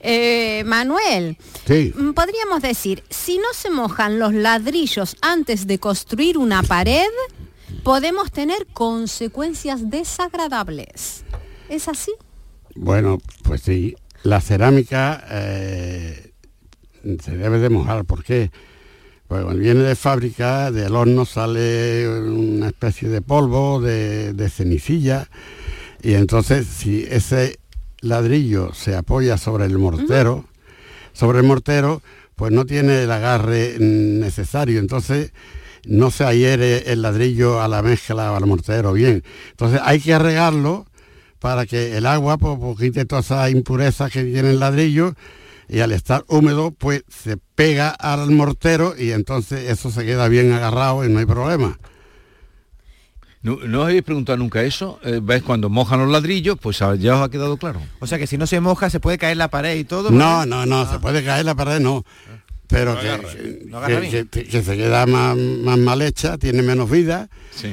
Eh, 0.01 0.63
Manuel, 0.67 1.39
Sí. 1.67 1.91
mm, 1.97 2.11
podríamos 2.13 2.61
decir, 2.61 3.03
si 3.09 3.39
no 3.39 3.47
se 3.55 3.71
mojan 3.71 4.19
los 4.19 4.35
ladrillos 4.35 5.17
antes 5.23 5.67
de 5.67 5.79
construir 5.79 6.37
una 6.37 6.63
pared, 6.63 7.07
podemos 7.83 8.31
tener 8.31 8.67
consecuencias 8.75 9.89
desagradables. 9.91 11.25
¿Es 11.71 11.89
así? 11.89 12.13
Bueno, 12.75 13.17
pues 13.45 13.63
sí, 13.63 13.97
la 14.25 14.43
cerámica 14.43 15.25
eh, 15.31 16.33
se 17.25 17.37
debe 17.37 17.59
de 17.59 17.71
mojar. 17.71 18.05
¿Por 18.05 18.23
qué? 18.25 18.51
Pues 19.29 19.43
cuando 19.43 19.61
viene 19.61 19.81
de 19.81 19.97
fábrica, 19.97 20.71
del 20.71 20.95
horno 20.95 21.25
sale 21.25 22.09
una 22.09 22.69
especie 22.69 23.09
de 23.09 23.23
polvo, 23.23 23.81
de, 23.81 24.33
de 24.33 24.49
cenicilla, 24.49 25.29
y 26.03 26.15
entonces 26.15 26.67
si 26.67 27.03
ese 27.03 27.59
ladrillo 28.01 28.73
se 28.73 28.95
apoya 28.95 29.37
sobre 29.39 29.67
el 29.67 29.79
mortero, 29.79 30.45
sobre 31.13 31.41
el 31.41 31.45
mortero, 31.45 32.03
pues 32.37 32.53
no 32.53 32.67
tiene 32.67 33.03
el 33.03 33.11
agarre 33.11 33.77
necesario. 33.81 34.79
Entonces 34.79 35.33
no 35.87 36.11
se 36.11 36.25
adhiere 36.25 36.93
el 36.93 37.03
ladrillo 37.03 37.61
a 37.61 37.69
la 37.69 37.83
mezcla 37.83 38.33
o 38.33 38.37
al 38.37 38.47
mortero 38.47 38.93
bien. 38.93 39.25
Entonces 39.51 39.81
hay 39.83 40.01
que 40.01 40.19
regarlo 40.19 40.87
para 41.39 41.67
que 41.67 41.97
el 41.97 42.07
agua 42.07 42.39
pues, 42.39 42.59
pues, 42.61 42.79
quite 42.79 43.05
todas 43.05 43.27
esas 43.27 43.51
impurezas 43.51 44.13
que 44.13 44.25
tiene 44.25 44.51
el 44.51 44.61
ladrillo 44.61 45.15
y 45.69 45.81
al 45.81 45.93
estar 45.93 46.25
húmedo 46.29 46.71
pues 46.71 47.03
se 47.09 47.37
pega 47.55 47.91
al 47.91 48.31
mortero 48.31 48.95
y 48.99 49.13
entonces 49.13 49.69
eso 49.71 49.91
se 49.91 50.05
queda 50.05 50.29
bien 50.29 50.53
agarrado 50.53 51.05
y 51.05 51.09
no 51.09 51.19
hay 51.19 51.27
problema. 51.27 51.79
¿No, 53.43 53.57
¿no 53.65 53.81
os 53.83 53.85
habéis 53.89 54.03
preguntado 54.03 54.39
nunca 54.39 54.63
eso? 54.63 54.99
Eh, 55.05 55.21
¿Ves? 55.23 55.43
Cuando 55.43 55.69
mojan 55.69 56.01
los 56.01 56.11
ladrillos, 56.11 56.59
pues 56.61 56.83
ah, 56.83 56.97
ya 56.97 57.15
os 57.17 57.23
ha 57.23 57.29
quedado 57.31 57.57
claro. 57.59 57.81
O 58.01 58.07
sea 58.07 58.19
que 58.19 58.27
si 58.27 58.37
no 58.37 58.47
se 58.47 58.59
moja 58.61 58.91
se 58.91 58.99
puede 58.99 59.19
caer 59.19 59.37
la 59.37 59.49
pared 59.49 59.77
y 59.77 59.85
todo. 59.85 60.11
No, 60.11 60.39
¿verdad? 60.41 60.47
no, 60.47 60.67
no, 60.67 60.91
se 60.91 60.99
puede 60.99 61.23
caer 61.25 61.45
la 61.45 61.55
pared, 61.55 61.79
no. 61.79 62.05
Pero 62.67 62.95
No 62.95 63.01
que, 63.01 63.09
agarra, 63.09 63.33
que- 63.33 63.63
no 63.67 63.79
agarra 63.79 64.01
que- 64.01 64.11
bien. 64.11 64.29
que- 64.29 64.45
que 64.45 64.63
se 64.63 64.77
queda 64.77 65.07
más, 65.07 65.37
más 65.37 65.79
mal 65.79 66.03
hecha, 66.03 66.37
tiene 66.39 66.63
menos 66.63 66.91
vida 66.91 67.29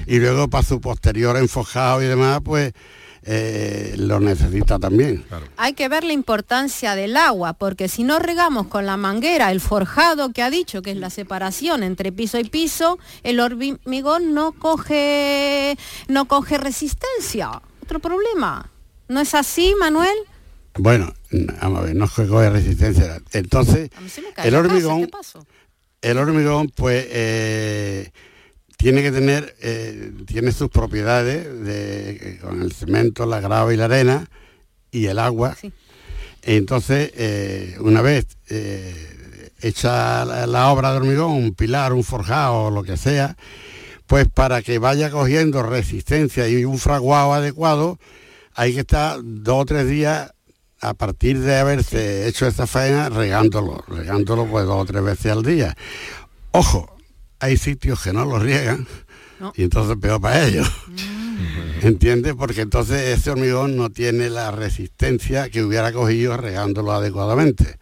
y 0.06 0.20
luego 0.20 0.48
para 0.48 0.64
su 0.64 0.80
posterior 0.80 1.36
enfojado 1.38 2.04
y 2.04 2.06
demás, 2.06 2.42
pues 2.46 2.74
eh, 3.26 3.96
lo 3.98 4.20
necesita 4.20 4.80
también. 4.80 5.24
Hay 5.56 5.74
que 5.74 5.88
ver 5.88 6.04
la 6.04 6.14
importancia 6.14 6.96
del 6.96 7.16
agua, 7.16 7.54
porque 7.54 7.88
si 7.88 8.04
no 8.04 8.20
regamos 8.20 8.68
con 8.68 8.86
la 8.86 8.98
manguera 8.98 9.52
el 9.52 9.62
forjado 9.62 10.34
que 10.34 10.42
ha 10.42 10.50
dicho, 10.50 10.82
que 10.82 10.92
es 10.92 10.98
la 10.98 11.10
separación 11.10 11.84
entre 11.84 12.12
piso 12.12 12.40
y 12.40 12.44
piso, 12.44 13.00
el 13.24 13.40
hormigón 13.40 14.34
no 14.34 14.52
coge, 14.52 15.78
no 16.08 16.26
coge 16.26 16.58
resistencia. 16.58 17.62
Otro 17.82 18.00
problema. 18.00 18.70
¿No 19.08 19.22
es 19.22 19.34
así, 19.34 19.74
Manuel? 19.80 20.16
Bueno, 20.76 21.14
vamos 21.62 21.80
a 21.80 21.82
ver, 21.84 21.96
no 21.96 22.06
es 22.06 22.12
que 22.12 22.28
coge 22.28 22.50
resistencia. 22.50 23.22
Entonces, 23.32 23.90
el 24.18 24.34
casa, 24.34 24.60
hormigón, 24.60 25.10
el 26.02 26.18
hormigón, 26.18 26.70
pues, 26.76 27.06
eh, 27.10 28.12
tiene 28.84 29.02
que 29.02 29.14
tener, 29.14 29.56
eh, 29.62 30.12
tiene 30.26 30.52
sus 30.52 30.68
propiedades 30.68 31.46
de, 31.64 32.38
con 32.42 32.62
el 32.62 32.74
cemento, 32.74 33.26
la 33.26 33.40
grava 33.40 33.74
y 33.74 33.78
la 33.78 33.86
arena 33.86 34.30
y 34.92 35.06
el 35.06 35.20
agua. 35.20 35.56
Entonces, 36.42 37.14
eh, 37.16 37.78
una 37.80 38.02
vez 38.02 38.28
eh, 38.50 39.52
hecha 39.62 40.26
la, 40.26 40.46
la 40.48 40.70
obra 40.70 40.92
de 40.92 40.98
hormigón, 40.98 41.32
un 41.32 41.54
pilar, 41.54 41.94
un 41.94 42.04
forjado 42.04 42.64
o 42.64 42.72
lo 42.72 42.84
que 42.84 42.98
sea, 42.98 43.38
pues 44.06 44.28
para 44.28 44.62
que 44.62 44.80
vaya 44.80 45.10
cogiendo 45.10 45.64
resistencia 45.64 46.50
y 46.50 46.66
un 46.66 46.78
fraguado 46.78 47.32
adecuado, 47.36 48.00
hay 48.54 48.74
que 48.74 48.82
estar 48.82 49.18
dos 49.24 49.62
o 49.62 49.66
tres 49.66 49.88
días 49.88 50.34
a 50.82 50.94
partir 50.94 51.40
de 51.40 51.56
haberse 51.56 52.28
hecho 52.28 52.48
esta 52.48 52.68
faena 52.68 53.08
regándolo, 53.08 53.82
regándolo 53.88 54.46
pues 54.46 54.66
dos 54.66 54.82
o 54.82 54.86
tres 54.86 55.04
veces 55.04 55.32
al 55.32 55.44
día. 55.44 55.74
Ojo, 56.52 56.94
hay 57.44 57.58
sitios 57.58 58.02
que 58.02 58.14
no 58.14 58.26
lo 58.26 58.40
riegan 58.40 58.88
No. 59.40 59.54
y 59.56 59.64
entonces 59.64 59.98
peor 60.02 60.22
para 60.22 60.48
ellos. 60.48 60.68
¿Entiendes? 61.82 62.34
Porque 62.36 62.62
entonces 62.62 63.18
ese 63.18 63.32
hormigón 63.32 63.76
no 63.76 63.90
tiene 63.90 64.30
la 64.30 64.52
resistencia 64.52 65.50
que 65.50 65.64
hubiera 65.64 65.92
cogido 65.92 66.38
regándolo 66.38 66.94
adecuadamente. 66.94 67.78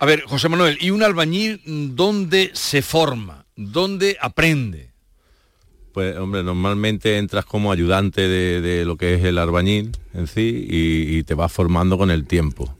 A 0.00 0.06
ver, 0.06 0.22
José 0.22 0.48
Manuel, 0.48 0.76
¿y 0.80 0.90
un 0.90 1.02
albañil 1.02 1.60
mm, 1.64 1.94
dónde 1.96 2.50
se 2.52 2.82
forma? 2.82 3.46
¿Dónde 3.56 4.16
aprende? 4.20 4.90
Pues 5.92 6.16
hombre, 6.16 6.42
normalmente 6.44 7.16
entras 7.16 7.44
como 7.46 7.72
ayudante 7.72 8.20
de, 8.28 8.60
de 8.60 8.84
lo 8.84 8.96
que 8.96 9.14
es 9.14 9.24
el 9.24 9.38
albañil 9.38 9.96
en 10.14 10.26
sí 10.26 10.66
y, 10.68 11.16
y 11.18 11.22
te 11.24 11.34
vas 11.34 11.50
formando 11.50 11.96
con 11.98 12.10
el 12.10 12.26
tiempo. 12.26 12.77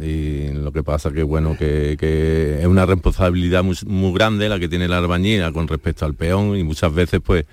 Y 0.00 0.48
lo 0.48 0.72
que 0.72 0.82
pasa 0.82 1.10
que 1.12 1.22
bueno, 1.22 1.56
que, 1.58 1.96
que 1.98 2.60
es 2.60 2.66
una 2.66 2.86
responsabilidad 2.86 3.62
muy, 3.62 3.76
muy 3.86 4.12
grande 4.14 4.48
la 4.48 4.58
que 4.58 4.68
tiene 4.68 4.86
el 4.86 4.92
albañil 4.92 5.52
con 5.52 5.68
respecto 5.68 6.04
al 6.06 6.14
peón 6.14 6.56
y 6.56 6.64
muchas 6.64 6.94
veces 6.94 7.20
pues 7.24 7.44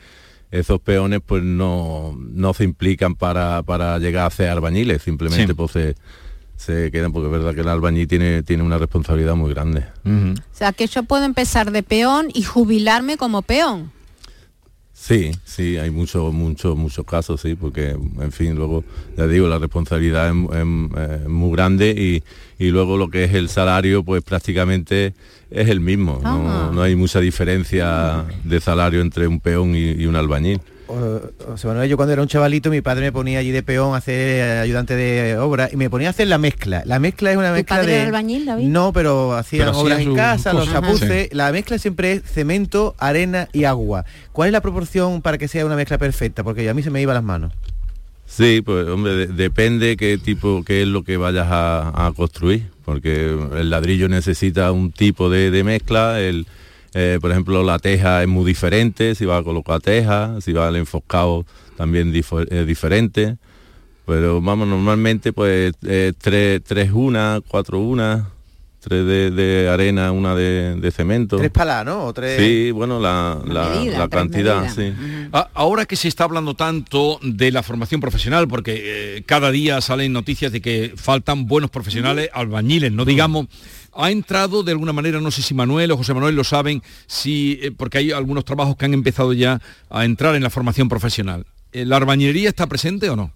esos 0.51 0.79
peones 0.81 1.19
pues 1.25 1.43
no, 1.43 2.17
no 2.17 2.53
se 2.53 2.63
implican 2.63 3.15
para, 3.15 3.61
para 3.63 3.99
llegar 3.99 4.25
a 4.25 4.29
ser 4.31 4.49
albañiles, 4.49 5.01
simplemente 5.03 5.47
Sí. 5.47 5.53
pues 5.53 5.71
se, 5.71 5.95
se 6.55 6.91
quedan 6.91 7.11
porque 7.11 7.27
es 7.27 7.31
verdad 7.31 7.53
que 7.53 7.61
el 7.61 7.67
albañil 7.67 8.07
tiene, 8.07 8.41
tiene 8.43 8.63
una 8.63 8.77
responsabilidad 8.77 9.35
muy 9.35 9.53
grande. 9.53 9.83
O 10.05 10.33
sea, 10.53 10.71
que 10.73 10.87
yo 10.87 11.03
puedo 11.03 11.23
empezar 11.25 11.71
de 11.71 11.83
peón 11.83 12.29
y 12.33 12.43
jubilarme 12.43 13.17
como 13.17 13.41
peón. 13.43 13.91
Sí, 15.02 15.32
sí, 15.45 15.78
hay 15.78 15.89
muchos, 15.91 16.34
muchos, 16.34 16.76
muchos 16.76 17.06
casos, 17.06 17.39
sí, 17.41 17.56
porque, 17.56 17.91
en 17.91 18.32
fin, 18.34 18.56
luego, 18.56 18.84
ya 19.16 19.28
digo, 19.28 19.47
la 19.47 19.58
responsabilidad 19.58 20.28
es, 20.30 20.36
es- 20.36 21.22
es 21.22 21.28
muy 21.30 21.52
grande 21.54 21.95
y, 21.97 22.22
y 22.64 22.70
luego 22.70 22.97
lo 22.97 23.08
que 23.10 23.24
es 23.24 23.34
el 23.34 23.47
salario, 23.47 24.04
pues 24.04 24.22
prácticamente 24.24 25.14
es 25.50 25.70
el 25.70 25.80
mismo. 25.80 26.20
No, 26.22 26.72
no 26.74 26.82
hay 26.82 26.95
mucha 26.95 27.22
diferencia 27.22 28.26
de 28.43 28.60
salario 28.60 29.00
entre 29.02 29.26
un 29.26 29.39
peón 29.39 29.74
y, 29.76 29.91
y 29.91 30.06
un 30.06 30.16
albañil. 30.18 30.60
José 31.45 31.67
Manuel, 31.67 31.87
yo 31.89 31.97
cuando 31.97 32.13
era 32.13 32.21
un 32.21 32.27
chavalito, 32.27 32.69
mi 32.71 32.81
padre 32.81 33.05
me 33.05 33.11
ponía 33.11 33.39
allí 33.39 33.51
de 33.51 33.61
peón 33.63 33.93
a 33.93 33.97
hacer 33.97 34.15
eh, 34.19 34.59
ayudante 34.59 34.95
de 34.95 35.37
obra 35.37 35.69
y 35.71 35.75
me 35.75 35.89
ponía 35.89 36.07
a 36.07 36.11
hacer 36.11 36.27
la 36.27 36.37
mezcla. 36.39 36.81
La 36.85 36.99
mezcla 36.99 37.31
es 37.31 37.37
una 37.37 37.51
mezcla 37.51 37.77
padre 37.77 37.91
de... 37.91 37.97
era 37.97 38.05
albañil, 38.07 38.45
David? 38.45 38.65
No, 38.67 38.91
pero 38.91 39.33
hacían 39.35 39.67
Pero 39.67 39.71
hacía 39.71 39.83
obras 39.83 39.99
en 40.01 40.15
casa, 40.15 40.53
los 40.53 40.71
chapuces. 40.71 41.29
Sí. 41.29 41.35
La 41.35 41.51
mezcla 41.51 41.77
siempre 41.77 42.13
es 42.13 42.23
cemento, 42.23 42.95
arena 42.97 43.47
y 43.53 43.65
agua. 43.65 44.05
¿Cuál 44.31 44.47
es 44.47 44.53
la 44.53 44.61
proporción 44.61 45.21
para 45.21 45.37
que 45.37 45.47
sea 45.47 45.65
una 45.65 45.75
mezcla 45.75 45.97
perfecta? 45.97 46.43
Porque 46.43 46.67
a 46.69 46.73
mí 46.73 46.81
se 46.81 46.89
me 46.89 47.01
iba 47.01 47.13
las 47.13 47.23
manos. 47.23 47.53
Sí, 48.25 48.61
pues 48.63 48.87
hombre, 48.87 49.13
de- 49.13 49.27
depende 49.27 49.97
qué 49.97 50.17
tipo, 50.17 50.63
qué 50.63 50.83
es 50.83 50.87
lo 50.87 51.03
que 51.03 51.17
vayas 51.17 51.47
a, 51.49 52.07
a 52.07 52.11
construir, 52.13 52.67
porque 52.85 53.35
el 53.57 53.69
ladrillo 53.71 54.07
necesita 54.07 54.71
un 54.71 54.91
tipo 54.91 55.29
de, 55.31 55.49
de 55.49 55.63
mezcla, 55.63 56.19
el, 56.19 56.45
eh, 56.93 57.17
por 57.21 57.31
ejemplo 57.31 57.63
la 57.63 57.79
teja 57.79 58.21
es 58.21 58.27
muy 58.27 58.45
diferente, 58.45 59.15
si 59.15 59.25
va 59.25 59.37
a 59.37 59.43
colocar 59.43 59.79
teja, 59.81 60.39
si 60.41 60.53
va 60.53 60.67
al 60.67 60.75
enfoscado 60.75 61.45
también 61.77 62.13
es 62.15 62.67
diferente, 62.67 63.37
pero 64.05 64.41
vamos, 64.41 64.67
normalmente 64.67 65.31
pues 65.33 65.73
eh, 65.85 66.13
tres, 66.17 66.61
tres 66.63 66.91
una, 66.91 67.41
cuatro 67.47 67.79
una, 67.79 68.29
tres 68.81 69.05
de, 69.05 69.29
de 69.31 69.69
arena, 69.69 70.11
una 70.11 70.35
de, 70.35 70.75
de 70.75 70.91
cemento. 70.91 71.37
Tres 71.37 71.51
palas, 71.51 71.85
¿no? 71.85 72.05
O 72.05 72.13
tres... 72.13 72.41
Sí, 72.41 72.71
bueno, 72.71 72.99
la, 72.99 73.39
la- 73.45 73.69
medida, 73.69 73.99
la 73.99 74.07
tres 74.07 74.21
cantidad, 74.21 74.73
sí. 74.73 74.93
Ahora 75.53 75.85
que 75.85 75.95
se 75.95 76.07
está 76.07 76.23
hablando 76.23 76.53
tanto 76.55 77.19
de 77.21 77.51
la 77.51 77.61
formación 77.61 78.01
profesional, 78.01 78.47
porque 78.47 79.17
eh, 79.17 79.23
cada 79.25 79.51
día 79.51 79.79
salen 79.81 80.11
noticias 80.11 80.51
de 80.51 80.59
que 80.61 80.93
faltan 80.95 81.45
buenos 81.45 81.69
profesionales, 81.69 82.29
albañiles, 82.33 82.91
no 82.91 83.05
digamos, 83.05 83.47
ha 84.04 84.12
entrado 84.12 84.64
de 84.64 84.72
alguna 84.72 84.93
manera, 84.93 85.20
no 85.20 85.32
sé 85.32 85.41
si 85.41 85.54
Manuel 85.54 85.91
o 85.91 85.97
José 85.97 86.14
Manuel 86.14 86.36
lo 86.36 86.43
saben, 86.43 86.82
si 87.08 87.60
eh, 87.62 87.72
porque 87.72 87.97
hay 88.00 88.12
algunos 88.12 88.45
trabajos 88.45 88.76
que 88.78 88.86
han 88.86 88.93
empezado 88.93 89.34
ya 89.34 89.62
a 89.89 90.06
entrar 90.06 90.36
en 90.36 90.43
la 90.43 90.50
formación 90.50 90.89
profesional. 90.89 91.45
Eh, 91.72 91.86
¿La 91.86 91.97
albañilería 91.97 92.50
está 92.50 92.68
presente 92.68 93.10
o 93.10 93.16
no? 93.16 93.32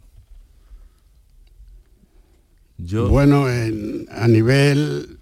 Bueno, 3.09 3.49
en- 3.49 4.07
a 4.11 4.27
nivel 4.27 5.17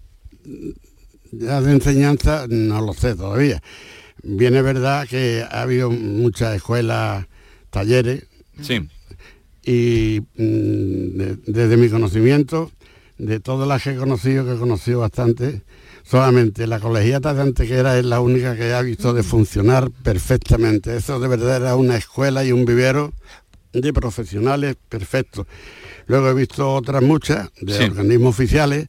ya 1.31 1.61
de 1.61 1.71
enseñanza 1.73 2.45
no 2.49 2.81
lo 2.81 2.93
sé 2.93 3.15
todavía. 3.15 3.61
Bien 4.23 4.55
es 4.55 4.63
verdad 4.63 5.07
que 5.07 5.43
ha 5.49 5.61
habido 5.61 5.89
muchas 5.91 6.55
escuelas, 6.55 7.25
talleres, 7.69 8.25
Sí. 8.61 8.87
y 9.63 10.21
mm, 10.37 11.17
de- 11.17 11.37
desde 11.45 11.77
mi 11.77 11.89
conocimiento, 11.89 12.71
de 13.21 13.39
todas 13.39 13.67
las 13.67 13.83
que 13.83 13.91
he 13.91 13.95
conocido, 13.95 14.45
que 14.45 14.53
he 14.53 14.57
conocido 14.57 14.99
bastante, 15.01 15.61
solamente 16.03 16.65
la 16.65 16.79
colegiata 16.79 17.33
de 17.33 17.41
Antequera 17.43 17.97
es 17.99 18.05
la 18.05 18.19
única 18.19 18.55
que 18.55 18.73
ha 18.73 18.81
visto 18.81 19.13
de 19.13 19.21
funcionar 19.23 19.91
perfectamente. 20.03 20.95
Eso 20.97 21.19
de 21.19 21.27
verdad 21.27 21.57
era 21.57 21.75
una 21.75 21.97
escuela 21.97 22.43
y 22.43 22.51
un 22.51 22.65
vivero 22.65 23.13
de 23.73 23.93
profesionales 23.93 24.75
perfectos. 24.89 25.45
Luego 26.07 26.29
he 26.29 26.33
visto 26.33 26.73
otras 26.73 27.03
muchas 27.03 27.49
de 27.61 27.77
Sí. 27.77 27.83
organismos 27.83 28.29
oficiales, 28.35 28.87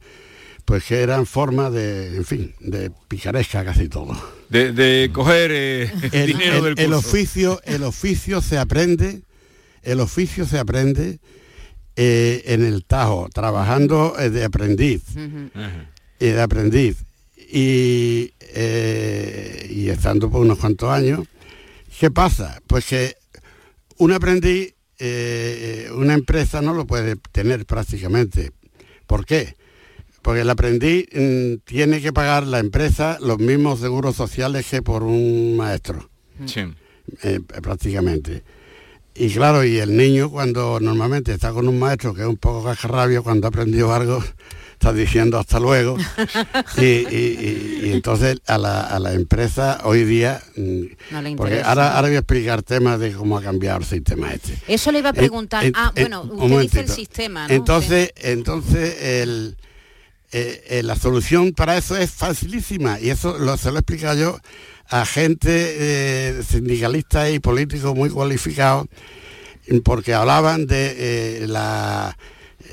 pues 0.64 0.84
que 0.84 1.00
eran 1.02 1.26
formas 1.26 1.72
de, 1.72 2.16
en 2.16 2.24
fin, 2.24 2.54
de 2.60 2.90
picaresca 3.08 3.64
casi 3.64 3.88
todo. 3.88 4.16
De, 4.48 4.72
de 4.72 5.10
coger 5.12 5.50
eh, 5.52 5.92
el, 6.12 6.26
dinero 6.32 6.56
el- 6.66 6.74
del 6.74 6.84
el 6.86 6.92
curso. 6.92 7.08
oficio 7.08 7.60
el 7.64 7.82
oficio 7.82 8.40
se 8.40 8.58
aprende 8.58 9.22
el 9.82 9.98
oficio 10.00 10.46
se 10.46 10.58
aprende 10.58 11.18
eh, 11.96 12.42
en 12.46 12.64
el 12.64 12.84
tajo 12.84 13.28
trabajando 13.32 14.14
eh, 14.18 14.30
de 14.30 14.44
aprendiz 14.44 15.02
eh, 16.20 16.32
de 16.32 16.40
aprendiz 16.40 17.04
y, 17.36 18.32
eh, 18.40 19.66
y 19.70 19.88
estando 19.90 20.30
por 20.30 20.40
unos 20.40 20.58
cuantos 20.58 20.90
años 20.90 21.20
qué 21.98 22.10
pasa 22.10 22.60
pues 22.66 22.86
que 22.86 23.16
un 23.98 24.12
aprendiz 24.12 24.74
eh, 24.98 25.88
una 25.94 26.14
empresa 26.14 26.62
no 26.62 26.72
lo 26.74 26.86
puede 26.86 27.16
tener 27.32 27.66
prácticamente 27.66 28.52
¿por 29.06 29.26
qué? 29.26 29.56
porque 30.22 30.42
el 30.42 30.50
aprendiz 30.50 31.06
mm, 31.12 31.54
tiene 31.64 32.00
que 32.00 32.12
pagar 32.12 32.46
la 32.46 32.60
empresa 32.60 33.18
los 33.20 33.38
mismos 33.38 33.80
seguros 33.80 34.14
sociales 34.16 34.66
que 34.70 34.80
por 34.82 35.02
un 35.02 35.56
maestro 35.56 36.08
Sí. 36.46 36.60
eh, 37.22 37.40
prácticamente. 37.62 38.42
Y 39.14 39.30
claro, 39.34 39.62
y 39.64 39.78
el 39.78 39.96
niño 39.96 40.30
cuando 40.30 40.80
normalmente 40.80 41.32
está 41.32 41.52
con 41.52 41.68
un 41.68 41.78
maestro 41.78 42.14
que 42.14 42.22
es 42.22 42.26
un 42.26 42.36
poco 42.38 42.64
cascarrabio, 42.64 43.22
cuando 43.22 43.46
ha 43.46 43.48
aprendido 43.48 43.92
algo, 43.92 44.22
está 44.72 44.92
diciendo 44.92 45.38
hasta 45.38 45.60
luego. 45.60 45.96
y, 46.78 46.82
y- 46.84 47.06
y- 47.82 47.86
y 47.88 47.92
entonces 47.92 48.38
a 48.46 48.56
la, 48.56 48.80
a 48.80 48.98
la 48.98 49.12
empresa 49.12 49.80
hoy 49.84 50.04
día, 50.04 50.42
mm, 50.56 50.82
No 51.10 51.20
le 51.22 51.36
porque 51.36 51.60
ahora, 51.60 51.94
ahora 51.96 52.08
voy 52.08 52.16
a 52.16 52.20
explicar 52.20 52.62
temas 52.62 52.98
de 53.00 53.12
cómo 53.12 53.36
ha 53.36 53.42
cambiado 53.42 53.80
el 53.80 53.84
sistema 53.84 54.32
este. 54.32 54.56
Eso 54.66 54.90
le 54.90 55.00
iba 55.00 55.10
a 55.10 55.12
Eh, 55.12 55.16
preguntar. 55.16 55.70
ah, 55.74 55.92
bueno, 55.94 56.22
usted 56.22 56.60
dice 56.62 56.80
el 56.80 56.88
sistema, 56.88 57.48
¿no? 57.48 57.54
Entonces, 57.54 58.12
entonces 58.16 58.96
el, 59.02 59.56
eh, 60.32 60.64
eh, 60.70 60.82
la 60.82 60.96
solución 60.96 61.52
para 61.52 61.76
eso 61.76 61.96
es 61.98 62.10
facilísima 62.10 62.98
y 62.98 63.10
eso 63.10 63.36
lo, 63.38 63.58
se 63.58 63.68
lo 63.70 63.76
he 63.76 63.80
explicado 63.80 64.18
yo 64.18 64.38
a 64.92 65.06
gente 65.06 65.48
eh, 65.50 66.42
sindicalista 66.46 67.30
y 67.30 67.38
políticos 67.38 67.94
muy 67.94 68.10
cualificados 68.10 68.86
porque 69.84 70.12
hablaban 70.12 70.66
de 70.66 70.94
eh, 71.44 71.46
la, 71.46 72.16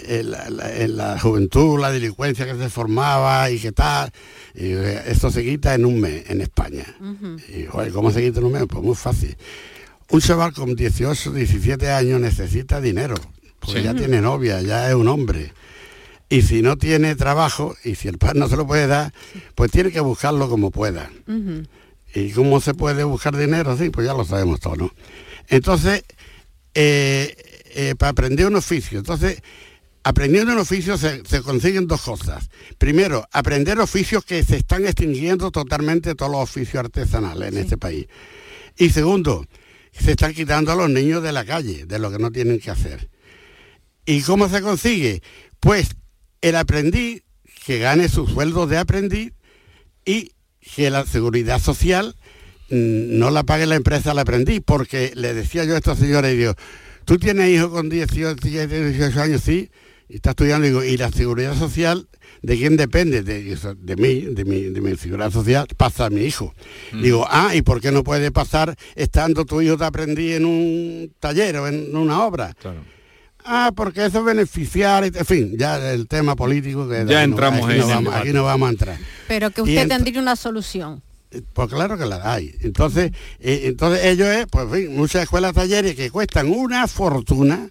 eh, 0.06 0.24
la, 0.24 0.50
la- 0.50 0.88
la 0.88 1.20
juventud, 1.20 1.80
la 1.80 1.92
delincuencia 1.92 2.46
que 2.46 2.58
se 2.58 2.70
formaba 2.70 3.50
y 3.52 3.60
qué 3.60 3.72
tal. 3.72 4.12
Y, 4.56 4.72
esto 5.08 5.32
se 5.32 5.44
quita 5.44 5.74
en 5.76 5.86
un 5.86 6.00
mes 6.02 6.30
en 6.30 6.42
España. 6.42 6.86
Y, 7.56 7.66
joder, 7.68 7.92
¿cómo 7.94 8.12
se 8.12 8.22
quita 8.22 8.40
en 8.40 8.46
un 8.48 8.52
mes? 8.54 8.64
Pues 8.68 8.84
muy 8.84 8.96
fácil. 8.96 9.38
Un 10.10 10.20
chaval 10.20 10.52
con 10.54 10.76
18, 10.76 11.32
17 11.32 11.90
años 11.92 12.20
necesita 12.20 12.82
dinero, 12.82 13.16
porque 13.60 13.80
Sí. 13.80 13.84
ya 13.86 13.94
tiene 13.94 14.20
novia, 14.22 14.62
ya 14.62 14.90
es 14.90 14.96
un 14.96 15.08
hombre. 15.08 15.54
Y 16.28 16.42
si 16.42 16.62
no 16.64 16.78
tiene 16.78 17.16
trabajo, 17.16 17.76
y 17.84 17.96
si 17.96 18.08
el 18.08 18.18
padre 18.18 18.40
no 18.40 18.50
se 18.50 18.58
lo 18.58 18.66
puede 18.68 18.88
dar, 18.88 19.14
pues 19.56 19.72
tiene 19.72 19.92
que 19.92 20.00
buscarlo 20.00 20.50
como 20.50 20.72
pueda. 20.72 21.10
¿Y 22.14 22.32
cómo 22.32 22.60
se 22.60 22.74
puede 22.74 23.04
buscar 23.04 23.38
dinero? 23.38 23.78
Sí, 23.78 23.90
pues 23.90 24.08
ya 24.08 24.14
lo 24.14 24.26
sabemos 24.26 24.60
todos, 24.60 24.78
¿no? 24.78 24.94
Entonces, 25.48 26.04
eh, 26.74 27.36
eh, 27.76 27.96
para 27.98 28.12
aprender 28.12 28.48
un 28.48 28.56
oficio, 28.56 29.00
entonces, 29.00 29.42
aprendiendo 30.04 30.54
un 30.54 30.60
oficio 30.60 30.98
se, 30.98 31.24
se 31.26 31.42
consiguen 31.42 31.88
dos 31.88 32.02
cosas. 32.02 32.50
Primero, 32.78 33.28
aprender 33.32 33.80
oficios 33.80 34.26
que 34.26 34.44
se 34.44 34.58
están 34.58 34.86
extinguiendo 34.86 35.52
totalmente 35.52 36.16
todos 36.16 36.32
los 36.32 36.42
oficios 36.42 36.84
artesanales 36.84 37.52
en 37.52 37.58
este 37.60 37.78
país. 37.78 38.08
Y 38.78 38.90
segundo, 38.90 39.46
se 39.92 40.12
están 40.12 40.34
quitando 40.34 40.72
a 40.72 40.76
los 40.76 40.90
niños 40.90 41.22
de 41.22 41.34
la 41.34 41.46
calle, 41.46 41.86
de 41.86 42.00
lo 42.00 42.12
que 42.12 42.20
no 42.20 42.32
tienen 42.32 42.60
que 42.60 42.72
hacer. 42.72 43.10
¿Y 44.06 44.22
cómo 44.22 44.50
se 44.50 44.62
consigue? 44.62 45.22
Pues 45.60 45.96
el 46.42 46.56
aprendiz 46.56 47.24
que 47.66 47.80
gane 47.80 48.10
su 48.10 48.26
sueldo 48.26 48.66
de 48.66 48.78
aprendiz 48.78 49.34
y 50.06 50.32
que 50.76 50.90
la 50.90 51.06
seguridad 51.06 51.60
social 51.62 52.16
mm, 52.70 53.18
no 53.18 53.30
la 53.32 53.44
pague 53.44 53.66
la 53.66 53.76
empresa 53.76 54.12
al 54.12 54.20
aprendiz, 54.20 54.62
porque 54.66 55.12
le 55.16 55.34
decía 55.34 55.64
yo 55.66 55.76
a 55.76 55.78
estos 55.78 56.00
señores, 56.00 56.38
digo, 56.38 56.54
tú 57.06 57.18
tienes 57.18 57.50
hijos 57.50 57.70
con 57.70 57.90
18, 57.90 58.36
18 58.36 59.22
años, 59.22 59.42
sí, 59.42 59.70
y 60.10 60.16
está 60.16 60.32
estudiando, 60.32 60.66
digo, 60.66 60.84
¿y 60.84 60.98
la 60.98 61.12
seguridad 61.12 61.56
social 61.56 62.08
de 62.42 62.58
quién 62.58 62.78
depende? 62.78 63.22
De, 63.22 63.56
de 63.78 63.96
mí, 63.96 64.22
de 64.22 64.44
mi, 64.44 64.64
de 64.64 64.82
mi 64.82 64.96
seguridad 64.96 65.32
social, 65.32 65.68
pasa 65.78 66.08
a 66.08 66.10
mi 66.10 66.22
hijo. 66.22 66.54
Mm. 66.92 67.02
Digo, 67.04 67.28
ah, 67.30 67.56
¿y 67.56 67.62
por 67.62 67.80
qué 67.80 67.92
no 67.92 68.04
puede 68.04 68.32
pasar 68.32 68.76
estando 68.96 69.46
tu 69.46 69.62
hijo 69.62 69.78
te 69.78 69.86
aprendí 69.86 70.34
en 70.34 70.46
un 70.46 71.14
taller 71.20 71.58
o 71.58 71.68
en 71.68 71.96
una 71.96 72.26
obra? 72.26 72.56
Ah, 73.46 73.72
porque 73.76 74.06
eso 74.06 74.20
es 74.20 74.26
beneficiar, 74.26 75.04
en 75.06 75.26
fin, 75.26 75.56
ya 75.58 75.92
el 75.94 76.08
tema 76.08 76.36
político 76.36 76.88
que 76.88 76.98
Ya 76.98 77.02
aquí 77.02 77.14
no- 77.14 77.22
entramos 77.22 77.64
aquí 77.66 77.74
en 77.74 77.80
no 77.80 77.88
vamos, 77.88 78.14
aquí 78.16 78.34
no 78.34 78.44
vamos 78.44 78.68
a 78.68 78.72
entrar. 78.72 78.98
Pero 79.28 79.50
que 79.52 79.62
Y 79.62 79.64
usted 79.64 79.86
ent- 79.86 79.90
tendría 79.90 80.22
una 80.22 80.36
solución. 80.36 81.02
Pues 81.54 81.70
claro 81.70 81.98
que 81.98 82.06
la 82.06 82.32
hay. 82.34 82.56
Entonces, 82.62 83.12
eh, 83.40 83.62
entonces 83.66 84.04
ellos 84.06 84.28
es, 84.28 84.46
pues 84.52 84.66
en 84.66 84.72
fin, 84.72 84.96
muchas 84.98 85.24
escuelas 85.24 85.54
talleres 85.54 85.96
que 85.96 86.10
cuestan 86.12 86.50
una 86.50 86.88
fortuna 86.88 87.70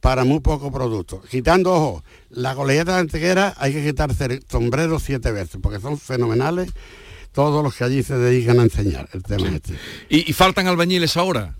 para 0.00 0.24
muy 0.24 0.38
poco 0.40 0.70
producto. 0.70 1.20
Quitando, 1.28 1.72
ojo, 1.74 2.04
la 2.30 2.54
colegiata 2.54 2.94
de 2.94 3.00
Antequera 3.00 3.54
hay 3.58 3.72
que 3.72 3.84
quitarse 3.84 4.24
el 4.26 4.44
sombrero 4.48 5.00
siete 5.00 5.32
veces, 5.32 5.58
porque 5.60 5.80
son 5.80 5.98
fenomenales 5.98 6.70
todos 7.32 7.62
los 7.64 7.74
que 7.74 7.84
allí 7.84 8.02
se 8.04 8.16
dedican 8.16 8.58
a 8.60 8.62
enseñar 8.62 9.08
el 9.12 9.22
tema 9.24 9.48
este. 9.48 9.74
¿Y, 10.08 10.30
y 10.30 10.32
faltan 10.32 10.66
albañiles 10.68 11.16
ahora? 11.16 11.56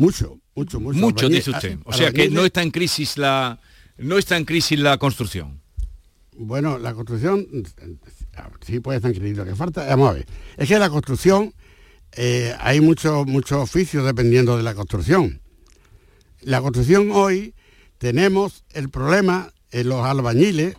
Mucho, 0.00 0.38
mucho, 0.54 0.80
mucho. 0.80 0.98
Mucho, 0.98 1.26
Albañil- 1.26 1.34
dice 1.34 1.50
usted. 1.50 1.78
O 1.84 1.92
sea 1.92 2.10
que 2.10 2.30
no 2.30 2.44
está 2.46 2.62
en 2.62 2.70
crisis 2.70 3.18
la 3.18 3.60
no 3.98 4.16
está 4.16 4.38
en 4.38 4.46
crisis 4.46 4.78
la 4.78 4.96
construcción. 4.96 5.60
Bueno, 6.36 6.78
la 6.78 6.94
construcción 6.94 7.46
sí 8.66 8.80
puede 8.80 8.96
estar 8.96 9.14
en 9.14 9.36
Lo 9.36 9.44
que 9.44 9.54
falta, 9.54 9.84
vamos 9.84 10.08
a 10.08 10.12
ver, 10.14 10.26
es 10.56 10.66
que 10.68 10.78
la 10.78 10.88
construcción 10.88 11.52
eh, 12.12 12.54
hay 12.60 12.80
muchos 12.80 13.26
muchos 13.26 13.58
oficios 13.58 14.06
dependiendo 14.06 14.56
de 14.56 14.62
la 14.62 14.74
construcción. 14.74 15.42
La 16.40 16.62
construcción 16.62 17.10
hoy 17.12 17.54
tenemos 17.98 18.64
el 18.72 18.88
problema 18.88 19.52
en 19.70 19.90
los 19.90 20.02
albañiles, 20.06 20.76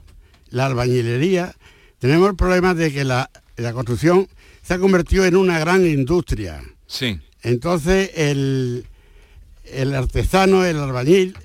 la 0.49 0.65
albañilería, 0.65 1.55
tenemos 1.99 2.27
el 2.27 2.35
problema 2.35 2.73
de 2.73 2.91
que 2.91 3.03
la, 3.03 3.29
la 3.55 3.71
construcción 3.73 4.27
se 4.63 4.73
ha 4.73 4.79
convertido 4.79 5.25
en 5.25 5.35
una 5.35 5.59
gran 5.59 5.85
industria. 5.85 6.63
Sí. 6.87 7.19
Entonces 7.43 8.09
el, 8.15 8.87
el 9.73 9.95
artesano, 9.95 10.65
el 10.65 10.77
albañil, 10.77 11.37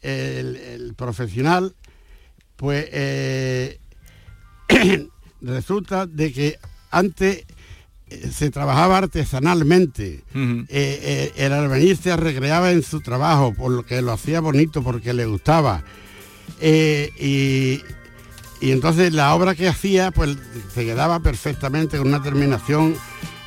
el, 0.00 0.56
el 0.56 0.94
profesional, 0.94 1.74
pues 2.56 2.86
eh, 2.92 3.78
resulta 5.40 6.06
de 6.06 6.32
que 6.32 6.58
antes 6.90 7.44
eh, 8.08 8.30
se 8.32 8.50
trabajaba 8.50 8.98
artesanalmente. 8.98 10.22
Eh, 10.34 10.66
eh, 10.68 11.32
el 11.36 11.52
albañil 11.52 11.96
se 11.96 12.16
recreaba 12.16 12.70
en 12.70 12.82
su 12.82 13.00
trabajo, 13.00 13.54
por 13.54 13.72
lo 13.72 13.84
que 13.84 14.02
lo 14.02 14.12
hacía 14.12 14.40
bonito, 14.40 14.82
porque 14.82 15.12
le 15.12 15.26
gustaba. 15.26 15.82
Eh, 16.60 17.10
y, 17.18 17.82
y 18.64 18.70
entonces 18.70 19.12
la 19.12 19.34
obra 19.34 19.54
que 19.54 19.68
hacía, 19.68 20.10
pues 20.10 20.36
se 20.74 20.84
quedaba 20.84 21.20
perfectamente 21.20 21.98
con 21.98 22.08
una 22.08 22.22
terminación 22.22 22.94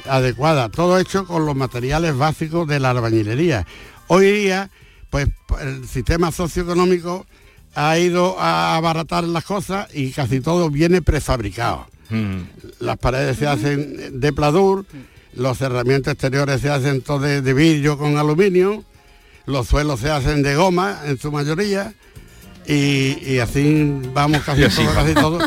adecuada, 0.08 0.70
todo 0.70 1.00
hecho 1.00 1.26
con 1.26 1.46
los 1.46 1.56
materiales 1.56 2.16
básicos 2.18 2.68
de 2.68 2.80
la 2.80 2.92
albañilería. 2.92 3.66
Hoy 4.08 4.32
día, 4.32 4.70
pues 5.10 5.28
el 5.62 5.88
sistema 5.88 6.32
socioeconómico 6.32 7.26
ha 7.74 7.98
ido 7.98 8.40
a 8.40 8.76
abaratar 8.76 9.24
las 9.24 9.44
cosas 9.44 9.88
y 9.94 10.12
casi 10.12 10.42
todo 10.42 10.70
viene 10.70 11.02
prefabricado. 11.02 11.88
Las 12.80 12.98
paredes 12.98 13.38
se 13.38 13.48
hacen 13.48 14.20
de 14.20 14.32
pladur, 14.32 14.86
los 15.34 15.58
cerramientos 15.58 16.14
exteriores 16.14 16.62
se 16.62 16.70
hacen 16.70 17.02
todos 17.02 17.24
de, 17.24 17.42
de 17.42 17.54
vidrio 17.54 17.98
con 17.98 18.18
aluminio, 18.18 18.84
los 19.48 19.68
suelos 19.68 20.00
se 20.00 20.12
hacen 20.12 20.44
de 20.44 20.56
goma 20.56 21.02
en 21.06 21.18
su 21.18 21.32
mayoría 21.32 21.94
y, 22.68 23.18
y 23.26 23.40
así 23.40 24.02
vamos 24.14 24.42
casi 24.46 24.62
Y 24.62 24.66
así 24.66 24.84
todo, 24.84 24.94
casi 24.94 25.14
todo. 25.16 25.40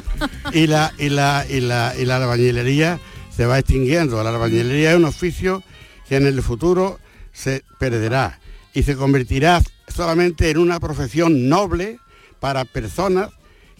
Y 0.52 0.66
la, 0.66 0.92
y 0.98 1.10
la, 1.10 1.46
y 1.48 1.60
la, 1.60 1.94
y 1.96 2.04
la 2.04 2.16
albañilería 2.16 2.98
se 3.34 3.46
va 3.46 3.60
extinguiendo. 3.60 4.22
La 4.24 4.30
albañilería 4.30 4.90
es 4.90 4.96
un 4.96 5.04
oficio 5.04 5.62
que 6.08 6.16
en 6.16 6.26
el 6.26 6.42
futuro 6.42 6.98
se 7.32 7.62
perderá 7.78 8.40
y 8.74 8.82
se 8.82 8.96
convertirá 8.96 9.60
solamente 9.94 10.50
en 10.50 10.58
una 10.58 10.78
profesión 10.80 11.48
noble 11.48 11.98
para 12.40 12.64
personas 12.64 13.30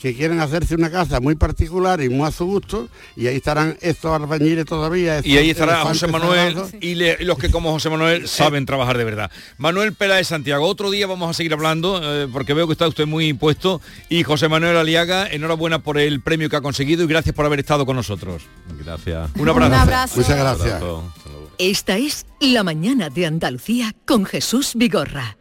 que 0.01 0.15
quieren 0.15 0.39
hacerse 0.39 0.77
una 0.77 0.93
casa 0.93 1.19
muy 1.19 1.35
particular 1.35 2.01
y 2.01 2.09
muy 2.09 2.25
a 2.29 2.31
su 2.31 2.47
gusto 2.47 2.89
y 3.17 3.27
ahí 3.27 3.35
estarán 3.35 3.77
estos 3.81 4.13
albañiles 4.15 4.65
todavía. 4.65 5.21
Y 5.25 5.37
ahí 5.37 5.51
estará 5.51 5.81
José 5.83 6.07
Manuel 6.07 6.57
y, 6.81 6.95
le- 6.95 7.17
y 7.19 7.25
los 7.25 7.37
que 7.37 7.51
como 7.51 7.73
José 7.73 7.91
Manuel 7.91 8.29
saben 8.29 8.65
trabajar 8.65 8.97
de 8.97 9.03
verdad. 9.03 9.29
Manuel 9.57 9.95
Peláez 9.95 10.29
Santiago, 10.29 10.69
otro 10.69 10.93
día 10.93 11.09
vamos 11.09 11.29
a 11.29 11.35
seguir 11.35 11.53
hablando 11.53 12.01
eh, 12.01 12.29
porque 12.33 12.55
veo 12.55 12.69
que 12.69 12.75
está 12.75 12.87
usted 12.87 13.07
muy 13.07 13.27
impuesto 13.27 13.81
y 14.09 14.23
José 14.23 14.49
Manuel 14.49 14.77
Aliaga, 14.77 15.27
enhorabuena 15.27 15.81
por 15.81 15.99
el 15.99 16.21
premio 16.21 16.49
que 16.49 16.55
ha 16.55 16.61
conseguido 16.61 17.03
y 17.03 17.09
gracias 17.09 17.35
por 17.35 17.45
haber 17.45 17.59
estado 17.59 17.85
con 17.85 17.97
nosotros. 17.97 18.45
Gracias. 18.79 19.31
Un 19.37 19.49
abrazo. 19.49 19.67
Un 19.67 19.75
abrazo. 19.81 20.17
Muchas 20.21 20.39
gracias. 20.39 20.75
Abrazo. 20.75 21.13
Esta 21.59 21.97
es 21.97 22.25
La 22.39 22.63
mañana 22.63 23.11
de 23.11 23.27
Andalucía 23.27 23.93
con 24.07 24.25
Jesús 24.25 24.75
Vigorra. 24.77 25.37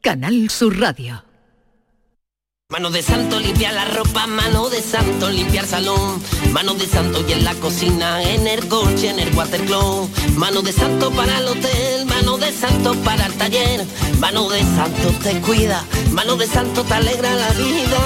Canal 0.00 0.48
Sur 0.48 0.80
Radio. 0.80 1.24
Mano 2.70 2.90
de 2.90 3.02
santo 3.02 3.38
limpiar 3.38 3.74
la 3.74 3.84
ropa, 3.84 4.26
mano 4.26 4.70
de 4.70 4.80
santo 4.80 5.28
limpiar 5.28 5.66
salón, 5.66 6.22
mano 6.52 6.72
de 6.72 6.86
santo 6.86 7.22
y 7.28 7.32
en 7.32 7.44
la 7.44 7.54
cocina, 7.56 8.22
en 8.22 8.46
el 8.46 8.66
coche, 8.66 9.10
en 9.10 9.20
el 9.20 9.34
watercloak, 9.34 10.08
mano 10.38 10.62
de 10.62 10.72
santo 10.72 11.10
para 11.10 11.38
el 11.38 11.48
hotel, 11.48 12.06
mano 12.06 12.38
de 12.38 12.50
santo 12.50 12.94
para 13.04 13.26
el 13.26 13.34
taller, 13.34 13.84
mano 14.20 14.48
de 14.48 14.60
santo 14.60 15.10
te 15.22 15.38
cuida, 15.42 15.84
mano 16.12 16.36
de 16.36 16.46
santo 16.46 16.82
te 16.82 16.94
alegra 16.94 17.34
la 17.34 17.50
vida, 17.50 17.98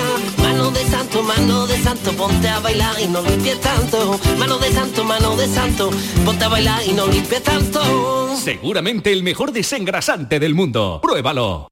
mano 0.57 0.71
de 0.71 0.85
santo, 0.87 1.23
mano 1.23 1.67
de 1.67 1.77
santo, 1.83 2.13
ponte 2.13 2.49
a 2.49 2.59
bailar 2.61 2.97
y 2.99 3.07
no 3.09 3.21
limpies 3.21 3.61
tanto, 3.61 4.19
mano 4.39 4.59
de 4.59 4.73
santo, 4.73 5.05
mano 5.05 5.37
de 5.37 5.47
santo, 5.49 5.91
ponte 6.25 6.45
a 6.45 6.49
bailar 6.49 6.83
y 6.87 6.93
no 6.95 7.07
limpies 7.07 7.43
tanto. 7.43 8.35
Seguramente 8.43 9.13
el 9.13 9.23
mejor 9.23 9.53
desengrasante 9.53 10.41
del 10.41 10.55
mundo. 10.55 11.01
Pruébalo. 11.03 11.69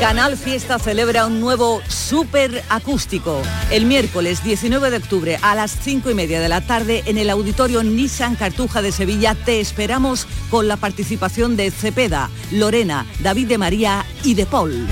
Canal 0.00 0.36
Fiesta 0.36 0.78
celebra 0.78 1.26
un 1.26 1.40
nuevo 1.40 1.80
super 1.88 2.62
acústico. 2.68 3.40
El 3.70 3.86
miércoles 3.86 4.44
19 4.44 4.90
de 4.90 4.98
octubre 4.98 5.38
a 5.40 5.54
las 5.54 5.74
5 5.80 6.10
y 6.10 6.14
media 6.14 6.38
de 6.38 6.50
la 6.50 6.60
tarde 6.60 7.02
en 7.06 7.16
el 7.16 7.30
auditorio 7.30 7.82
Nissan 7.82 8.36
Cartuja 8.36 8.82
de 8.82 8.92
Sevilla 8.92 9.34
te 9.34 9.58
esperamos 9.58 10.26
con 10.50 10.68
la 10.68 10.76
participación 10.76 11.56
de 11.56 11.70
Cepeda, 11.70 12.28
Lorena, 12.52 13.06
David 13.20 13.48
de 13.48 13.58
María 13.58 14.04
y 14.22 14.34
de 14.34 14.44
Paul. 14.44 14.86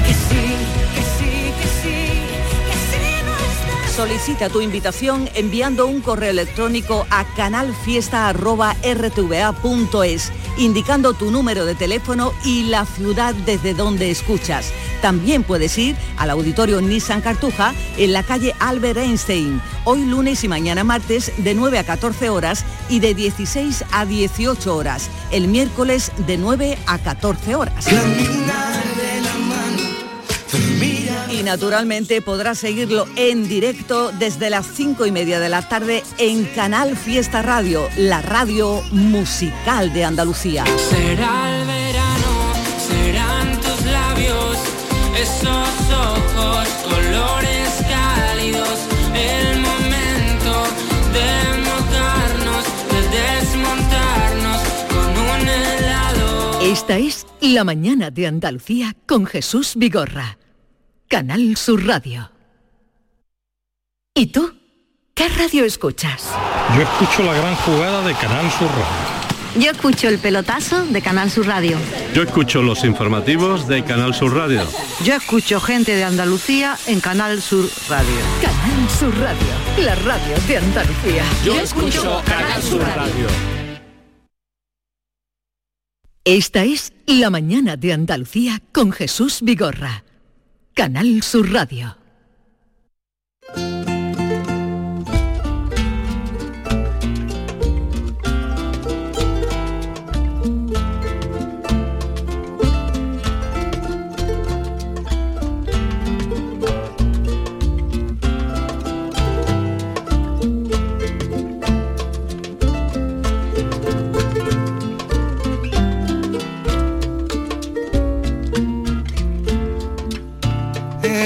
Solicita 3.95 4.49
tu 4.49 4.61
invitación 4.61 5.31
enviando 5.35 5.87
un 5.87 6.01
correo 6.01 6.31
electrónico 6.31 7.07
a 7.11 7.25
canalfiesta.rtva.es, 7.37 10.33
indicando 10.57 11.13
tu 11.15 11.31
número 11.31 11.65
de 11.65 11.75
teléfono 11.75 12.33
y 12.45 12.65
la 12.65 12.87
ciudad 12.87 13.35
desde 13.35 13.75
donde 13.75 14.11
escuchas. 14.11 14.73
También 15.03 15.43
puedes 15.43 15.77
ir 15.79 15.97
al 16.17 16.31
auditorio 16.31 16.81
Nissan 16.81 17.21
Cartuja 17.21 17.75
en 17.97 18.13
la 18.13 18.23
calle 18.23 18.55
Albert 18.59 18.99
Einstein, 18.99 19.61
hoy 19.85 20.05
lunes 20.05 20.45
y 20.45 20.49
mañana 20.49 20.85
martes 20.85 21.33
de 21.39 21.55
9 21.55 21.79
a 21.79 21.85
14 21.85 22.31
horas 22.31 22.65
y 22.89 23.01
de 23.01 23.15
16 23.15 23.85
a 23.93 24.07
18 24.07 24.75
horas, 24.75 25.11
el 25.31 25.49
miércoles 25.49 26.13
de 26.27 26.39
9 26.39 26.79
a 26.87 26.99
14 26.99 27.55
horas. 27.55 27.87
Y 31.35 31.43
naturalmente 31.43 32.23
podrás 32.23 32.59
seguirlo 32.59 33.09
en 33.17 33.49
directo 33.49 34.13
desde 34.13 34.51
las 34.51 34.67
cinco 34.67 35.05
y 35.05 35.11
media 35.11 35.41
de 35.41 35.49
la 35.49 35.69
tarde 35.69 36.05
en 36.19 36.45
Canal 36.45 36.97
Fiesta 36.97 37.43
Radio, 37.43 37.89
la 37.97 38.23
radio 38.23 38.81
musical 38.93 39.93
de 39.93 40.05
Andalucía. 40.05 40.65
Será 40.91 41.61
el 41.61 41.67
verano, 41.67 42.53
serán 42.87 43.61
tus 43.61 43.85
labios, 43.91 44.59
esos 45.19 45.91
ojos, 45.91 46.69
colores 46.85 47.69
cálidos, 47.89 48.79
el 49.13 49.59
momento 49.59 50.63
de 51.15 51.59
mojarnos, 51.65 52.65
de 52.93 53.01
desmontarnos 53.19 54.61
con 54.89 55.09
un 55.19 55.49
helado. 55.49 56.61
Esta 56.61 56.97
es 56.99 57.27
La 57.41 57.65
Mañana 57.65 58.13
de 58.13 58.29
Andalucía 58.29 58.95
con 59.05 59.27
Jesús 59.27 59.73
Vigorra. 59.75 60.39
Canal 61.15 61.57
Sur 61.57 61.87
Radio. 61.87 62.29
¿Y 64.17 64.27
tú? 64.33 64.53
¿Qué 65.15 65.29
radio 65.29 65.65
escuchas? 65.65 66.29
Yo 66.75 66.83
escucho 66.83 67.23
la 67.23 67.35
gran 67.35 67.55
jugada 67.55 68.03
de 68.05 68.15
Canal 68.15 68.51
Sur 68.51 68.67
Radio. 68.67 69.65
Yo 69.65 69.71
escucho 69.71 70.09
el 70.09 70.19
pelotazo 70.19 70.85
de 70.87 71.01
Canal 71.01 71.31
Sur 71.31 71.47
Radio. 71.47 71.79
Yo 72.15 72.25
escucho 72.25 72.63
los 72.63 72.83
informativos 72.83 73.69
de 73.69 73.85
Canal 73.85 74.13
Sur 74.13 74.35
Radio. 74.35 74.67
Yo 75.05 75.15
escucho 75.15 75.61
gente 75.61 75.95
de 75.95 76.03
Andalucía 76.03 76.77
en 76.89 76.99
Canal 76.99 77.41
Sur 77.41 77.71
Radio. 77.89 78.17
Canal 78.43 78.91
Sur 78.91 79.17
Radio, 79.17 79.85
la 79.85 79.95
radio 79.95 80.35
de 80.49 80.57
Andalucía. 80.57 81.23
Yo 81.45 81.55
escucho 81.61 82.23
Canal 82.27 82.61
Sur 82.61 82.81
Radio. 82.81 83.29
Esta 86.25 86.65
es 86.65 86.93
La 87.07 87.31
Mañana 87.31 87.77
de 87.77 87.93
Andalucía 87.93 88.61
con 88.73 88.91
Jesús 88.91 89.43
Vigorra. 89.43 90.03
Canal 90.75 91.23
Sur 91.23 91.53
Radio. 91.53 92.04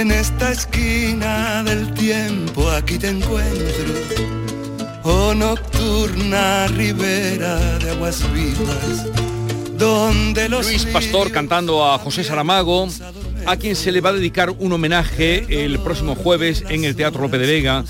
En 0.08 0.14
esta 0.14 0.52
esquina 0.52 1.62
del 1.64 1.92
tiempo 1.92 2.66
aquí 2.70 2.96
te 2.96 3.10
encuentro, 3.10 3.92
oh 5.02 5.34
nocturna 5.34 6.66
ribera 6.68 7.78
de 7.78 7.90
aguas 7.90 8.24
vivas, 8.32 9.04
donde 9.76 10.48
los 10.48 10.66
Luis 10.66 10.86
Pastor 10.86 11.30
cantando 11.30 11.84
a 11.84 11.98
José 11.98 12.24
Saramago, 12.24 12.88
a 13.44 13.56
quien 13.58 13.76
se 13.76 13.92
le 13.92 14.00
va 14.00 14.08
a 14.08 14.14
dedicar 14.14 14.48
un 14.48 14.72
homenaje 14.72 15.44
el 15.50 15.78
próximo 15.80 16.14
jueves 16.14 16.64
en 16.70 16.84
el 16.84 16.96
Teatro 16.96 17.20
Lope 17.20 17.36
de 17.36 17.46
Vega, 17.46 17.84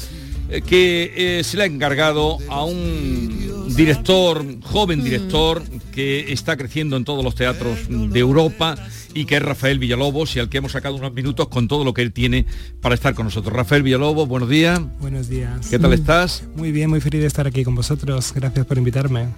eh, 0.50 0.60
que 0.60 1.38
eh, 1.38 1.44
se 1.44 1.56
le 1.56 1.62
ha 1.62 1.66
encargado 1.66 2.38
a 2.48 2.64
un 2.64 3.47
director, 3.78 4.44
joven 4.64 5.04
director, 5.04 5.62
que 5.92 6.32
está 6.32 6.56
creciendo 6.56 6.96
en 6.96 7.04
todos 7.04 7.22
los 7.22 7.36
teatros 7.36 7.78
de 7.88 8.18
Europa 8.18 8.74
y 9.14 9.24
que 9.24 9.36
es 9.36 9.42
Rafael 9.42 9.78
Villalobos 9.78 10.34
y 10.34 10.40
al 10.40 10.48
que 10.48 10.58
hemos 10.58 10.72
sacado 10.72 10.96
unos 10.96 11.12
minutos 11.12 11.46
con 11.46 11.68
todo 11.68 11.84
lo 11.84 11.94
que 11.94 12.02
él 12.02 12.12
tiene 12.12 12.44
para 12.80 12.96
estar 12.96 13.14
con 13.14 13.26
nosotros. 13.26 13.54
Rafael 13.54 13.84
Villalobos, 13.84 14.26
buenos 14.26 14.48
días. 14.48 14.80
Buenos 14.98 15.28
días. 15.28 15.68
¿Qué 15.68 15.78
tal 15.78 15.92
estás? 15.92 16.42
Muy 16.56 16.72
bien, 16.72 16.90
muy 16.90 17.00
feliz 17.00 17.20
de 17.20 17.28
estar 17.28 17.46
aquí 17.46 17.62
con 17.62 17.76
vosotros. 17.76 18.32
Gracias 18.34 18.66
por 18.66 18.78
invitarme. 18.78 19.28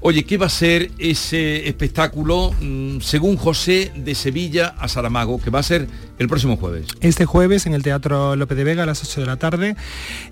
Oye, 0.00 0.24
¿qué 0.24 0.36
va 0.36 0.46
a 0.46 0.50
ser 0.50 0.90
ese 0.98 1.66
espectáculo, 1.66 2.52
mm, 2.60 3.00
según 3.00 3.38
José, 3.38 3.90
de 3.96 4.14
Sevilla 4.14 4.74
a 4.78 4.86
Saramago, 4.88 5.40
que 5.40 5.48
va 5.48 5.60
a 5.60 5.62
ser 5.62 5.88
el 6.18 6.28
próximo 6.28 6.56
jueves? 6.56 6.86
Este 7.00 7.24
jueves 7.26 7.66
en 7.66 7.74
el 7.74 7.82
Teatro 7.82 8.36
Lope 8.36 8.54
de 8.54 8.64
Vega 8.64 8.82
a 8.82 8.86
las 8.86 9.02
8 9.02 9.20
de 9.20 9.26
la 9.26 9.36
tarde. 9.36 9.76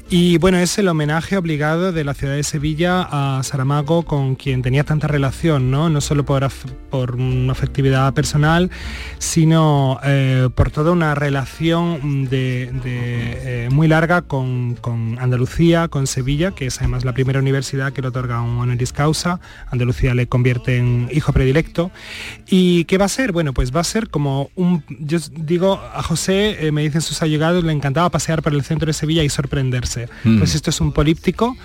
Y 0.09 0.39
bueno, 0.39 0.59
es 0.59 0.79
el 0.79 0.89
homenaje 0.89 1.37
obligado 1.37 1.93
de 1.93 2.05
la 2.05 2.15
ciudad 2.15 2.35
de 2.35 2.43
Sevilla 2.43 3.07
a 3.11 3.43
Saramago, 3.43 4.05
con 4.05 4.37
quien 4.37 4.63
tenía 4.63 4.85
tanta 4.85 5.09
relación, 5.09 5.71
¿no? 5.71 5.89
No 5.89 6.01
solo 6.01 6.25
por, 6.25 7.17
una 7.17 7.53
afectividad 7.53 8.13
personal, 8.15 8.71
sino 9.19 9.99
eh, 10.05 10.49
por 10.55 10.71
toda 10.71 10.93
una 10.93 11.15
relación 11.15 12.29
de, 12.29 12.71
eh, 12.85 13.69
muy 13.73 13.89
larga 13.89 14.23
con, 14.23 14.75
con 14.75 15.19
Andalucía, 15.19 15.89
con 15.89 16.07
Sevilla, 16.07 16.53
que 16.53 16.67
es 16.67 16.79
además 16.79 17.05
la 17.05 17.13
primera 17.13 17.41
universidad 17.41 17.93
que 17.93 18.03
le 18.03 18.09
otorga 18.09 18.41
un 18.41 18.59
honoris 18.59 18.93
causa. 18.93 19.41
Andalucía 19.71 20.15
le 20.15 20.27
convierte 20.29 20.79
en 20.79 21.09
hijo 21.13 21.33
predilecto. 21.33 21.91
¿Y 22.49 22.85
qué 22.85 22.99
va 22.99 23.07
a 23.07 23.09
ser? 23.09 23.33
Bueno, 23.33 23.53
pues 23.53 23.75
va 23.75 23.81
a 23.81 23.85
ser 23.85 24.09
como 24.09 24.51
un... 24.55 24.85
Yo 25.01 25.19
digo, 25.33 25.76
a 25.95 26.03
José, 26.03 26.67
eh, 26.67 26.73
me 26.73 26.83
dicen 26.83 27.01
sus 27.01 27.23
allegados, 27.23 27.65
le 27.65 27.73
encantaba 27.73 28.11
pasear 28.11 28.43
por 28.43 28.55
el 28.55 28.63
centro 28.63 28.87
de 28.87 28.93
Sevilla 28.93 29.23
y 29.23 29.29
sorprenderse. 29.29 30.09
Mm. 30.25 30.39
Pues 30.39 30.55
esto 30.55 30.71
es 30.71 30.81
un 30.81 30.93
políptico 30.93 31.57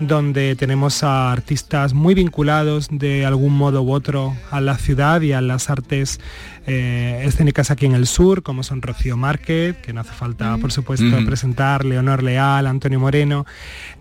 donde 0.00 0.56
tenemos 0.56 1.02
a 1.02 1.30
artistas 1.30 1.92
muy 1.92 2.14
vinculados 2.14 2.88
de 2.90 3.26
algún 3.26 3.56
modo 3.56 3.82
u 3.82 3.92
otro 3.92 4.34
a 4.50 4.60
la 4.60 4.78
ciudad 4.78 5.20
y 5.20 5.32
a 5.32 5.40
las 5.40 5.68
artes 5.68 6.20
eh, 6.66 7.22
escénicas 7.24 7.70
aquí 7.70 7.86
en 7.86 7.92
el 7.94 8.06
sur, 8.06 8.42
como 8.42 8.62
son 8.62 8.82
Rocío 8.82 9.16
Márquez, 9.16 9.76
que 9.78 9.92
no 9.92 10.00
hace 10.02 10.12
falta, 10.12 10.56
por 10.58 10.72
supuesto, 10.72 11.06
Mm. 11.20 11.26
presentar, 11.26 11.84
Leonor 11.84 12.22
Leal, 12.22 12.66
Antonio 12.66 13.00
Moreno, 13.00 13.46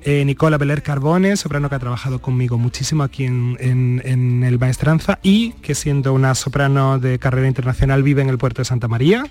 eh, 0.04 0.24
Nicola 0.26 0.58
Beler 0.58 0.84
Carbone, 0.84 1.36
soprano 1.38 1.70
que 1.70 1.76
ha 1.76 1.80
trabajado 1.80 2.20
conmigo 2.20 2.58
muchísimo 2.58 3.04
aquí 3.04 3.26
en, 3.26 3.58
en- 3.60 4.02
en 4.06 4.44
el 4.44 4.60
Maestranza 4.60 5.20
y 5.24 5.52
que 5.62 5.74
siendo 5.76 6.14
una 6.14 6.36
soprano 6.36 7.00
de 7.00 7.18
carrera 7.20 7.48
internacional 7.48 8.04
vive 8.04 8.22
en 8.22 8.30
el 8.30 8.38
puerto 8.38 8.62
de 8.62 8.66
Santa 8.66 8.88
María. 8.88 9.24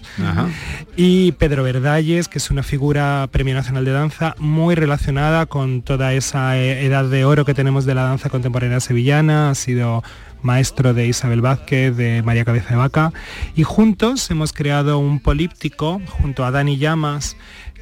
Y 0.96 1.32
Pedro 1.32 1.62
Verdalles, 1.62 2.28
que 2.28 2.38
es 2.38 2.50
una 2.50 2.62
figura 2.62 3.28
Premio 3.30 3.54
Nacional 3.54 3.84
de 3.84 3.92
Danza 3.92 4.34
muy 4.38 4.74
relacionada 4.74 5.46
con 5.46 5.82
toda 5.82 6.12
esa 6.14 6.58
eh, 6.58 6.84
edad 6.86 7.04
de 7.04 7.24
oro 7.24 7.44
que 7.44 7.54
tenemos 7.54 7.84
de 7.84 7.94
la 7.94 8.02
danza 8.02 8.30
contemporánea 8.30 8.80
sevillana, 8.80 9.50
ha 9.50 9.54
sido 9.54 10.02
maestro 10.42 10.94
de 10.94 11.06
Isabel 11.06 11.40
Vázquez, 11.40 11.96
de 11.96 12.22
María 12.22 12.44
Cabeza 12.44 12.70
de 12.70 12.76
Vaca, 12.76 13.12
y 13.54 13.62
juntos 13.62 14.30
hemos 14.30 14.52
creado 14.52 14.98
un 14.98 15.20
políptico 15.20 16.00
junto 16.08 16.44
a 16.44 16.50
Dani 16.50 16.78
Llamas, 16.78 17.36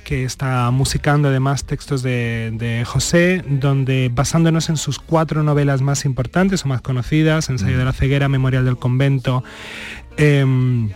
que 0.04 0.22
está 0.22 0.70
musicando 0.70 1.28
además 1.28 1.64
textos 1.64 2.00
de, 2.00 2.52
de 2.54 2.84
José, 2.84 3.42
donde 3.48 4.09
basándonos 4.14 4.68
en 4.68 4.76
sus 4.76 5.00
cuatro 5.00 5.42
novelas 5.42 5.82
más 5.82 6.04
importantes 6.04 6.64
o 6.64 6.68
más 6.68 6.80
conocidas, 6.80 7.50
Ensayo 7.50 7.76
de 7.76 7.84
la 7.84 7.92
ceguera, 7.92 8.28
Memorial 8.28 8.64
del 8.64 8.76
convento, 8.76 9.42
em, 10.16 10.90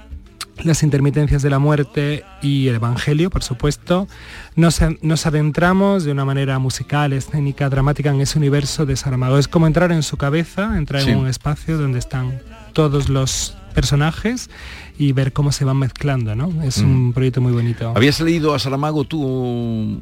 las 0.65 0.83
intermitencias 0.83 1.43
de 1.43 1.51
la 1.51 1.59
muerte 1.59 2.25
y 2.43 2.69
el 2.69 2.77
Evangelio, 2.77 3.31
por 3.31 3.43
supuesto, 3.43 4.09
nos, 4.57 4.81
nos, 5.03 5.27
adentramos 5.27 6.05
de 6.05 6.13
una 6.13 6.25
manera 6.25 6.59
musical, 6.59 7.13
escénica, 7.13 7.69
dramática 7.69 8.11
en 8.11 8.21
ese 8.21 8.39
universo 8.39 8.87
de 8.87 8.97
Saramago. 8.97 9.39
Es 9.39 9.49
como 9.49 9.67
entrar 9.67 9.93
en 9.93 10.03
su 10.03 10.17
cabeza, 10.17 10.77
entrar 10.77 11.03
Sí. 11.03 11.11
en 11.11 11.19
un 11.19 11.29
espacio 11.29 11.79
donde 11.79 11.99
están 11.99 12.41
todos 12.73 13.09
los 13.09 13.57
personajes 13.75 14.51
y 14.99 15.13
ver 15.13 15.33
cómo 15.33 15.53
se 15.53 15.65
van 15.65 15.79
mezclando, 15.79 16.35
¿no? 16.35 16.63
Es 16.63 16.79
un 16.79 17.13
proyecto 17.13 17.41
muy 17.41 17.53
bonito. 17.53 17.93
¿Habías 17.97 18.21
leído 18.21 18.55
a 18.55 18.59
Saramago 18.59 19.05
tú 19.05 20.01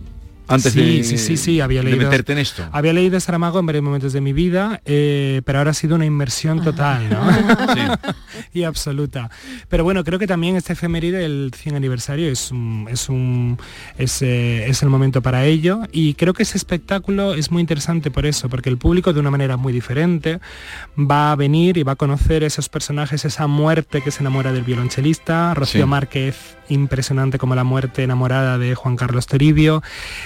antes 0.48 0.72
sí, 0.72 0.98
de, 0.98 1.04
sí, 1.04 1.18
sí, 1.18 1.36
sí, 1.36 1.60
había 1.60 1.82
de 1.82 1.90
leído, 1.90 2.04
meterte 2.04 2.32
en 2.32 2.38
esto? 2.38 2.66
Había 2.72 2.92
leído 2.92 3.18
Saramago 3.20 3.58
en 3.58 3.66
varios 3.66 3.84
momentos 3.84 4.12
de 4.12 4.20
mi 4.20 4.32
vida, 4.32 4.80
eh, 4.84 5.42
pero 5.44 5.58
ahora 5.58 5.70
ha 5.72 5.74
sido 5.74 5.96
una 5.96 6.04
inmersión 6.06 6.62
total, 6.62 7.08
¿no? 7.10 7.20
y 8.52 8.64
absoluta. 8.64 9.30
Pero 9.68 9.84
bueno, 9.84 10.04
creo 10.04 10.18
que 10.18 10.26
también 10.26 10.56
este 10.56 10.72
efeméride, 10.72 11.24
el 11.24 11.52
100 11.54 11.76
aniversario, 11.76 12.28
es 12.30 12.50
un, 12.50 12.86
es 12.90 13.08
un 13.08 13.58
es, 13.96 14.22
eh, 14.22 14.68
es 14.68 14.82
el 14.82 14.88
momento 14.88 15.22
para 15.22 15.44
ello. 15.44 15.80
Y 15.92 16.14
creo 16.14 16.34
que 16.34 16.42
ese 16.42 16.58
espectáculo 16.58 17.34
es 17.34 17.50
muy 17.50 17.60
interesante 17.60 18.10
por 18.10 18.26
eso, 18.26 18.48
porque 18.48 18.68
el 18.68 18.78
público 18.78 19.12
de 19.12 19.20
una 19.20 19.30
manera 19.30 19.56
muy 19.56 19.72
diferente 19.72 20.40
va 20.98 21.32
a 21.32 21.36
venir 21.36 21.76
y 21.76 21.82
va 21.82 21.92
a 21.92 21.96
conocer 21.96 22.42
esos 22.42 22.68
personajes, 22.68 23.24
esa 23.24 23.46
muerte 23.46 24.02
que 24.02 24.10
se 24.10 24.22
enamora 24.22 24.52
del 24.52 24.62
violonchelista, 24.62 25.54
Rocío 25.54 25.84
Sí. 25.84 25.88
Márquez, 25.88 26.57
impresionante 26.68 27.38
como 27.38 27.54
la 27.54 27.64
muerte 27.64 28.02
enamorada 28.02 28.58
de 28.58 28.74
Juan 28.74 28.96
Carlos 28.96 29.26
Toribio, 29.26 29.82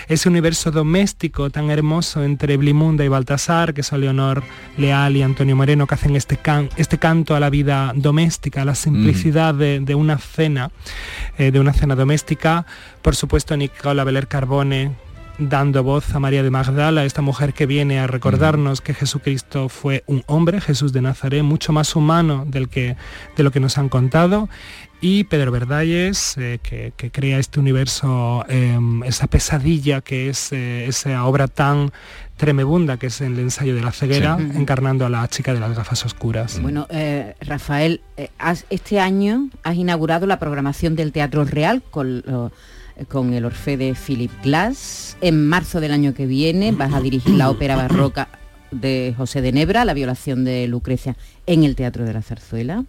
ese 0.08 0.28
universo 0.28 0.70
doméstico 0.70 1.50
tan 1.50 1.70
hermoso 1.70 2.22
entre 2.24 2.56
Blimunda 2.56 3.04
y 3.04 3.08
Baltasar, 3.08 3.74
que 3.74 3.82
son 3.82 4.00
Leonor 4.00 4.42
Leal 4.76 5.16
y 5.16 5.22
Antonio 5.22 5.56
Moreno, 5.56 5.86
que 5.86 5.94
hacen 5.94 6.16
este, 6.16 6.36
can- 6.36 6.68
este 6.76 6.98
canto 6.98 7.34
a 7.34 7.40
la 7.40 7.50
vida 7.50 7.92
doméstica, 7.94 8.62
a 8.62 8.64
la 8.64 8.74
simplicidad 8.74 9.54
de, 9.54 9.80
de 9.80 9.94
una 9.94 10.18
cena, 10.18 10.70
eh, 11.38 11.50
de 11.50 11.60
una 11.60 11.72
cena 11.72 11.94
doméstica. 11.94 12.66
Por 13.02 13.16
supuesto, 13.16 13.56
Nicola 13.56 14.04
Beler 14.04 14.28
Carbone 14.28 14.96
dando 15.38 15.82
voz 15.82 16.14
a 16.14 16.20
María 16.20 16.42
de 16.42 16.50
Magdala, 16.50 17.04
esta 17.04 17.22
mujer 17.22 17.54
que 17.54 17.66
viene 17.66 17.98
a 17.98 18.06
recordarnos 18.06 18.80
que 18.80 18.94
Jesucristo 18.94 19.68
fue 19.70 20.04
un 20.06 20.22
hombre, 20.26 20.60
Jesús 20.60 20.92
de 20.92 21.00
Nazaret, 21.00 21.42
mucho 21.42 21.72
más 21.72 21.96
humano 21.96 22.44
del 22.46 22.68
que, 22.68 22.96
de 23.36 23.42
lo 23.42 23.50
que 23.50 23.58
nos 23.58 23.78
han 23.78 23.88
contado. 23.88 24.48
Y 25.04 25.24
Pedro 25.24 25.50
Verdalles, 25.50 26.36
eh, 26.38 26.60
que, 26.62 26.92
que 26.96 27.10
crea 27.10 27.38
este 27.40 27.58
universo, 27.58 28.44
eh, 28.48 28.78
esa 29.04 29.26
pesadilla 29.26 30.00
que 30.00 30.28
es 30.28 30.52
eh, 30.52 30.86
esa 30.86 31.24
obra 31.26 31.48
tan 31.48 31.90
tremebunda 32.36 32.96
que 32.98 33.08
es 33.08 33.20
el 33.20 33.36
ensayo 33.40 33.74
de 33.74 33.80
la 33.82 33.90
ceguera, 33.90 34.36
Sí. 34.38 34.56
encarnando 34.56 35.04
a 35.04 35.08
la 35.10 35.26
chica 35.26 35.52
de 35.54 35.58
las 35.60 35.76
gafas 35.76 36.04
oscuras. 36.06 36.60
Bueno, 36.62 36.86
eh, 36.88 37.34
Rafael, 37.40 38.00
eh, 38.16 38.30
has- 38.38 38.64
este 38.70 39.00
año 39.00 39.50
has 39.64 39.74
inaugurado 39.74 40.26
la 40.28 40.38
programación 40.38 40.94
del 40.94 41.10
Teatro 41.10 41.44
Real 41.44 41.82
con, 41.90 42.22
lo- 42.24 42.52
con 43.08 43.34
el 43.34 43.44
Orfe 43.44 43.76
de 43.76 43.94
Philip 43.96 44.30
Glass. 44.44 45.16
En 45.20 45.48
marzo 45.48 45.80
del 45.80 45.90
año 45.90 46.14
que 46.14 46.26
viene 46.26 46.70
vas 46.70 46.94
a 46.94 47.00
dirigir 47.00 47.34
la 47.34 47.50
ópera 47.50 47.74
barroca 47.74 48.28
de 48.70 49.14
José 49.16 49.40
de 49.40 49.50
Nebra, 49.50 49.84
La 49.84 49.94
violación 49.94 50.44
de 50.44 50.68
Lucrecia, 50.68 51.16
en 51.46 51.64
el 51.64 51.74
Teatro 51.74 52.04
de 52.04 52.12
la 52.12 52.22
Zarzuela. 52.22 52.84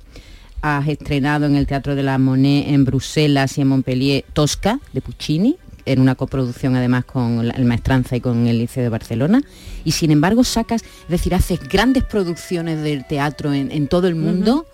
Has 0.63 0.87
estrenado 0.87 1.45
en 1.45 1.57
el 1.57 1.67
Teatro 1.67 1.93
de 1.93 2.03
la 2.03 2.17
Monet 2.17 2.69
en 2.69 2.85
Bruselas 2.85 3.57
y 3.57 3.61
en 3.61 3.67
Montpellier 3.67 4.23
Tosca 4.31 4.79
de 4.93 5.01
Puccini, 5.01 5.57
en 5.85 5.99
una 5.99 6.15
coproducción 6.15 6.77
además 6.77 7.03
con 7.03 7.51
el 7.51 7.65
Maestranza 7.65 8.15
y 8.15 8.21
con 8.21 8.47
el 8.47 8.59
Liceo 8.59 8.81
de 8.81 8.87
Barcelona. 8.87 9.41
Y 9.83 9.91
sin 9.91 10.09
embargo 10.09 10.45
sacas, 10.45 10.83
es 10.83 11.09
decir, 11.09 11.35
haces 11.35 11.59
grandes 11.67 12.05
producciones 12.05 12.81
del 12.81 13.05
teatro 13.05 13.53
en 13.53 13.89
todo 13.89 14.07
el 14.07 14.15
mundo. 14.15 14.65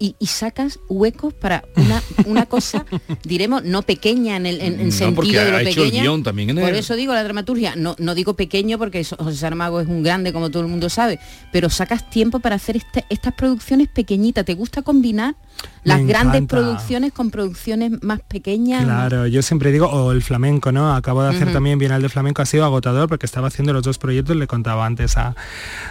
Y, 0.00 0.14
y 0.20 0.26
sacas 0.26 0.78
huecos 0.88 1.34
para 1.34 1.64
una, 1.76 2.00
una 2.26 2.46
cosa, 2.46 2.84
diremos, 3.24 3.64
no 3.64 3.82
pequeña 3.82 4.36
en 4.36 4.46
el 4.46 4.60
en, 4.60 4.78
en 4.80 4.86
No, 4.86 4.92
sentido 4.92 5.14
porque 5.16 5.38
de 5.44 5.50
lo 5.50 5.56
ha 5.56 5.62
hecho 5.62 5.82
el 5.82 5.86
pequeña. 5.86 6.02
guion 6.04 6.22
también 6.22 6.50
en 6.50 6.56
Por 6.60 6.68
el- 6.68 6.76
eso 6.76 6.94
digo 6.94 7.12
la 7.14 7.24
dramaturgia, 7.24 7.74
no, 7.76 7.96
no 7.98 8.14
digo 8.14 8.34
pequeño 8.34 8.78
porque 8.78 9.02
José 9.04 9.36
Saramago 9.36 9.80
es 9.80 9.88
un 9.88 10.02
grande 10.04 10.32
como 10.32 10.50
todo 10.50 10.62
el 10.62 10.68
mundo 10.68 10.88
sabe, 10.88 11.18
pero 11.52 11.68
sacas 11.68 12.08
tiempo 12.10 12.38
para 12.38 12.54
hacer 12.56 12.76
este- 12.76 13.04
estas 13.10 13.34
producciones 13.34 13.88
pequeñitas. 13.88 14.44
¿Te 14.44 14.54
gusta 14.54 14.82
combinar 14.82 15.34
las 15.82 16.00
Me 16.00 16.06
grandes 16.06 16.42
encanta. 16.42 16.56
producciones 16.56 17.12
con 17.12 17.30
producciones 17.32 17.92
más 18.02 18.20
pequeñas? 18.20 18.84
Claro, 18.84 19.26
yo 19.26 19.42
siempre 19.42 19.72
digo, 19.72 19.86
o 19.88 20.12
el 20.12 20.22
flamenco, 20.22 20.70
¿no? 20.70 20.94
Acabo 20.94 21.22
de 21.22 21.30
hacer 21.30 21.44
Ujú. 21.44 21.54
también 21.54 21.78
Bienal 21.78 22.02
de 22.02 22.08
Flamenco, 22.08 22.40
ha 22.42 22.46
sido 22.46 22.64
agotador 22.64 23.08
porque 23.08 23.26
estaba 23.26 23.48
haciendo 23.48 23.72
los 23.72 23.82
dos 23.82 23.98
proyectos, 23.98 24.36
le 24.36 24.46
contaba 24.46 24.86
antes 24.86 25.16
a, 25.16 25.34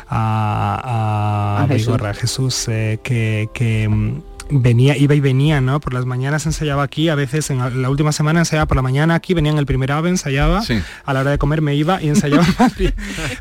a, 0.08 1.58
a, 1.60 1.64
A 1.64 1.68
Jesús. 1.68 1.88
Vigorra, 1.88 2.10
a 2.12 2.14
Jesús, 2.14 2.68
eh, 2.70 3.00
que, 3.04 3.50
que, 3.54 3.88
mm, 3.98 4.22
venía, 4.50 4.96
iba 4.98 5.16
y 5.16 5.20
venía, 5.20 5.62
¿no? 5.62 5.80
Por 5.80 5.94
las 5.94 6.06
mañanas 6.06 6.46
ensayaba 6.46 6.84
aquí, 6.84 7.10
a 7.10 7.16
veces 7.16 7.50
en 7.50 7.82
la- 7.82 7.90
última 7.90 8.12
semana 8.12 8.40
ensayaba 8.40 8.66
por 8.68 8.76
la 8.78 8.82
mañana 8.84 9.16
aquí, 9.16 9.34
venía 9.34 9.52
en 9.52 9.58
el 9.58 9.66
primer 9.66 9.92
ave, 9.92 10.10
ensayaba, 10.10 10.62
Sí. 10.62 10.80
a 11.06 11.14
la 11.14 11.22
hora 11.22 11.32
de 11.32 11.38
comer 11.38 11.62
me 11.62 11.76
iba 11.76 12.02
y 12.02 12.10
ensayaba 12.10 12.44
en 12.48 12.56
Madrid. 12.60 12.90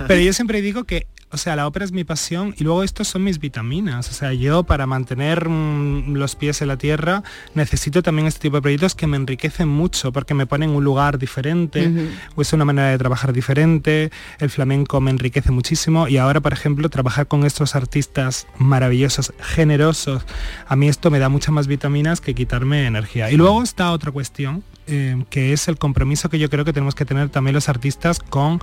Pero 0.06 0.20
yo 0.20 0.32
siempre 0.32 0.60
digo 0.62 0.84
que, 0.84 1.06
o 1.32 1.38
sea, 1.38 1.56
la 1.56 1.66
ópera 1.66 1.84
es 1.84 1.90
mi 1.90 2.04
pasión 2.04 2.54
y 2.56 2.62
luego 2.62 2.84
estos 2.84 3.08
son 3.08 3.24
mis 3.24 3.40
vitaminas. 3.40 4.08
O 4.08 4.12
sea, 4.12 4.32
yo 4.32 4.62
para 4.62 4.86
mantener 4.86 5.48
mm, 5.48 6.14
los 6.14 6.36
pies 6.36 6.62
en 6.62 6.68
la 6.68 6.76
tierra 6.78 7.24
necesito 7.54 8.00
también 8.02 8.28
este 8.28 8.40
tipo 8.42 8.56
de 8.56 8.62
proyectos 8.62 8.94
que 8.94 9.08
me 9.08 9.16
enriquecen 9.16 9.68
mucho 9.68 10.12
porque 10.12 10.34
me 10.34 10.46
ponen 10.46 10.70
en 10.70 10.76
un 10.76 10.84
lugar 10.84 11.18
diferente 11.18 11.92
o 12.36 12.42
es 12.42 12.52
una 12.52 12.64
manera 12.64 12.88
de 12.90 12.98
trabajar 12.98 13.32
diferente. 13.32 14.10
El 14.38 14.50
flamenco 14.50 15.00
me 15.00 15.10
enriquece 15.10 15.50
muchísimo 15.50 16.06
y 16.06 16.16
ahora, 16.16 16.40
por 16.40 16.52
ejemplo, 16.52 16.88
trabajar 16.90 17.26
con 17.26 17.44
estos 17.44 17.74
artistas 17.74 18.46
maravillosos, 18.58 19.32
generosos, 19.40 20.24
a 20.68 20.76
mí 20.76 20.88
esto 20.96 21.10
me 21.10 21.18
da 21.18 21.28
muchas 21.28 21.52
más 21.52 21.66
vitaminas 21.66 22.22
que 22.22 22.34
quitarme 22.34 22.86
energía. 22.86 23.30
Y 23.30 23.36
luego 23.36 23.62
está 23.62 23.92
otra 23.92 24.12
cuestión 24.12 24.64
eh, 24.86 25.24
que 25.30 25.52
es 25.52 25.68
el 25.68 25.78
compromiso 25.78 26.28
que 26.28 26.38
yo 26.38 26.48
creo 26.50 26.64
que 26.64 26.72
tenemos 26.72 26.94
que 26.94 27.04
tener 27.04 27.28
también 27.28 27.54
los 27.54 27.68
artistas 27.68 28.18
con, 28.20 28.60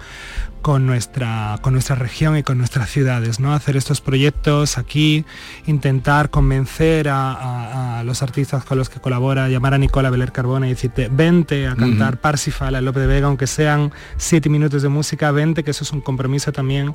con, 0.62 0.86
nuestra, 0.86 1.60
con 1.62 1.74
nuestra 1.74 1.96
región 1.96 2.38
y 2.38 2.44
con 2.44 2.58
nuestras 2.58 2.90
ciudades, 2.90 3.40
¿no? 3.40 3.54
Hacer 3.54 3.76
estos 3.78 4.02
proyectos 4.02 4.78
aquí, 4.78 5.26
intentar 5.68 6.30
convencer 6.30 7.10
a, 7.10 7.34
a- 7.34 8.00
a 8.00 8.04
los 8.04 8.22
artistas 8.22 8.64
con 8.66 8.78
los 8.78 8.90
que 8.90 9.00
colabora, 9.00 9.50
llamar 9.50 9.74
a 9.74 9.78
Nicola 9.78 10.10
Beler 10.10 10.32
Carbona 10.32 10.68
y 10.68 10.72
decirte, 10.72 11.10
vente 11.12 11.68
a 11.68 11.76
cantar. 11.76 12.20
Parsifal, 12.22 12.76
a 12.76 12.82
Lope 12.82 13.00
de 13.02 13.08
Vega, 13.08 13.28
aunque 13.28 13.48
sean 13.48 13.92
siete 14.18 14.50
minutos 14.50 14.82
de 14.82 14.90
música, 14.90 15.32
vente, 15.32 15.64
que 15.64 15.72
eso 15.72 15.84
es 15.84 15.92
un 15.92 16.02
compromiso 16.02 16.52
también 16.52 16.92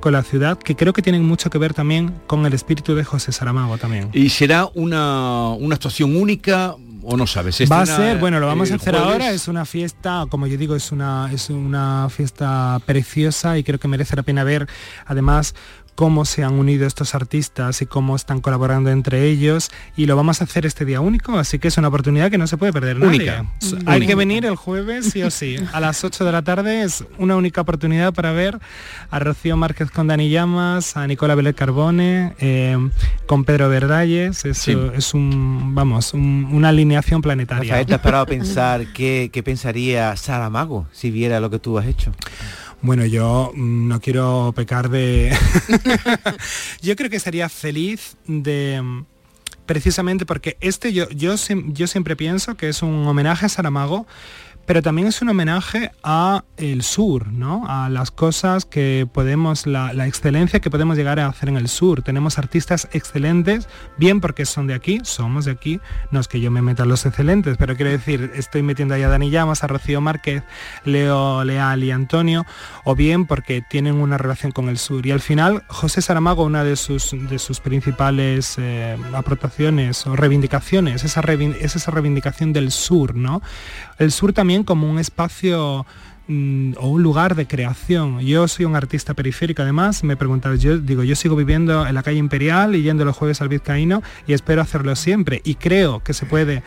con 0.00 0.12
la 0.12 0.22
ciudad, 0.22 0.58
que 0.58 0.76
creo 0.76 0.92
que 0.92 1.02
tienen 1.02 1.24
mucho 1.24 1.48
que 1.50 1.58
ver 1.58 1.72
también 1.74 2.12
con 2.26 2.44
el 2.46 2.52
espíritu 2.52 2.94
de 2.94 3.04
José 3.04 3.32
Saramago 3.32 3.78
también. 3.78 4.10
¿Y 4.12 4.28
será 4.28 4.68
una, 4.74 5.50
una 5.50 5.74
actuación 5.76 6.16
única 6.16 6.74
o 7.06 7.16
no 7.16 7.26
sabes? 7.26 7.54
¿Se 7.56 7.66
Va 7.66 7.82
a 7.82 7.86
ser, 7.86 8.18
bueno, 8.18 8.40
lo 8.40 8.46
vamos 8.46 8.70
a 8.70 8.74
el 8.74 8.80
hacer 8.80 8.94
jueves? 8.94 9.12
ahora, 9.12 9.30
es 9.30 9.46
una 9.48 9.64
fiesta, 9.64 10.26
como 10.28 10.46
yo 10.46 10.56
digo, 10.56 10.74
es 10.74 10.90
una, 10.90 11.30
es 11.32 11.50
una 11.50 12.08
fiesta 12.10 12.80
preciosa 12.84 13.56
y 13.58 13.64
creo 13.64 13.78
que 13.78 13.86
merece 13.88 14.16
la 14.16 14.22
pena 14.22 14.42
ver 14.42 14.66
además 15.06 15.54
cómo 15.96 16.24
se 16.24 16.44
han 16.44 16.52
unido 16.54 16.86
estos 16.86 17.14
artistas 17.16 17.82
y 17.82 17.86
cómo 17.86 18.14
están 18.14 18.40
colaborando 18.40 18.90
entre 18.90 19.24
ellos 19.26 19.70
y 19.96 20.06
lo 20.06 20.14
vamos 20.14 20.40
a 20.40 20.44
hacer 20.44 20.64
este 20.66 20.84
día 20.84 21.00
único, 21.00 21.36
así 21.38 21.58
que 21.58 21.66
es 21.68 21.76
una 21.78 21.88
oportunidad 21.88 22.30
que 22.30 22.38
no 22.38 22.46
se 22.46 22.56
puede 22.56 22.72
perder 22.72 22.98
nadie. 22.98 23.16
Única. 23.16 23.42
Mm. 23.42 23.88
Hay 23.88 23.96
Única. 23.96 24.06
que 24.10 24.14
venir 24.14 24.46
el 24.46 24.54
jueves 24.56 25.06
sí 25.10 25.22
o 25.24 25.30
sí. 25.30 25.56
A 25.72 25.80
las 25.80 26.04
8 26.04 26.24
de 26.24 26.30
la 26.32 26.42
tarde 26.42 26.82
es 26.82 27.04
una 27.18 27.34
única 27.34 27.62
oportunidad 27.62 28.14
para 28.14 28.30
ver 28.32 28.60
a 29.10 29.18
Rocío 29.18 29.56
Márquez 29.56 29.90
con 29.90 30.06
Dani 30.06 30.30
Llamas, 30.30 30.96
a 30.96 31.06
Nicola 31.06 31.34
Belén 31.34 31.54
Carbone, 31.54 32.34
eh, 32.38 32.76
con 33.26 33.44
Pedro 33.44 33.68
Verdalles, 33.68 34.44
es, 34.44 34.58
Sí. 34.58 34.76
es 34.94 35.14
un, 35.14 35.74
vamos, 35.74 36.12
un- 36.14 36.46
una 36.52 36.68
alineación 36.68 37.22
planetaria. 37.22 37.64
Rafael, 37.72 37.86
¿te 37.86 37.94
has 37.94 38.00
parado 38.00 38.24
a 38.24 38.26
pensar 38.36 38.86
qué, 38.92 39.30
qué 39.32 39.42
pensaría 39.42 40.14
Saramago 40.16 40.86
si 40.92 41.10
viera 41.10 41.40
lo 41.40 41.48
que 41.50 41.58
tú 41.58 41.78
has 41.78 41.86
hecho? 41.86 42.12
Bueno, 42.86 43.04
yo 43.04 43.50
mm, 43.52 43.88
no 43.88 44.00
quiero 44.00 44.52
pecar 44.54 44.88
de... 44.90 45.36
yo 46.82 46.94
creo 46.94 47.10
que 47.10 47.18
sería 47.18 47.48
feliz 47.48 48.16
de... 48.28 48.80
mm, 48.80 49.04
Precisamente 49.66 50.24
porque 50.24 50.56
este 50.60 50.92
yo, 50.92 51.08
yo, 51.10 51.34
yo 51.34 51.86
siempre 51.88 52.14
pienso 52.14 52.56
que 52.56 52.68
es 52.68 52.82
un 52.82 53.04
homenaje 53.08 53.46
a 53.46 53.48
Saramago, 53.48 54.06
pero 54.66 54.82
también 54.82 55.08
es 55.08 55.22
un 55.22 55.28
homenaje 55.28 55.92
a 56.02 56.44
el 56.56 56.82
sur, 56.82 57.28
¿no? 57.28 57.64
A 57.68 57.88
las 57.88 58.10
cosas 58.10 58.64
que 58.64 59.08
podemos, 59.10 59.66
la, 59.66 60.06
excelencia 60.06 60.60
que 60.60 60.70
podemos 60.70 60.96
llegar 60.96 61.20
a 61.20 61.28
hacer 61.28 61.48
en 61.48 61.56
el 61.56 61.68
sur. 61.68 62.02
Tenemos 62.02 62.38
artistas 62.38 62.88
excelentes, 62.92 63.68
bien 63.96 64.20
porque 64.20 64.44
son 64.44 64.66
de 64.66 64.74
aquí, 64.74 65.00
somos 65.04 65.44
de 65.44 65.52
aquí, 65.52 65.80
no 66.10 66.20
es 66.20 66.28
que 66.28 66.40
yo 66.40 66.50
me 66.50 66.62
meta 66.62 66.82
en 66.82 66.88
los 66.88 67.06
excelentes, 67.06 67.56
pero 67.56 67.76
quiero 67.76 67.90
decir, 67.90 68.32
estoy 68.34 68.62
metiendo 68.62 68.94
ahí 68.94 69.02
a 69.02 69.08
Dani 69.08 69.30
Llamas, 69.30 69.62
a 69.62 69.68
Rocío 69.68 70.00
Márquez, 70.00 70.42
Leo 70.84 71.44
Leal 71.44 71.84
y 71.84 71.90
Antonio, 71.92 72.44
o 72.84 72.94
bien 72.94 73.26
porque 73.26 73.62
tienen 73.62 73.94
una 73.96 74.18
relación 74.18 74.52
con 74.52 74.68
el 74.68 74.78
sur. 74.78 75.06
Y 75.06 75.12
al 75.12 75.20
final, 75.20 75.62
José 75.68 76.02
Saramago, 76.02 76.44
una 76.44 76.64
de 76.64 76.76
sus, 76.76 77.10
de 77.12 77.38
sus 77.38 77.60
principales 77.60 78.56
eh, 78.58 78.96
aportaciones 79.14 80.06
o 80.06 80.16
reivindicaciones, 80.16 81.04
esa 81.04 81.20
es 81.20 81.76
esa 81.76 81.90
reivindicación 81.90 82.52
del 82.52 82.72
sur, 82.72 83.14
¿no? 83.14 83.42
El 83.98 84.12
sur 84.12 84.32
también 84.32 84.64
como 84.64 84.90
un 84.90 84.98
espacio 84.98 85.86
mm, 86.28 86.74
o 86.78 86.88
un 86.88 87.02
lugar 87.02 87.34
de 87.34 87.46
creación. 87.46 88.20
Yo 88.20 88.46
soy 88.48 88.64
un 88.64 88.76
artista 88.76 89.14
periférico 89.14 89.62
además, 89.62 90.04
me 90.04 90.16
preguntas, 90.16 90.60
yo 90.60 90.78
digo, 90.78 91.02
yo 91.02 91.16
sigo 91.16 91.36
viviendo 91.36 91.86
en 91.86 91.94
la 91.94 92.02
calle 92.02 92.18
Imperial 92.18 92.74
y 92.74 92.82
yendo 92.82 93.04
los 93.04 93.16
jueves 93.16 93.40
al 93.40 93.48
Vizcaíno 93.48 94.02
y 94.26 94.32
espero 94.32 94.62
hacerlo 94.62 94.96
siempre 94.96 95.40
y 95.44 95.54
creo 95.54 96.00
que 96.00 96.12
se 96.12 96.26
puede 96.26 96.62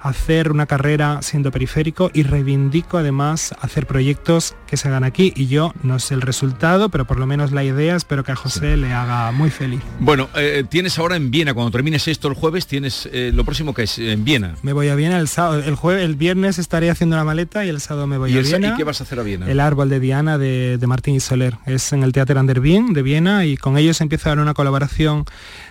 hacer 0.00 0.50
una 0.50 0.66
carrera 0.66 1.20
siendo 1.22 1.50
periférico 1.50 2.10
y 2.12 2.22
reivindico 2.22 2.98
además 2.98 3.54
hacer 3.60 3.86
proyectos 3.86 4.54
que 4.66 4.76
se 4.76 4.88
hagan 4.88 5.04
aquí 5.04 5.32
y 5.34 5.46
yo 5.46 5.72
no 5.82 5.98
sé 5.98 6.14
el 6.14 6.20
resultado, 6.20 6.88
pero 6.88 7.06
por 7.06 7.18
lo 7.18 7.26
menos 7.26 7.52
la 7.52 7.64
idea 7.64 7.96
espero 7.96 8.24
que 8.24 8.32
a 8.32 8.36
José 8.36 8.76
le 8.76 8.92
haga 8.92 9.32
muy 9.32 9.50
feliz. 9.50 9.80
Bueno, 10.00 10.28
eh, 10.36 10.64
tienes 10.68 10.98
ahora 10.98 11.16
en 11.16 11.30
Viena, 11.30 11.54
cuando 11.54 11.70
termines 11.70 12.06
esto 12.08 12.28
el 12.28 12.34
jueves, 12.34 12.66
tienes 12.66 13.08
eh, 13.12 13.32
lo 13.34 13.44
próximo 13.44 13.74
que 13.74 13.84
es 13.84 13.98
en 13.98 14.24
Viena. 14.24 14.54
Me 14.62 14.72
voy 14.72 14.88
a 14.88 14.94
Viena 14.94 15.18
el 15.18 15.28
sábado, 15.28 15.62
el 15.62 15.74
jueves, 15.74 16.04
el 16.04 16.16
viernes 16.16 16.58
estaré 16.58 16.90
haciendo 16.90 17.16
la 17.16 17.24
maleta 17.24 17.64
y 17.64 17.68
el 17.68 17.80
sábado 17.80 18.06
me 18.06 18.18
voy 18.18 18.32
¿Y, 18.32 18.38
a 18.38 18.42
Viena. 18.42 18.68
¿Y 18.68 18.76
qué 18.76 18.84
vas 18.84 19.00
a 19.00 19.04
hacer 19.04 19.18
a 19.18 19.22
Viena? 19.22 19.50
El 19.50 19.60
árbol 19.60 19.88
de 19.88 20.00
Diana 20.00 20.38
de, 20.38 20.78
de 20.78 20.86
Martín 20.86 21.14
y 21.14 21.20
Soler. 21.20 21.56
Es 21.66 21.92
en 21.92 22.02
el 22.02 22.12
Teatro 22.12 22.38
Ander 22.38 22.60
Wien 22.60 22.92
de 22.92 23.02
Viena 23.02 23.46
y 23.46 23.56
con 23.56 23.78
ellos 23.78 24.00
empieza 24.00 24.28
a 24.28 24.32
haber 24.32 24.42
una 24.42 24.54
colaboración 24.54 25.24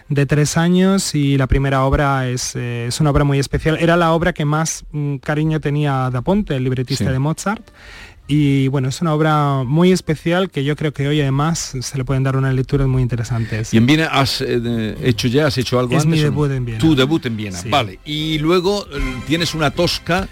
de 0.10 0.26
tres 0.26 0.56
años 0.58 1.14
y 1.16 1.38
la 1.38 1.48
primera 1.48 1.84
obra 1.84 2.30
es, 2.30 2.56
eh, 2.56 2.86
es 2.88 3.00
una 3.02 3.10
obra 3.10 3.24
muy 3.24 3.40
especial. 3.40 3.78
Era 3.80 3.98
la 3.98 4.14
obra 4.14 4.34
que 4.34 4.46
más 4.46 4.86
mm, 4.92 5.18
cariño 5.18 5.60
tenía 5.60 6.10
Da 6.12 6.22
Ponte, 6.22 6.56
el 6.56 6.64
libretista 6.64 7.06
Sí. 7.06 7.12
de 7.12 7.20
Mozart. 7.20 7.68
Y 8.30 8.68
bueno, 8.68 8.90
es 8.90 9.00
una 9.02 9.14
obra 9.14 9.64
muy 9.66 9.94
especial 9.94 10.50
que 10.50 10.66
yo 10.66 10.76
creo 10.76 10.92
que 10.92 11.08
hoy 11.08 11.22
además 11.22 11.74
se 11.80 11.98
le 11.98 12.04
pueden 12.04 12.24
dar 12.24 12.36
unas 12.36 12.54
lecturas 12.54 12.86
muy 12.88 13.02
interesantes. 13.02 13.74
¿Y 13.74 13.78
en 13.78 13.86
Viena 13.86 14.08
has 14.08 14.42
eh, 14.42 14.98
hecho 15.02 15.30
ya, 15.30 15.48
has 15.48 15.58
hecho 15.58 15.80
algo 15.80 15.96
Es 15.96 16.04
antes? 16.04 16.18
mi 16.20 16.24
debut 16.24 16.52
en 16.52 16.66
Viena. 16.66 16.80
Tu 16.82 16.94
debut 16.94 17.26
en 17.26 17.38
Viena, 17.38 17.58
Sí. 17.58 17.70
vale. 17.70 18.00
Y 18.04 18.38
luego 18.40 18.86
eh, 18.92 19.00
tienes 19.28 19.54
una 19.56 19.72
tosca 19.72 20.28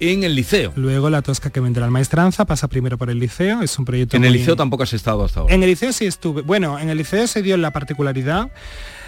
en 0.00 0.24
el 0.24 0.34
liceo. 0.34 0.72
Luego 0.76 1.08
la 1.08 1.22
tosca 1.22 1.48
que 1.48 1.60
vendrá 1.60 1.86
al 1.86 1.90
maestranza 1.90 2.44
pasa 2.44 2.68
primero 2.68 2.98
por 2.98 3.08
el 3.08 3.18
liceo, 3.18 3.62
es 3.62 3.78
un 3.78 3.86
proyecto 3.86 4.16
En 4.18 4.24
el 4.24 4.30
muy- 4.30 4.38
liceo 4.38 4.56
tampoco 4.56 4.82
has 4.82 4.92
estado 4.92 5.24
hasta 5.24 5.40
ahora. 5.40 5.54
En 5.54 5.62
el 5.62 5.70
liceo 5.70 5.92
sí 5.94 6.04
estuve. 6.06 6.42
Bueno, 6.42 6.78
en 6.78 6.90
el 6.90 6.98
liceo 6.98 7.26
se 7.26 7.40
dio 7.42 7.56
la 7.56 7.70
particularidad 7.70 8.50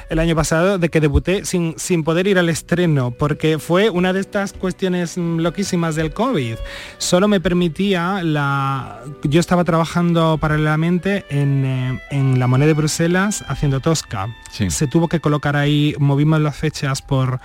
el 0.09 0.19
año 0.19 0.35
pasado 0.35 0.79
de 0.79 0.89
que 0.89 1.01
debuté 1.01 1.45
sin, 1.45 1.75
sin 1.77 2.05
poder 2.05 2.27
ir 2.27 2.39
al 2.39 2.49
estreno, 2.49 3.11
porque 3.11 3.59
fue 3.59 3.91
una 3.91 4.13
de 4.13 4.21
estas 4.21 4.53
cuestiones 4.53 5.17
mm, 5.17 5.39
loquísimas 5.39 5.97
del 5.97 6.13
COVID. 6.13 6.57
Solo 6.99 7.29
me 7.29 7.41
permitía 7.41 8.23
la... 8.23 9.01
Yo 9.23 9.41
estaba 9.41 9.65
trabajando 9.65 10.39
paralelamente 10.39 11.25
en, 11.31 11.65
eh, 11.65 12.01
en 12.11 12.39
la 12.39 12.47
moneda 12.47 12.69
de 12.69 12.75
Bruselas 12.75 13.45
haciendo 13.49 13.81
Tosca. 13.81 14.29
Sí. 14.51 14.71
Se 14.71 14.87
tuvo 14.87 15.09
que 15.09 15.21
colocar 15.21 15.57
ahí, 15.57 15.95
movimos 15.99 16.41
las 16.41 16.57
fechas 16.57 17.03
por, 17.03 17.41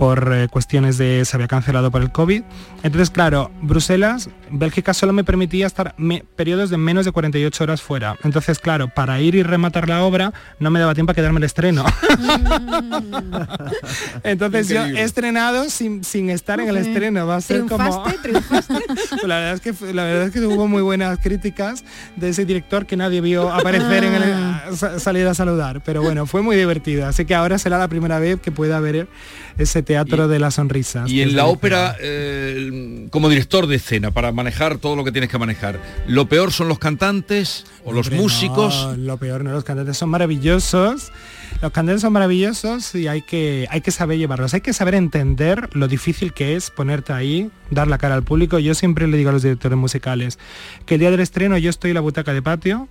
por 0.00 0.32
eh, 0.32 0.48
cuestiones 0.48 0.96
de 0.96 1.26
se 1.26 1.36
había 1.36 1.46
cancelado 1.46 1.90
por 1.90 2.00
el 2.00 2.10
COVID. 2.10 2.42
Entonces, 2.82 3.10
claro, 3.10 3.50
Bruselas, 3.60 4.30
Bélgica 4.50 4.94
solo 4.94 5.12
me 5.12 5.24
permitía 5.24 5.66
estar 5.66 5.94
me- 5.98 6.24
periodos 6.36 6.70
de 6.70 6.78
menos 6.78 7.04
de 7.04 7.12
48 7.12 7.64
horas 7.64 7.82
fuera. 7.82 8.16
Entonces, 8.24 8.58
claro, 8.58 8.88
para 8.88 9.20
ir 9.20 9.34
y 9.34 9.42
rematar 9.42 9.90
la 9.90 10.02
obra 10.02 10.32
no 10.58 10.70
me 10.70 10.80
daba 10.80 10.94
tiempo 10.94 11.12
a 11.12 11.14
quedarme 11.14 11.36
el 11.36 11.44
estreno. 11.44 11.84
Entonces 14.24 14.68
yo 14.68 14.84
he 14.84 15.02
estrenado 15.02 15.68
sin, 15.68 16.02
sin 16.04 16.30
estar 16.30 16.60
en 16.60 16.68
el 16.70 16.76
estreno. 16.78 17.26
Va 17.26 17.36
a 17.36 17.40
ser 17.42 17.66
como... 17.66 18.04
La 19.26 19.36
verdad 19.38 19.52
es 19.54 19.60
que 19.60 19.92
la 19.92 20.04
verdad 20.04 20.26
es 20.28 20.32
que 20.32 20.40
hubo 20.40 20.66
muy 20.66 20.82
buenas 20.82 21.18
críticas 21.18 21.84
de 22.16 22.30
ese 22.30 22.44
director 22.44 22.86
que 22.86 22.96
nadie 22.96 23.20
vio 23.20 23.50
aparecer 23.52 24.04
en 24.04 24.14
el 24.14 24.22
Ah. 24.32 24.64
sa- 24.74 24.98
salir 24.98 25.26
a 25.26 25.34
saludar. 25.34 25.82
Pero 25.84 26.02
bueno, 26.02 26.26
fue 26.26 26.42
muy 26.42 26.56
divertido. 26.56 27.06
Así 27.06 27.24
que 27.24 27.34
ahora 27.34 27.58
será 27.58 27.78
la 27.78 27.88
primera 27.88 28.18
vez 28.18 28.40
que 28.40 28.50
pueda 28.50 28.80
ver 28.80 29.08
ese 29.62 29.82
teatro 29.82 30.28
de 30.28 30.38
las 30.38 30.54
sonrisas. 30.54 31.10
Y 31.10 31.22
en 31.22 31.36
la 31.36 31.46
ópera, 31.46 31.96
eh, 32.00 33.06
como 33.10 33.28
director 33.28 33.66
de 33.66 33.76
escena, 33.76 34.10
para 34.10 34.32
manejar 34.32 34.78
todo 34.78 34.96
lo 34.96 35.04
que 35.04 35.12
tienes 35.12 35.30
que 35.30 35.38
manejar, 35.38 35.80
¿lo 36.06 36.28
peor 36.28 36.52
son 36.52 36.68
los 36.68 36.78
cantantes 36.78 37.64
o 37.84 37.92
los 37.92 38.06
Hombre, 38.06 38.22
músicos? 38.22 38.86
no, 38.86 38.96
lo 38.96 39.16
peor, 39.18 39.44
no, 39.44 39.52
los 39.52 39.64
cantantes 39.64 39.96
son 39.96 40.10
maravillosos. 40.10 41.12
Los 41.62 41.72
cantantes 41.72 42.00
son 42.00 42.12
maravillosos 42.12 42.94
y 42.94 43.08
hay 43.08 43.22
que, 43.22 43.66
hay 43.70 43.80
que 43.82 43.90
saber 43.90 44.16
llevarlos. 44.18 44.54
Hay 44.54 44.62
que 44.62 44.72
saber 44.72 44.94
entender 44.94 45.68
lo 45.72 45.88
difícil 45.88 46.32
que 46.32 46.56
es 46.56 46.70
ponerte 46.70 47.12
ahí, 47.12 47.50
dar 47.70 47.86
la 47.88 47.98
cara 47.98 48.14
al 48.14 48.22
público. 48.22 48.58
Yo 48.58 48.74
siempre 48.74 49.06
le 49.06 49.16
digo 49.16 49.30
a 49.30 49.32
los 49.32 49.42
directores 49.42 49.76
musicales 49.76 50.38
que 50.86 50.94
el 50.94 51.00
día 51.00 51.10
del 51.10 51.20
estreno 51.20 51.58
yo 51.58 51.68
estoy 51.68 51.90
en 51.90 51.96
la 51.96 52.00
butaca 52.00 52.32
de 52.32 52.40
patio. 52.40 52.88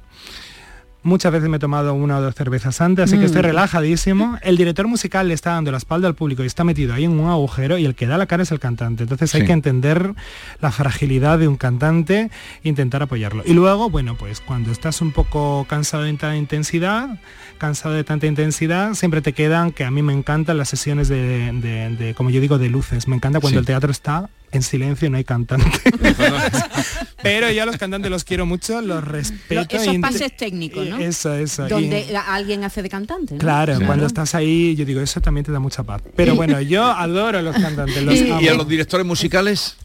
Muchas 1.02 1.32
veces 1.32 1.48
me 1.48 1.56
he 1.58 1.60
tomado 1.62 1.94
una 1.94 2.18
o 2.18 2.22
dos 2.22 2.36
cervezas 2.36 2.82
antes, 2.82 3.06
así 3.06 3.18
que 3.18 3.26
estoy 3.26 3.42
Mm. 3.42 3.46
relajadísimo. 3.46 4.38
El 4.42 4.58
director 4.58 4.86
musical 4.88 5.30
le 5.30 5.34
está 5.34 5.52
dando 5.52 5.72
la 5.72 5.78
espalda 5.78 6.10
al 6.10 6.14
público 6.16 6.44
y 6.44 6.48
está 6.48 6.66
metido 6.66 6.94
ahí 6.94 7.06
en 7.06 7.12
un 7.18 7.30
agujero 7.30 7.78
y 7.78 7.86
el 7.86 7.96
que 7.96 8.06
da 8.06 8.18
la 8.18 8.26
cara 8.26 8.44
es 8.44 8.52
el 8.52 8.60
cantante. 8.60 9.04
Entonces 9.04 9.34
hay 9.34 9.46
que 9.46 9.54
entender 9.54 10.14
la 10.60 10.72
fragilidad 10.72 11.40
de 11.40 11.48
un 11.48 11.56
cantante 11.56 12.30
e 12.64 12.70
intentar 12.70 13.02
apoyarlo. 13.02 13.44
Y 13.46 13.54
luego, 13.54 13.90
bueno, 13.90 14.16
pues 14.18 14.42
cuando 14.42 14.72
estás 14.74 15.00
un 15.02 15.12
poco 15.14 15.66
cansado 15.70 16.04
de 16.04 16.10
tanta 16.12 16.36
intensidad, 16.36 17.18
cansado 17.60 17.96
de 17.96 18.04
tanta 18.04 18.28
intensidad, 18.28 18.94
siempre 18.94 19.22
te 19.22 19.32
quedan, 19.32 19.72
que 19.72 19.86
a 19.86 19.92
mí 19.92 20.02
me 20.02 20.12
encantan 20.14 20.58
las 20.58 20.68
sesiones 20.68 21.08
de, 21.08 21.52
de- 21.54 21.96
de, 21.98 22.14
como 22.14 22.30
yo 22.30 22.42
digo, 22.42 22.58
de 22.58 22.70
luces. 22.70 23.08
Me 23.08 23.16
encanta 23.16 23.40
cuando 23.40 23.56
Sí. 23.58 23.60
el 23.62 23.66
teatro 23.66 23.92
está 23.92 24.30
en 24.52 24.64
silencio 24.64 25.08
y 25.08 25.12
no 25.12 25.18
hay 25.18 25.24
cantante. 25.24 25.66
Pero 27.24 27.52
yo 27.52 27.64
a 27.64 27.66
los 27.66 27.78
cantantes 27.78 28.10
los 28.10 28.24
quiero 28.24 28.46
mucho, 28.46 28.82
los 28.82 29.04
respeto. 29.04 29.76
Esos 29.76 29.98
pases 29.98 30.36
técnicos, 30.38 30.88
¿no? 30.88 30.98
Eso, 31.00 31.34
eso. 31.34 31.66
y- 31.68 31.70
Donde 31.70 32.18
alguien 32.28 32.64
hace 32.64 32.82
de 32.82 32.90
cantante. 32.90 33.34
¿no? 33.36 33.40
Claro, 33.40 33.78
cuando 33.86 34.06
estás 34.06 34.36
ahí, 34.36 34.76
yo 34.76 34.86
digo, 34.86 35.02
eso 35.02 35.20
también 35.22 35.46
te 35.46 35.52
da 35.52 35.60
mucha 35.60 35.84
paz. 35.84 36.02
Pero 36.16 36.36
bueno, 36.36 36.60
yo 36.62 36.84
adoro 36.86 37.40
a 37.40 37.42
los 37.42 37.56
cantantes, 37.56 38.02
los 38.04 38.16
¿Y, 38.42 38.48
a 38.48 38.54
los 38.54 38.68
directores 38.68 39.06
musicales? 39.06 39.76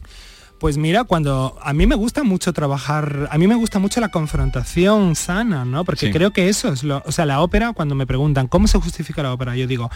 Pues 0.59 0.77
mira, 0.77 1.03
cuando 1.03 1.57
a 1.61 1.73
mí 1.73 1.85
me 1.85 1.95
gusta 1.95 2.23
mucho 2.23 2.53
trabajar, 2.53 3.27
a 3.29 3.37
mí 3.37 3.45
me 3.45 3.55
gusta 3.55 3.77
mucho 3.77 3.99
la 3.99 4.09
confrontación 4.09 5.15
sana, 5.15 5.65
¿no? 5.65 5.83
Porque 5.83 6.07
Sí. 6.07 6.11
creo 6.13 6.31
que 6.31 6.47
eso 6.47 6.71
es 6.71 6.83
lo, 6.83 7.03
o 7.05 7.11
sea, 7.11 7.25
la 7.25 7.41
ópera 7.41 7.73
cuando 7.73 7.93
me 7.93 8.07
preguntan 8.07 8.47
cómo 8.47 8.67
se 8.67 8.79
justifica 8.79 9.21
la 9.21 9.33
ópera, 9.33 9.55
yo 9.57 9.67
digo, 9.67 9.91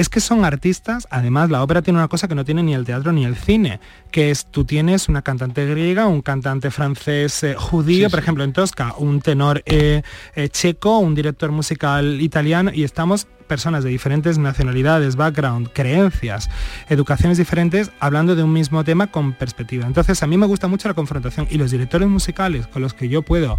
es 0.00 0.08
que 0.08 0.20
son 0.20 0.46
artistas, 0.46 1.06
además 1.10 1.50
la 1.50 1.62
ópera 1.62 1.82
tiene 1.82 1.98
una 1.98 2.08
cosa 2.08 2.26
que 2.26 2.34
no 2.34 2.42
tiene 2.42 2.62
ni 2.62 2.72
el 2.72 2.86
teatro 2.86 3.12
ni 3.12 3.26
el 3.26 3.36
cine, 3.36 3.80
que 4.10 4.30
es 4.30 4.46
tú 4.46 4.64
tienes 4.64 5.10
una 5.10 5.20
cantante 5.20 5.66
griega, 5.66 6.06
un 6.06 6.22
cantante 6.22 6.70
francés 6.70 7.42
eh, 7.42 7.54
judío, 7.54 8.08
por 8.08 8.18
ejemplo 8.18 8.42
en 8.42 8.54
Tosca, 8.54 8.94
un 8.96 9.20
tenor 9.20 9.62
eh, 9.66 10.00
eh, 10.36 10.48
checo, 10.48 11.00
un 11.00 11.14
director 11.14 11.52
musical 11.52 12.22
italiano 12.22 12.70
y 12.72 12.84
estamos 12.84 13.26
personas 13.46 13.84
de 13.84 13.90
diferentes 13.90 14.38
nacionalidades, 14.38 15.16
background, 15.16 15.68
creencias, 15.74 16.48
educaciones 16.88 17.36
diferentes, 17.36 17.90
hablando 18.00 18.34
de 18.34 18.42
un 18.42 18.54
mismo 18.54 18.84
tema 18.84 19.08
con 19.08 19.34
perspectiva. 19.34 19.86
Entonces 19.86 20.22
a 20.22 20.26
mí 20.26 20.38
me 20.38 20.46
gusta 20.46 20.66
mucho 20.66 20.88
la 20.88 20.94
confrontación 20.94 21.46
y 21.50 21.58
los 21.58 21.72
directores 21.72 22.08
musicales 22.08 22.68
con 22.68 22.80
los 22.80 22.94
que 22.94 23.10
yo 23.10 23.20
puedo 23.20 23.58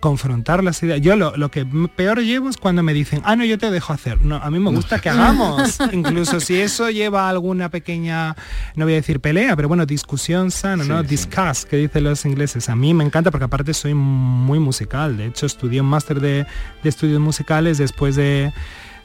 confrontar 0.00 0.62
las 0.62 0.82
ideas. 0.82 1.00
Yo 1.00 1.16
lo, 1.16 1.36
lo 1.36 1.50
que 1.50 1.66
peor 1.96 2.20
llevo 2.20 2.48
es 2.48 2.56
cuando 2.56 2.82
me 2.82 2.92
dicen, 2.92 3.22
ah, 3.24 3.36
no, 3.36 3.44
yo 3.44 3.58
te 3.58 3.70
dejo 3.70 3.92
hacer. 3.92 4.22
No, 4.22 4.36
a 4.36 4.50
mí 4.50 4.58
me 4.58 4.70
gusta 4.70 4.98
que 4.98 5.08
hagamos. 5.10 5.78
Incluso 5.92 6.40
si 6.40 6.60
eso 6.60 6.90
lleva 6.90 7.26
a 7.26 7.30
alguna 7.30 7.70
pequeña, 7.70 8.36
no 8.76 8.84
voy 8.84 8.94
a 8.94 8.96
decir 8.96 9.20
pelea, 9.20 9.56
pero 9.56 9.68
bueno, 9.68 9.86
discusión 9.86 10.50
sana, 10.50 10.84
¿no? 10.84 11.00
Sí. 11.02 11.08
Discuss, 11.08 11.64
que 11.64 11.76
dicen 11.76 12.04
los 12.04 12.24
ingleses. 12.24 12.68
A 12.68 12.76
mí 12.76 12.92
me 12.94 13.04
encanta 13.04 13.30
porque 13.30 13.44
aparte 13.44 13.74
soy 13.74 13.94
muy 13.94 14.58
musical. 14.58 15.16
De 15.16 15.26
hecho, 15.26 15.46
estudié 15.46 15.80
un 15.80 15.88
máster 15.88 16.20
de, 16.20 16.46
de 16.82 16.88
estudios 16.88 17.20
musicales 17.20 17.78
después 17.78 18.16
de, 18.16 18.52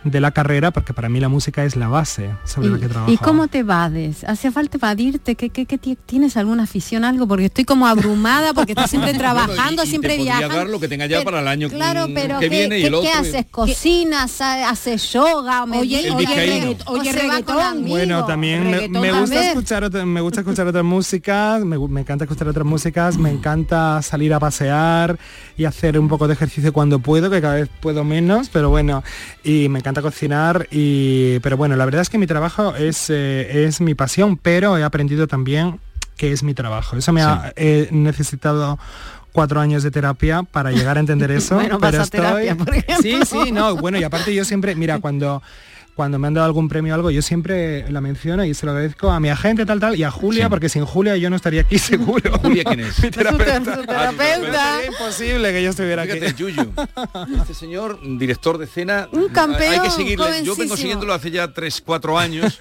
de 0.03 0.21
la 0.21 0.31
carrera 0.31 0.71
porque 0.71 0.93
para 0.93 1.09
mí 1.09 1.19
la 1.19 1.27
música 1.27 1.65
es 1.65 1.75
la 1.75 1.89
base 1.89 2.29
sobre 2.45 2.69
la 2.69 2.79
que 2.79 2.87
trabajo. 2.87 3.11
¿Y 3.11 3.17
cómo 3.17 3.47
te 3.49 3.59
evades? 3.59 4.23
¿Hace 4.23 4.49
falta 4.49 4.77
evadirte? 4.77 5.35
¿Qué, 5.35 5.49
qué, 5.49 5.65
qué 5.65 5.77
ti- 5.77 5.97
¿Tienes 6.05 6.37
alguna 6.37 6.63
afición, 6.63 7.03
algo? 7.03 7.27
Porque 7.27 7.45
estoy 7.45 7.65
como 7.65 7.85
abrumada, 7.85 8.53
porque 8.53 8.71
estás 8.71 8.89
siempre 8.89 9.13
trabajando, 9.17 9.83
y 9.83 9.87
siempre 9.87 10.15
viajando. 10.17 10.55
dar 10.55 10.67
lo 10.69 10.79
que 10.79 10.87
tenga 10.87 11.05
ya 11.05 11.21
para 11.23 11.41
el 11.41 11.47
año 11.49 11.67
Claro, 11.69 12.07
pero 12.15 12.39
que 12.39 12.47
¿qué, 12.49 12.55
viene 12.57 12.77
y 12.79 12.81
qué- 12.83 12.87
el 12.87 12.93
otro. 12.93 13.09
qué 13.11 13.17
haces? 13.17 13.45
¿Cocinas? 13.51 14.39
ha- 14.39 14.69
¿Haces 14.69 15.11
yoga? 15.11 15.63
¿O 15.65 15.79
Oye, 15.79 16.09
Oye, 16.11 16.25
con 16.85 17.03
reggaetón. 17.05 17.85
Bueno, 17.87 18.25
también 18.25 18.63
me, 18.71 18.77
Reggaetón 18.77 19.01
me 19.01 19.11
gusta 19.19 19.47
escuchar 19.49 19.83
otra- 19.83 20.05
me 20.05 20.21
gusta 20.21 20.39
escuchar 20.41 20.67
otras 20.67 20.85
músicas, 20.85 21.65
me, 21.65 21.75
encanta 21.99 22.23
escuchar 22.23 22.47
otras 22.47 22.65
músicas, 22.65 23.17
me 23.17 23.31
encanta 23.31 24.01
salir 24.01 24.33
a 24.33 24.39
pasear 24.39 25.19
y 25.57 25.65
hacer 25.65 25.99
un 25.99 26.07
poco 26.07 26.27
de 26.27 26.33
ejercicio 26.35 26.71
cuando 26.71 26.99
puedo, 26.99 27.29
que 27.29 27.41
cada 27.41 27.55
vez 27.55 27.69
puedo 27.81 28.03
menos, 28.05 28.49
pero 28.49 28.69
bueno, 28.69 29.03
y 29.43 29.67
me 29.67 29.79
encanta 29.79 29.88
cocinar 29.93 30.67
y 30.71 31.39
pero 31.39 31.57
bueno, 31.57 31.75
la 31.75 31.85
verdad 31.85 32.01
es 32.01 32.09
que 32.09 32.17
mi 32.17 32.27
trabajo 32.27 32.75
es, 32.75 33.09
eh, 33.09 33.65
es 33.65 33.81
mi 33.81 33.95
pasión, 33.95 34.37
pero 34.37 34.77
he 34.77 34.83
aprendido 34.83 35.27
también 35.27 35.79
que 36.17 36.31
es 36.31 36.43
mi 36.43 36.53
trabajo. 36.53 36.97
Eso 36.97 37.13
me 37.13 37.21
ha 37.21 37.53
necesitado 37.91 38.77
cuatro 39.31 39.59
años 39.61 39.83
de 39.83 39.91
terapia 39.91 40.43
para 40.43 40.71
llegar 40.71 40.97
a 40.97 40.99
entender 40.99 41.31
eso. 41.31 41.55
Bueno, 41.55 41.79
pero 41.79 41.97
vas 41.97 42.07
a 42.07 42.11
terapia, 42.11 42.51
estoy... 42.51 42.65
por 42.65 42.75
ejemplo. 42.75 43.01
Sí, 43.01 43.19
sí, 43.25 43.51
no, 43.51 43.75
bueno, 43.75 43.97
y 43.97 44.03
aparte 44.03 44.33
yo 44.33 44.45
siempre, 44.45 44.75
mira, 44.75 44.99
cuando 44.99 45.41
cuando 45.99 46.17
me 46.17 46.27
han 46.27 46.33
dado 46.33 46.45
algún 46.45 46.69
premio 46.69 46.93
o 46.93 46.95
algo, 46.95 47.11
yo 47.11 47.21
siempre 47.21 47.91
la 47.91 47.99
menciono 47.99 48.45
y 48.45 48.53
se 48.53 48.65
lo 48.65 48.71
agradezco 48.71 49.11
a 49.11 49.19
mi 49.19 49.27
agente 49.27 49.65
tal 49.65 49.81
tal 49.81 49.97
y 49.99 50.03
a 50.03 50.09
Julia, 50.11 50.47
porque 50.47 50.69
sin 50.69 50.85
Julia 50.85 51.17
yo 51.17 51.29
no 51.29 51.35
estaría 51.35 51.59
aquí 51.59 51.77
seguro. 51.93 52.39
Julia 52.41 52.63
quién 52.63 52.79
es? 52.79 52.97
Mi 53.03 53.09
terapeuta. 53.11 53.75
Su 53.75 53.81
terapeuta. 53.85 54.75
Sería 54.75 54.85
imposible 54.87 55.51
que 55.51 55.61
yo 55.61 55.69
estuviera 55.71 56.03
Fíjate, 56.03 56.27
aquí. 56.27 56.35
Yuyu. 56.37 56.71
Este 57.41 57.53
señor, 57.53 57.99
director 58.17 58.57
de 58.57 58.63
escena, 58.63 59.09
Un 59.11 59.27
campeón, 59.27 59.73
hay 59.73 59.79
que 59.81 59.89
seguirle. 59.89 60.41
Yo 60.45 60.55
vengo 60.55 60.77
siguiéndolo 60.77 61.13
hace 61.13 61.31
ya 61.31 61.51
3, 61.51 61.81
4 61.85 62.17
años, 62.17 62.57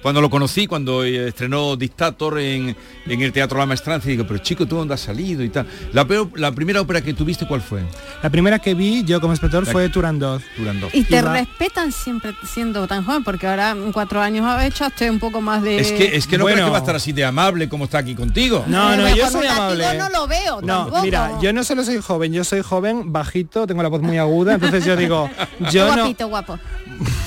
cuando 0.00 0.20
lo 0.20 0.30
conocí, 0.30 0.68
cuando 0.68 1.02
estrenó 1.02 1.74
Dictator 1.74 2.38
en, 2.38 2.76
en 3.06 3.20
el 3.20 3.32
Teatro 3.32 3.58
La 3.58 3.66
Maestranza, 3.66 4.06
y 4.06 4.12
digo, 4.12 4.28
pero 4.28 4.38
chico, 4.38 4.64
¿tú 4.64 4.76
dónde 4.76 4.94
has 4.94 5.00
salido? 5.00 5.42
y 5.42 5.48
tal. 5.48 5.66
La, 5.92 6.06
peor- 6.06 6.30
la 6.38 6.52
primera 6.52 6.80
ópera 6.80 7.00
que 7.02 7.14
tuviste, 7.14 7.48
¿cuál 7.48 7.62
fue? 7.62 7.82
La 8.22 8.30
primera 8.30 8.60
que 8.60 8.74
vi 8.74 9.02
yo 9.02 9.20
como 9.20 9.32
espectador 9.32 9.66
La- 9.66 9.72
fue 9.72 9.88
Turandot. 9.88 10.40
Turandot. 10.56 10.94
Y 10.94 11.02
te 11.02 11.20
respetan 11.20 11.90
siempre 11.90 12.30
siendo 12.44 12.75
tan 12.86 13.04
joven, 13.04 13.24
porque 13.24 13.46
ahora 13.46 13.70
en 13.70 13.92
cuatro 13.92 14.20
años 14.20 14.44
echaste 14.62 15.10
un 15.10 15.18
poco 15.18 15.40
más 15.40 15.62
de... 15.62 15.78
Es 15.78 15.92
que, 15.92 16.16
es 16.16 16.26
que 16.26 16.36
no 16.38 16.44
Bueno. 16.44 16.56
crees 16.56 16.66
que 16.66 16.70
va 16.72 16.76
a 16.78 16.80
estar 16.80 16.96
así 16.96 17.12
de 17.12 17.24
amable 17.24 17.68
como 17.68 17.84
está 17.84 17.98
aquí 17.98 18.14
contigo. 18.14 18.64
No, 18.66 18.96
no, 18.96 19.14
yo 19.14 19.30
soy 19.30 19.46
amable. 19.46 19.84
no 19.98 20.08
lo 20.10 20.26
veo 20.26 20.60
No, 20.60 20.82
tampoco. 20.84 21.02
mira, 21.02 21.32
yo 21.40 21.52
no 21.52 21.64
solo 21.64 21.84
soy 21.84 21.98
joven, 22.00 22.32
yo 22.32 22.44
soy 22.44 22.62
joven, 22.62 23.12
bajito, 23.12 23.66
tengo 23.66 23.82
la 23.82 23.88
voz 23.88 24.02
muy 24.02 24.18
aguda, 24.18 24.54
entonces 24.54 24.84
yo 24.84 24.96
digo, 24.96 25.30
yo 25.70 25.86
no, 25.88 25.94
Guapito, 26.02 26.28
guapo. 26.28 26.58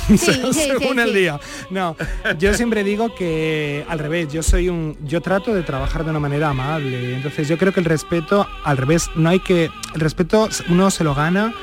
Sí, 0.09 0.17
sí, 0.17 0.53
según 0.53 0.95
sí, 0.95 0.99
el 1.01 1.09
sí. 1.09 1.15
día. 1.19 1.39
No, 1.69 1.95
yo 2.39 2.53
siempre 2.53 2.83
digo 2.83 3.13
que 3.15 3.85
al 3.89 3.99
revés, 3.99 4.31
yo 4.31 4.43
soy 4.43 4.69
un, 4.69 4.97
yo 5.05 5.21
trato 5.21 5.53
de 5.53 5.63
trabajar 5.63 6.03
de 6.03 6.09
una 6.11 6.19
manera 6.19 6.49
amable. 6.49 7.15
Entonces 7.15 7.47
yo 7.47 7.57
creo 7.57 7.73
que 7.73 7.79
el 7.79 7.85
respeto, 7.85 8.47
al 8.63 8.77
revés, 8.77 9.09
no 9.15 9.29
hay 9.29 9.39
que, 9.39 9.69
el 9.93 9.99
respeto 10.01 10.49
uno 10.69 10.89
se 10.91 11.03
lo 11.03 11.13
gana. 11.15 11.53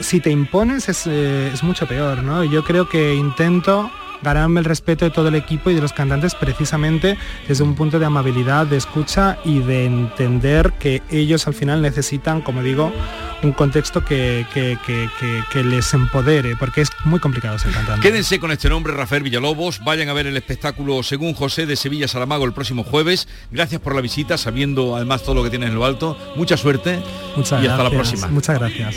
Si 0.00 0.20
te 0.20 0.30
impones 0.30 0.88
es, 0.88 1.06
eh, 1.06 1.50
es 1.52 1.62
mucho 1.62 1.86
peor, 1.86 2.22
¿no? 2.22 2.44
Yo 2.44 2.64
creo 2.64 2.88
que 2.88 3.14
intento 3.14 3.90
ganarme 4.22 4.60
el 4.60 4.64
respeto 4.64 5.04
de 5.04 5.10
todo 5.10 5.28
el 5.28 5.34
equipo 5.34 5.68
y 5.70 5.74
de 5.74 5.82
los 5.82 5.92
cantantes 5.92 6.34
precisamente 6.34 7.18
desde 7.46 7.62
un 7.62 7.74
punto 7.74 7.98
de 7.98 8.06
amabilidad, 8.06 8.66
de 8.66 8.78
escucha 8.78 9.38
y 9.44 9.58
de 9.58 9.84
entender 9.84 10.72
que 10.80 11.02
ellos 11.10 11.46
al 11.46 11.52
final 11.52 11.82
necesitan, 11.82 12.40
como 12.40 12.62
digo, 12.62 12.90
un 13.42 13.52
contexto 13.52 14.02
que, 14.04 14.46
que- 14.54 14.78
que- 14.86 15.62
les 15.62 15.92
empodere, 15.94 16.56
porque 16.56 16.80
es 16.80 16.88
muy 17.04 17.20
complicado 17.20 17.58
ser 17.58 17.72
cantante. 17.72 18.00
Quédense 18.08 18.40
con 18.40 18.50
este 18.50 18.68
nombre, 18.70 18.92
Rafael 18.94 19.22
Villalobos. 19.22 19.82
Vayan 19.84 20.08
a 20.08 20.12
ver 20.14 20.26
el 20.26 20.36
espectáculo 20.36 21.02
Según 21.02 21.34
José 21.34 21.66
de 21.66 21.76
Sevilla 21.76 22.08
Saramago 22.08 22.44
el 22.46 22.52
próximo 22.52 22.84
jueves. 22.84 23.28
Gracias 23.50 23.80
por 23.80 23.94
la 23.94 24.00
visita, 24.00 24.38
sabiendo 24.38 24.96
además 24.96 25.22
todo 25.24 25.34
lo 25.34 25.44
que 25.44 25.50
tienes 25.50 25.68
en 25.70 25.74
lo 25.74 25.84
alto. 25.84 26.16
Mucha 26.36 26.56
suerte 26.56 27.00
Muchas 27.36 27.62
y 27.62 27.66
hasta 27.66 27.82
la 27.84 27.90
próxima. 27.90 28.28
Muchas 28.28 28.58
gracias. 28.58 28.96